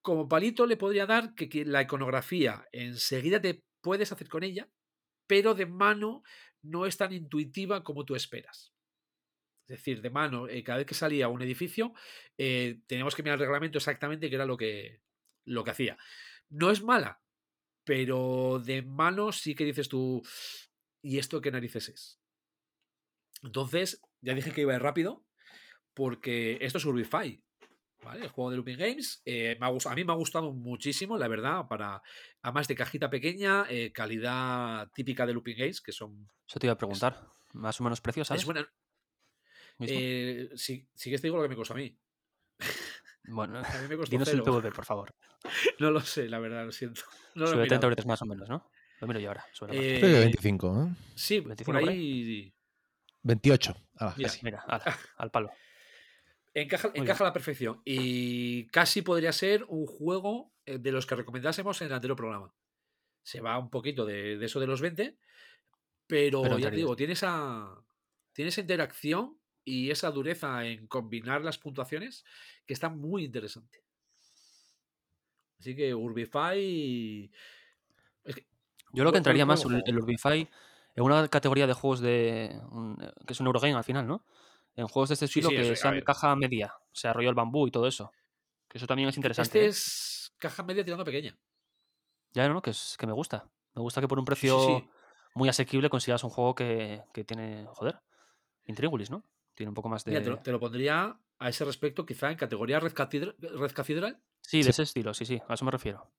como 0.00 0.28
palito 0.28 0.66
le 0.66 0.76
podría 0.76 1.06
dar 1.06 1.34
que, 1.34 1.64
la 1.64 1.82
iconografía 1.82 2.68
enseguida 2.72 3.40
te 3.40 3.64
puedes 3.80 4.12
hacer 4.12 4.28
con 4.28 4.42
ella, 4.42 4.68
pero 5.26 5.54
de 5.54 5.66
mano 5.66 6.22
no 6.62 6.86
es 6.86 6.96
tan 6.96 7.12
intuitiva 7.12 7.82
como 7.82 8.04
tú 8.04 8.14
esperas. 8.14 8.72
Es 9.66 9.78
decir, 9.78 10.02
de 10.02 10.10
mano, 10.10 10.46
eh, 10.46 10.62
cada 10.62 10.78
vez 10.78 10.86
que 10.86 10.94
salía 10.94 11.28
un 11.28 11.40
edificio, 11.40 11.94
eh, 12.36 12.80
teníamos 12.86 13.14
que 13.14 13.22
mirar 13.22 13.36
el 13.36 13.46
reglamento 13.46 13.78
exactamente 13.78 14.28
qué 14.28 14.34
era 14.34 14.44
lo 14.44 14.58
que, 14.58 15.00
lo 15.46 15.64
que 15.64 15.70
hacía. 15.70 15.96
No 16.50 16.70
es 16.70 16.82
mala, 16.82 17.23
pero 17.84 18.60
de 18.64 18.82
mano 18.82 19.32
sí 19.32 19.54
que 19.54 19.64
dices 19.64 19.88
tú, 19.88 20.22
¿y 21.02 21.18
esto 21.18 21.40
qué 21.40 21.50
narices 21.50 21.88
es? 21.88 22.20
Entonces, 23.42 24.00
ya 24.20 24.34
dije 24.34 24.52
que 24.52 24.62
iba 24.62 24.72
a 24.72 24.76
ir 24.76 24.82
rápido, 24.82 25.24
porque 25.92 26.58
esto 26.60 26.78
es 26.78 26.84
Urbify, 26.84 27.42
¿vale? 28.02 28.24
El 28.24 28.30
juego 28.30 28.50
de 28.50 28.56
Looping 28.56 28.78
Games. 28.78 29.22
Eh, 29.24 29.56
me 29.60 29.66
ha 29.66 29.68
gustado, 29.68 29.92
a 29.92 29.96
mí 29.96 30.04
me 30.04 30.12
ha 30.12 30.16
gustado 30.16 30.52
muchísimo, 30.52 31.18
la 31.18 31.28
verdad, 31.28 31.66
para 31.68 32.02
además 32.42 32.68
de 32.68 32.74
cajita 32.74 33.10
pequeña, 33.10 33.66
eh, 33.68 33.92
calidad 33.92 34.90
típica 34.94 35.26
de 35.26 35.34
Looping 35.34 35.56
Games, 35.56 35.80
que 35.80 35.92
son. 35.92 36.28
Eso 36.48 36.58
te 36.58 36.66
iba 36.66 36.74
a 36.74 36.78
preguntar. 36.78 37.30
Es, 37.48 37.54
más 37.54 37.80
o 37.80 37.84
menos 37.84 38.00
precios, 38.00 38.28
¿sabes? 38.28 38.42
Es 38.42 38.46
buena. 38.46 38.68
Eh, 39.80 40.50
si, 40.54 40.88
si 40.94 41.10
que 41.10 41.18
te 41.18 41.26
digo 41.26 41.36
lo 41.36 41.42
que 41.42 41.48
me 41.48 41.56
costó 41.56 41.74
a 41.74 41.78
mí. 41.78 41.98
Bueno, 43.26 43.58
a 43.58 43.62
mí 43.62 43.88
me 43.88 43.96
costó 43.96 44.10
dinos 44.10 44.28
cero. 44.30 44.42
el 44.44 44.50
PVP, 44.50 44.74
por 44.74 44.84
favor. 44.84 45.14
No 45.78 45.90
lo 45.90 46.00
sé, 46.00 46.28
la 46.28 46.38
verdad, 46.38 46.64
lo 46.64 46.72
siento. 46.72 47.02
No 47.34 47.46
Sube 47.46 47.66
30 47.66 47.86
euros 47.86 48.06
más 48.06 48.22
o 48.22 48.26
menos, 48.26 48.48
¿no? 48.48 48.70
Lo 49.00 49.08
miro 49.08 49.20
yo 49.20 49.28
ahora. 49.28 49.44
Eh, 49.70 49.98
Creo 50.00 50.12
que 50.12 50.18
25, 50.20 50.82
¿eh? 50.82 50.96
Sí, 51.14 51.40
25 51.40 51.64
por 51.64 51.88
ahí. 51.90 52.54
28. 53.22 53.76
Ah, 53.96 54.14
mira, 54.16 54.28
casi. 54.28 54.44
mira 54.44 54.60
al, 54.60 54.82
al, 55.16 55.30
palo. 55.30 55.50
Encaja, 56.52 56.90
encaja 56.94 57.24
a 57.24 57.26
la 57.28 57.32
perfección. 57.32 57.82
Y 57.84 58.66
casi 58.68 59.02
podría 59.02 59.32
ser 59.32 59.64
un 59.68 59.86
juego 59.86 60.52
eh, 60.64 60.78
de 60.78 60.92
los 60.92 61.06
que 61.06 61.16
recomendásemos 61.16 61.80
en 61.80 61.88
el 61.88 61.94
anterior 61.94 62.16
programa. 62.16 62.54
Se 63.22 63.40
va 63.40 63.58
un 63.58 63.70
poquito 63.70 64.06
de, 64.06 64.38
de 64.38 64.46
eso 64.46 64.60
de 64.60 64.66
los 64.66 64.80
20, 64.80 65.18
pero, 66.06 66.42
Pero 66.42 66.58
ya 66.58 66.70
te 66.70 66.76
digo, 66.76 66.94
tiene 66.94 67.14
esa, 67.14 67.68
tiene 68.32 68.50
esa 68.50 68.60
interacción 68.60 69.38
y 69.64 69.90
esa 69.90 70.10
dureza 70.10 70.64
en 70.64 70.86
combinar 70.86 71.42
las 71.42 71.58
puntuaciones 71.58 72.24
que 72.66 72.74
está 72.74 72.88
muy 72.88 73.24
interesante. 73.24 73.82
Así 75.58 75.74
que 75.74 75.94
Urbify. 75.94 77.30
Es 78.24 78.34
que, 78.34 78.46
Yo 78.92 79.04
lo 79.04 79.12
que 79.12 79.18
entraría 79.18 79.46
más 79.46 79.64
el. 79.64 79.98
Urbify 79.98 80.48
en 80.96 81.02
una 81.02 81.26
categoría 81.28 81.66
de 81.66 81.72
juegos 81.72 82.00
de. 82.00 82.46
eh, 82.46 83.12
que 83.26 83.32
es 83.32 83.40
un 83.40 83.46
Eurogame 83.46 83.74
al 83.74 83.84
final, 83.84 84.06
¿no? 84.06 84.24
En 84.76 84.88
juegos 84.88 85.08
de 85.08 85.14
este 85.14 85.26
estilo 85.26 85.48
sí, 85.50 85.56
que 85.56 85.76
sean 85.76 86.00
caja 86.02 86.34
media. 86.36 86.74
O 86.76 86.94
sea, 86.94 87.12
rollo 87.12 87.30
el 87.30 87.34
bambú 87.34 87.66
y 87.66 87.70
todo 87.70 87.86
eso. 87.86 88.12
Que 88.68 88.78
eso 88.78 88.86
también 88.86 89.08
es 89.08 89.16
interesante. 89.16 89.48
Este 89.48 89.64
¿eh? 89.64 89.68
es 89.68 90.34
caja 90.38 90.62
media 90.62 90.84
tirando 90.84 91.04
pequeña. 91.04 91.36
Ya, 92.32 92.48
no, 92.48 92.54
no, 92.54 92.62
que, 92.62 92.70
es, 92.70 92.96
que 92.98 93.06
me 93.06 93.12
gusta. 93.12 93.48
Me 93.74 93.82
gusta 93.82 94.00
que 94.00 94.08
por 94.08 94.18
un 94.18 94.24
precio 94.24 94.66
sí. 94.66 94.88
muy 95.34 95.48
asequible 95.48 95.88
consigas 95.88 96.24
un 96.24 96.30
juego 96.30 96.54
que, 96.54 97.02
que 97.12 97.24
tiene. 97.24 97.64
Joder. 97.68 98.00
Intríngulis, 98.66 99.10
¿no? 99.10 99.24
Tiene 99.54 99.68
un 99.70 99.74
poco 99.74 99.88
más 99.88 100.06
Mira, 100.06 100.22
te 100.22 100.30
lo, 100.30 100.36
de. 100.36 100.42
te 100.42 100.52
lo 100.52 100.60
pondría 100.60 101.16
a 101.38 101.48
ese 101.48 101.64
respecto, 101.64 102.04
quizá 102.06 102.30
en 102.30 102.36
categoría 102.36 102.80
Red 102.80 102.92
Cathedral. 102.92 103.34
Red 103.38 103.72
Cathedral. 103.72 104.20
Sí, 104.40 104.58
de 104.58 104.64
Sí. 104.64 104.70
ese 104.70 104.82
estilo, 104.82 105.14
sí, 105.14 105.24
sí. 105.24 105.40
A 105.48 105.54
eso 105.54 105.64
me 105.64 105.70
refiero. 105.70 106.10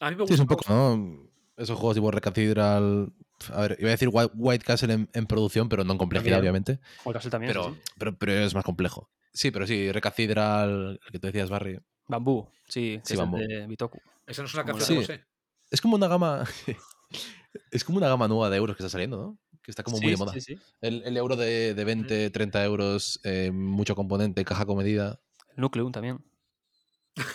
A 0.00 0.10
mí 0.10 0.16
me 0.16 0.26
Sí, 0.26 0.34
es 0.34 0.40
gusta. 0.40 0.42
un 0.42 0.48
poco, 0.48 0.58
gusta. 0.60 0.74
¿no? 0.74 1.30
Esos 1.56 1.78
juegos 1.78 1.94
tipo 1.94 2.10
Red 2.10 2.20
Cathedral. 2.22 3.12
A 3.52 3.60
ver, 3.62 3.76
iba 3.80 3.88
a 3.88 3.92
decir 3.92 4.08
White, 4.12 4.32
White 4.34 4.64
Castle 4.64 4.92
en, 4.92 5.08
en 5.12 5.26
producción, 5.26 5.68
pero 5.68 5.84
no 5.84 5.92
en 5.92 5.98
complejidad, 5.98 6.36
También. 6.36 6.42
obviamente. 6.52 6.80
El 7.04 7.12
Castle 7.12 7.30
también. 7.30 7.50
Pero, 7.52 7.74
sí. 7.74 7.80
pero, 7.98 8.16
pero 8.18 8.32
es 8.32 8.54
más 8.54 8.64
complejo. 8.64 9.10
Sí, 9.32 9.50
pero 9.50 9.66
sí, 9.66 9.90
Red 9.92 10.02
Cathedral, 10.02 11.00
el 11.04 11.12
que 11.12 11.18
tú 11.18 11.26
decías, 11.26 11.48
Barry. 11.50 11.78
Bambú, 12.08 12.48
sí, 12.68 13.00
Sí, 13.04 13.14
es 13.14 13.18
Bambú. 13.18 13.38
el 13.38 13.48
de 13.48 13.66
Bitoku. 13.66 13.98
Esa 14.26 14.42
no 14.42 14.48
es 14.48 14.54
una 14.54 14.62
Como 14.64 14.78
canción 14.78 14.98
de. 15.00 15.04
José. 15.06 15.24
Es 15.70 15.80
como 15.80 15.96
una 15.96 16.08
gama. 16.08 16.44
es 17.70 17.84
como 17.84 17.98
una 17.98 18.08
gama 18.08 18.28
nueva 18.28 18.50
de 18.50 18.56
euros 18.56 18.76
que 18.76 18.82
está 18.82 18.90
saliendo, 18.90 19.16
¿no? 19.16 19.38
Que 19.66 19.72
está 19.72 19.82
como 19.82 19.98
muy 19.98 20.12
de 20.12 20.16
moda. 20.16 20.32
sí, 20.32 20.40
sí. 20.40 20.58
El, 20.80 21.02
el 21.04 21.16
euro 21.16 21.34
de, 21.34 21.74
de 21.74 21.84
20, 21.84 22.30
30 22.30 22.64
euros, 22.64 23.18
eh, 23.24 23.50
mucho 23.50 23.96
componente, 23.96 24.44
caja 24.44 24.64
comedida. 24.64 25.20
El 25.56 25.60
Nucleum 25.62 25.90
también. 25.90 26.24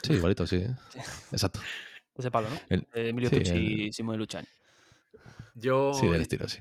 Sí, 0.01 0.13
igualito, 0.13 0.47
sí. 0.47 0.63
Exacto. 1.33 1.59
Ese 2.17 2.31
palo, 2.31 2.49
¿no? 2.49 2.57
El- 2.69 2.87
De 2.93 3.09
Emilio 3.09 3.29
sí, 3.29 3.35
Tucci 3.37 3.51
el- 3.51 3.81
y 3.81 3.91
Simone 3.93 4.17
Luchani. 4.17 4.47
Yo, 5.55 5.93
Sí, 5.93 6.07
del 6.07 6.21
estilo, 6.21 6.47
sí. 6.47 6.59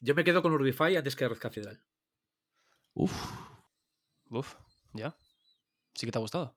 yo 0.00 0.14
me 0.14 0.22
quedo 0.22 0.42
con 0.42 0.52
Urbify 0.52 0.94
antes 0.96 1.16
que 1.16 1.26
Red 1.28 1.38
Cathedral. 1.38 1.80
Uf. 2.94 3.12
Uf, 4.30 4.54
ya. 4.92 5.16
Sí 5.94 6.06
que 6.06 6.12
te 6.12 6.18
ha 6.18 6.20
gustado. 6.20 6.54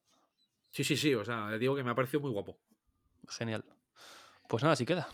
Sí, 0.69 0.83
sí, 0.83 0.95
sí. 0.95 1.15
O 1.15 1.25
sea, 1.25 1.57
digo 1.57 1.75
que 1.75 1.83
me 1.83 1.89
ha 1.89 1.95
parecido 1.95 2.19
muy 2.21 2.29
guapo. 2.31 2.59
Genial. 3.29 3.65
Pues 4.47 4.61
nada, 4.61 4.73
así 4.73 4.85
queda. 4.85 5.07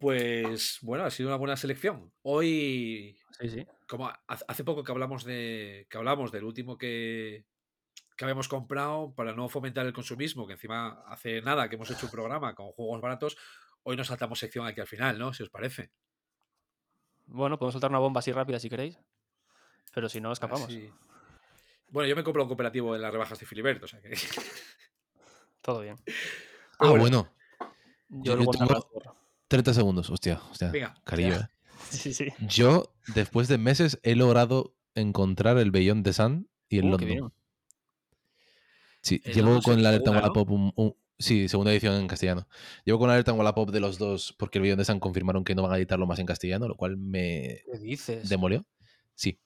Pues 0.00 0.78
bueno, 0.82 1.04
ha 1.04 1.10
sido 1.10 1.28
una 1.28 1.36
buena 1.36 1.56
selección. 1.56 2.10
Hoy, 2.22 3.16
Sí, 3.38 3.50
sí. 3.50 3.66
como 3.86 4.08
ha- 4.08 4.20
hace 4.26 4.64
poco 4.64 4.82
que 4.82 4.92
hablamos 4.92 5.24
de. 5.24 5.86
que 5.90 5.98
hablamos 5.98 6.32
del 6.32 6.44
último 6.44 6.78
que, 6.78 7.44
que 8.16 8.24
habíamos 8.24 8.48
comprado 8.48 9.14
para 9.14 9.34
no 9.34 9.48
fomentar 9.50 9.84
el 9.86 9.92
consumismo, 9.92 10.46
que 10.46 10.54
encima 10.54 11.02
hace 11.06 11.42
nada 11.42 11.68
que 11.68 11.76
hemos 11.76 11.90
hecho 11.90 12.06
un 12.06 12.12
programa 12.12 12.54
con 12.54 12.72
juegos 12.72 13.00
baratos. 13.02 13.36
Hoy 13.82 13.96
nos 13.96 14.06
saltamos 14.08 14.38
sección 14.38 14.66
aquí 14.66 14.80
al 14.80 14.86
final, 14.86 15.18
¿no? 15.18 15.32
Si 15.34 15.42
os 15.42 15.50
parece. 15.50 15.90
Bueno, 17.26 17.58
podemos 17.58 17.74
soltar 17.74 17.90
una 17.90 17.98
bomba 18.00 18.20
así 18.20 18.32
rápida 18.32 18.58
si 18.58 18.68
queréis. 18.70 18.98
Pero 19.94 20.08
si 20.08 20.20
no, 20.20 20.32
escapamos. 20.32 20.68
Bueno, 21.90 22.08
yo 22.08 22.16
me 22.16 22.24
compro 22.24 22.42
un 22.42 22.48
cooperativo 22.48 22.94
en 22.94 23.02
las 23.02 23.12
rebajas 23.12 23.38
de 23.38 23.46
Filibert, 23.46 23.82
o 23.82 23.86
sea 23.88 24.00
que. 24.00 24.14
Todo 25.60 25.80
bien. 25.80 25.96
Ah, 26.78 26.88
bueno. 26.90 27.00
bueno. 27.02 27.34
Yo, 28.08 28.36
me 28.36 28.46
tengo- 28.46 28.90
30 29.50 29.74
segundos. 29.74 30.08
Hostia, 30.10 30.40
hostia. 30.50 30.70
Venga. 30.70 30.94
Eh. 31.18 31.38
Sí, 31.90 32.14
sí. 32.14 32.26
Yo, 32.46 32.94
después 33.16 33.48
de 33.48 33.58
meses, 33.58 33.98
he 34.04 34.14
logrado 34.14 34.76
encontrar 34.94 35.58
el 35.58 35.72
Beyond 35.72 36.04
the 36.04 36.12
Sun 36.12 36.48
y 36.68 36.78
el 36.78 36.84
Uh, 36.84 36.90
London. 36.90 37.32
Sí, 39.02 39.20
El 39.24 39.34
llevo 39.34 39.60
con 39.60 39.82
la 39.82 39.88
alerta 39.88 40.10
en. 40.10 40.16
Wallapop 40.16 40.50
un, 40.50 40.72
un- 40.76 40.94
Sí, 41.18 41.48
segunda 41.48 41.70
edición 41.72 41.94
en 41.96 42.06
castellano. 42.06 42.46
Llevo 42.84 42.98
con 43.00 43.08
la 43.08 43.14
alerta 43.14 43.32
en 43.32 43.38
Wallapop 43.38 43.70
de 43.70 43.80
los 43.80 43.98
dos 43.98 44.34
porque 44.38 44.58
el 44.58 44.62
Beyond 44.62 44.80
the 44.80 44.84
Sun 44.84 45.00
confirmaron 45.00 45.42
que 45.44 45.54
no 45.54 45.62
van 45.62 45.72
a 45.72 45.76
editarlo 45.78 46.06
más 46.06 46.18
en 46.20 46.26
castellano, 46.26 46.68
lo 46.68 46.76
cual 46.76 46.96
me 46.96 47.62
¿Qué 47.72 47.78
dices? 47.78 48.28
demolió. 48.28 48.64
Sí. 49.14 49.40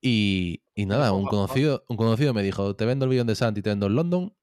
Y, 0.00 0.62
y 0.74 0.86
nada, 0.86 1.12
un 1.12 1.26
conocido, 1.26 1.84
un 1.88 1.96
conocido 1.96 2.32
me 2.34 2.42
dijo, 2.42 2.74
te 2.74 2.86
vendo 2.86 3.04
el 3.04 3.10
Beyond 3.10 3.28
the 3.30 3.34
Sun 3.36 3.54
y 3.56 3.62
te 3.62 3.70
vendo 3.70 3.86
el 3.86 3.94
London. 3.94 4.34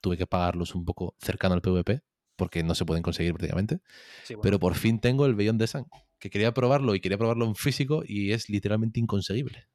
Tuve 0.00 0.16
que 0.16 0.26
pagarlos 0.26 0.74
un 0.74 0.84
poco 0.84 1.14
cercano 1.20 1.54
al 1.54 1.62
PvP 1.62 2.02
porque 2.42 2.64
no 2.64 2.74
se 2.74 2.84
pueden 2.84 3.04
conseguir 3.04 3.32
prácticamente. 3.34 3.78
Sí, 4.24 4.34
bueno. 4.34 4.42
Pero 4.42 4.58
por 4.58 4.74
fin 4.74 4.98
tengo 4.98 5.26
el 5.26 5.36
Beyond 5.36 5.60
the 5.60 5.68
Sun, 5.68 5.86
que 6.18 6.28
quería 6.28 6.52
probarlo 6.52 6.96
y 6.96 7.00
quería 7.00 7.16
probarlo 7.16 7.44
en 7.44 7.54
físico 7.54 8.02
y 8.04 8.32
es 8.32 8.48
literalmente 8.48 8.98
inconseguible. 8.98 9.68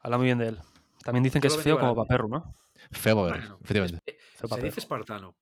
Habla 0.00 0.16
muy 0.16 0.24
bien 0.24 0.38
de 0.38 0.48
él. 0.48 0.58
También 1.02 1.22
dicen 1.22 1.42
que 1.42 1.48
es 1.48 1.56
feo 1.58 1.78
como. 1.78 1.94
Paperru, 1.94 2.28
¿no? 2.30 2.54
Feo 2.92 3.14
Bueno, 3.16 3.58
efectivamente. 3.62 4.00
es- 4.06 4.14
eh, 4.14 4.18
Feo 4.18 4.40
se 4.40 4.48
Paperru. 4.48 4.66
dice 4.68 4.80
espartano. 4.80 5.36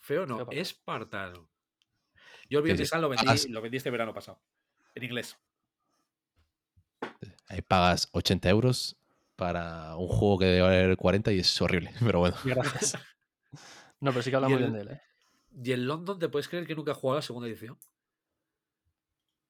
Feo 0.00 0.24
no, 0.24 0.36
Feo 0.38 0.48
espartano. 0.50 1.50
Yo 2.48 2.58
el 2.60 2.64
Beyond 2.64 2.78
Sí, 2.78 2.84
the. 2.84 2.88
Sun 2.88 3.00
lo 3.02 3.08
vendí, 3.10 3.26
Pagas- 3.26 3.46
lo 3.50 3.60
vendí 3.60 3.76
este 3.76 3.90
verano 3.90 4.14
pasado. 4.14 4.40
En 4.94 5.02
inglés. 5.04 5.36
Ahí 7.48 7.60
pagas 7.60 8.08
80 8.12 8.48
euros 8.48 8.96
para 9.36 9.94
un 9.96 10.08
juego 10.08 10.38
que 10.38 10.46
debe 10.46 10.62
valer 10.62 10.96
40 10.96 11.32
y 11.32 11.40
es 11.40 11.60
horrible, 11.60 11.90
pero 12.00 12.20
bueno. 12.20 12.36
Gracias. 12.44 12.96
No, 14.00 14.10
pero 14.10 14.22
sí 14.22 14.28
que 14.30 14.36
habla 14.36 14.48
Y 14.48 14.52
muy 14.52 14.62
el- 14.64 14.70
bien 14.70 14.74
de 14.74 14.80
él, 14.92 14.98
¿eh? 14.98 15.02
Y 15.62 15.72
en 15.72 15.86
London, 15.86 16.18
¿te 16.18 16.28
puedes 16.28 16.48
creer 16.48 16.66
que 16.66 16.74
nunca 16.74 16.92
he 16.92 16.94
jugado 16.94 17.16
a 17.16 17.18
la 17.18 17.22
segunda 17.22 17.48
edición? 17.48 17.78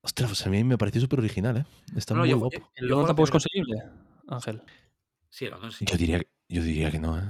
Ostras, 0.02 0.28
pues 0.30 0.46
a 0.46 0.50
mí 0.50 0.62
me 0.64 0.76
pareció 0.76 1.00
súper 1.00 1.20
original, 1.20 1.57
¿eh? 1.59 1.64
Está 1.96 2.14
No, 2.14 2.20
muy 2.20 2.28
yo- 2.30 2.38
guapo. 2.38 2.70
¿El 2.74 2.88
London 2.88 3.07
tampoco 3.07 3.24
es 3.24 3.30
conseguible, 3.30 3.82
Ángel? 4.28 4.62
Sí, 5.30 5.46
el 5.46 5.52
London 5.52 5.72
sí. 5.72 5.84
Yo 5.88 5.96
diría, 5.96 6.20
yo 6.48 6.62
diría 6.62 6.90
que 6.90 6.98
no, 6.98 7.18
¿eh? 7.18 7.22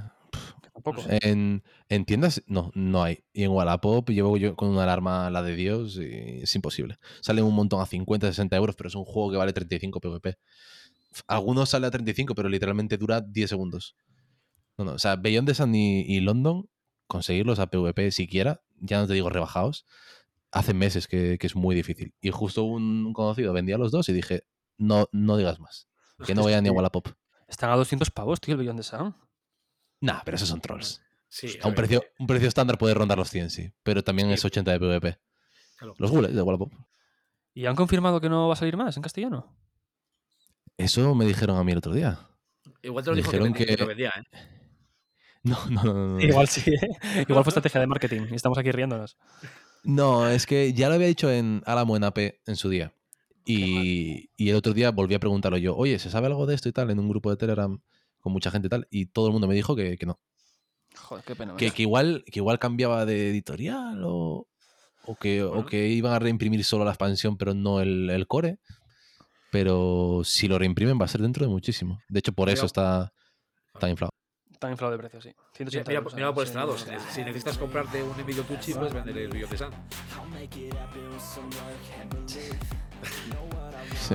Tampoco. 0.73 1.03
En, 1.07 1.63
en 1.87 2.03
tiendas, 2.05 2.43
no, 2.47 2.69
no 2.75 3.01
hay. 3.01 3.23
Y 3.31 3.43
en 3.43 3.51
Wallapop 3.51 4.09
llevo 4.09 4.35
yo 4.35 4.57
con 4.57 4.67
una 4.69 4.83
alarma 4.83 5.29
la 5.31 5.41
de 5.41 5.55
Dios 5.55 5.95
y 5.95 6.41
es 6.41 6.53
imposible. 6.53 6.97
Sale 7.21 7.41
un 7.41 7.55
montón 7.55 7.81
a 7.81 7.85
50, 7.85 8.27
60 8.27 8.57
euros, 8.57 8.75
pero 8.75 8.89
es 8.89 8.95
un 8.95 9.05
juego 9.05 9.31
que 9.31 9.37
vale 9.37 9.53
35 9.53 10.01
PvP. 10.01 10.37
Algunos 11.27 11.69
sale 11.69 11.87
a 11.87 11.91
35, 11.91 12.35
pero 12.35 12.49
literalmente 12.49 12.97
dura 12.97 13.21
10 13.21 13.49
segundos. 13.49 13.95
No, 14.77 14.83
no, 14.83 14.91
o 14.95 14.99
sea, 14.99 15.15
Beyond 15.15 15.47
the 15.47 15.55
Sun 15.55 15.73
y, 15.75 16.01
y 16.01 16.19
London, 16.19 16.69
conseguirlos 17.07 17.59
a 17.59 17.67
PvP 17.67 18.11
siquiera, 18.11 18.61
ya 18.85 18.99
no 18.99 19.07
te 19.07 19.13
digo 19.13 19.29
rebajados, 19.29 19.85
hace 20.51 20.73
meses 20.73 21.07
que, 21.07 21.37
que 21.37 21.47
es 21.47 21.55
muy 21.55 21.75
difícil. 21.75 22.13
Y 22.21 22.31
justo 22.31 22.63
un 22.63 23.13
conocido 23.13 23.51
vendía 23.53 23.77
los 23.77 23.91
dos 23.91 24.07
y 24.09 24.13
dije, 24.13 24.43
no, 24.77 25.07
no 25.11 25.37
digas 25.37 25.59
más. 25.59 25.87
Que 26.25 26.33
no 26.35 26.43
vaya 26.45 26.61
ni 26.61 26.69
a 26.69 26.71
Wallapop. 26.71 27.07
Están 27.47 27.69
a 27.71 27.75
200 27.75 28.09
pavos, 28.11 28.39
tío, 28.41 28.53
el 28.55 28.59
Beyond 28.61 28.79
the 28.79 28.83
Sun. 28.83 29.15
Nah, 30.01 30.21
pero 30.25 30.35
esos 30.35 30.49
son 30.49 30.61
trolls. 30.61 31.01
Sí, 31.27 31.57
A 31.61 31.67
un 31.67 31.75
precio, 31.75 32.01
eh, 32.01 32.11
un 32.19 32.27
precio 32.27 32.47
estándar 32.47 32.77
puede 32.77 32.93
rondar 32.93 33.17
los 33.17 33.29
100, 33.29 33.49
sí. 33.49 33.71
Pero 33.83 34.03
también 34.03 34.27
Sí. 34.29 34.33
es 34.35 34.45
80 34.45 34.71
de 34.71 34.79
PvP. 34.79 35.19
claro. 35.77 35.93
Los 35.97 36.11
gules 36.11 36.33
de 36.33 36.41
Wallapop. 36.41 36.71
¿Y 37.53 37.65
han 37.65 37.75
confirmado 37.75 38.21
que 38.21 38.29
no 38.29 38.47
va 38.47 38.53
a 38.53 38.57
salir 38.57 38.77
más 38.77 38.95
en 38.97 39.03
castellano? 39.03 39.57
Eso 40.77 41.13
me 41.15 41.25
dijeron 41.25 41.57
a 41.57 41.63
mí 41.63 41.71
el 41.71 41.77
otro 41.79 41.93
día. 41.93 42.19
Igual 42.81 43.03
te 43.03 43.09
lo 43.11 43.15
me 43.15 43.21
dijo 43.21 43.31
que, 43.31 43.37
dijeron 43.37 43.53
que 43.53 43.65
que- 43.65 43.77
lo 43.77 43.87
vendía, 43.87 44.09
¿eh? 44.17 44.54
No, 45.49 45.57
no, 45.69 45.83
no. 45.83 45.93
no, 45.93 46.07
no. 46.15 46.19
Igual 46.19 46.47
sí, 46.47 46.71
¿eh? 46.71 47.25
Igual 47.27 47.43
fue 47.43 47.51
estrategia 47.51 47.79
de 47.79 47.85
marketing 47.85 48.21
y 48.31 48.35
estamos 48.35 48.57
aquí 48.57 48.71
riéndonos. 48.71 49.15
No, 49.83 50.27
es 50.27 50.47
que 50.47 50.73
ya 50.73 50.89
lo 50.89 50.95
había 50.95 51.05
dicho 51.05 51.31
en 51.31 51.61
Álamo 51.67 51.95
en 51.95 52.03
AP 52.03 52.17
en 52.47 52.55
su 52.55 52.69
día. 52.69 52.93
Y, 53.45 54.31
y 54.35 54.49
el 54.49 54.55
otro 54.55 54.73
día 54.73 54.89
volví 54.89 55.13
a 55.13 55.19
preguntarlo 55.19 55.59
yo, 55.59 55.75
oye, 55.77 55.99
¿se 55.99 56.09
sabe 56.09 56.27
algo 56.27 56.47
de 56.47 56.55
esto 56.55 56.67
y 56.67 56.71
tal? 56.71 56.89
En 56.89 56.99
un 56.99 57.07
grupo 57.07 57.29
de 57.29 57.37
Telegram 57.37 57.79
con 58.19 58.33
mucha 58.33 58.49
gente 58.49 58.65
y 58.65 58.69
tal. 58.69 58.87
Y 58.89 59.05
todo 59.05 59.27
el 59.27 59.33
mundo 59.33 59.47
me 59.47 59.53
dijo 59.53 59.75
que, 59.75 59.97
que 59.97 60.07
no. 60.07 60.19
Joder, 60.95 61.23
qué 61.23 61.35
pena. 61.35 61.55
Que, 61.55 61.69
que 61.69 61.83
igual, 61.83 62.23
que 62.25 62.39
igual 62.39 62.57
cambiaba 62.57 63.05
de 63.05 63.29
editorial 63.29 64.01
o, 64.03 64.47
o, 65.03 65.15
que, 65.15 65.43
o 65.43 65.63
que 65.67 65.89
iban 65.89 66.13
a 66.13 66.19
reimprimir 66.19 66.63
solo 66.63 66.85
la 66.85 66.91
expansión 66.91 67.37
pero 67.37 67.53
no 67.53 67.81
el, 67.81 68.09
el 68.09 68.25
core. 68.25 68.57
Pero 69.51 70.21
si 70.23 70.47
lo 70.47 70.57
reimprimen 70.57 70.99
va 70.99 71.05
a 71.05 71.09
ser 71.09 71.21
dentro 71.21 71.45
de 71.45 71.51
muchísimo. 71.51 72.01
De 72.09 72.19
hecho, 72.19 72.33
por 72.33 72.49
eso 72.49 72.65
está 72.65 73.13
tan 73.79 73.91
inflado. 73.91 74.11
Tan 74.59 74.71
inflado 74.71 74.91
de 74.93 74.97
precio, 74.99 75.21
sí. 75.21 75.29
Mira, 75.29 75.45
180 75.71 75.89
mira, 75.89 75.97
euros, 75.99 76.13
mira 76.15 76.33
por 76.33 76.43
sí. 76.43 76.47
este 76.47 76.57
lado. 76.57 76.77
Si, 76.77 76.89
ne- 76.89 76.99
si 77.13 77.21
necesitas 77.23 77.57
comprarte 77.57 78.01
un 78.03 78.19
Emilio 78.19 78.43
Tucci, 78.43 78.73
puedes 78.73 78.93
vender 78.93 79.17
el 79.17 79.29
the 79.47 79.57
Sun. 79.57 79.71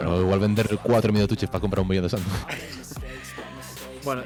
O 0.07 0.21
igual 0.21 0.39
vender 0.41 0.79
cuatro 0.83 1.13
minutuches 1.13 1.49
para 1.49 1.61
comprar 1.61 1.83
un 1.83 1.89
millón 1.89 2.05
de 2.05 2.11
santos. 2.11 2.33
Bueno, 4.05 4.23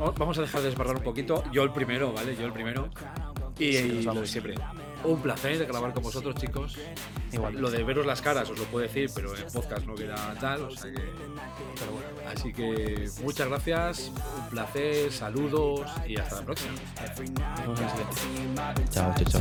va- 0.00 0.12
vamos 0.12 0.38
a 0.38 0.40
dejar 0.42 0.60
de 0.62 0.68
desbarrar 0.68 0.96
un 0.96 1.02
poquito. 1.02 1.44
Yo 1.52 1.62
el 1.62 1.72
primero, 1.72 2.12
¿vale? 2.12 2.34
Yo 2.36 2.46
el 2.46 2.52
primero. 2.52 2.88
Y, 3.58 3.64
y 3.76 4.02
lo 4.02 4.14
de 4.14 4.26
siempre. 4.26 4.54
Un 5.04 5.20
placer 5.20 5.64
grabar 5.66 5.94
con 5.94 6.02
vosotros, 6.02 6.34
chicos. 6.34 6.76
Igual. 7.32 7.54
Lo 7.54 7.70
de 7.70 7.82
veros 7.82 8.04
las 8.04 8.20
caras 8.20 8.50
os 8.50 8.58
lo 8.58 8.64
puedo 8.64 8.86
decir, 8.86 9.10
pero 9.14 9.36
en 9.36 9.46
podcast 9.52 9.86
no 9.86 9.94
queda 9.94 10.16
tal, 10.40 10.62
o 10.62 10.70
sea 10.70 10.90
que. 10.90 11.00
Pero 11.00 11.92
bueno. 11.92 12.08
Así 12.30 12.52
que 12.52 13.08
muchas 13.22 13.48
gracias, 13.48 14.12
un 14.42 14.48
placer, 14.50 15.12
saludos 15.12 15.88
y 16.06 16.18
hasta 16.18 16.36
la 16.36 16.42
próxima. 16.42 16.74
Chao, 18.90 19.14
chao, 19.14 19.24
chao. 19.24 19.40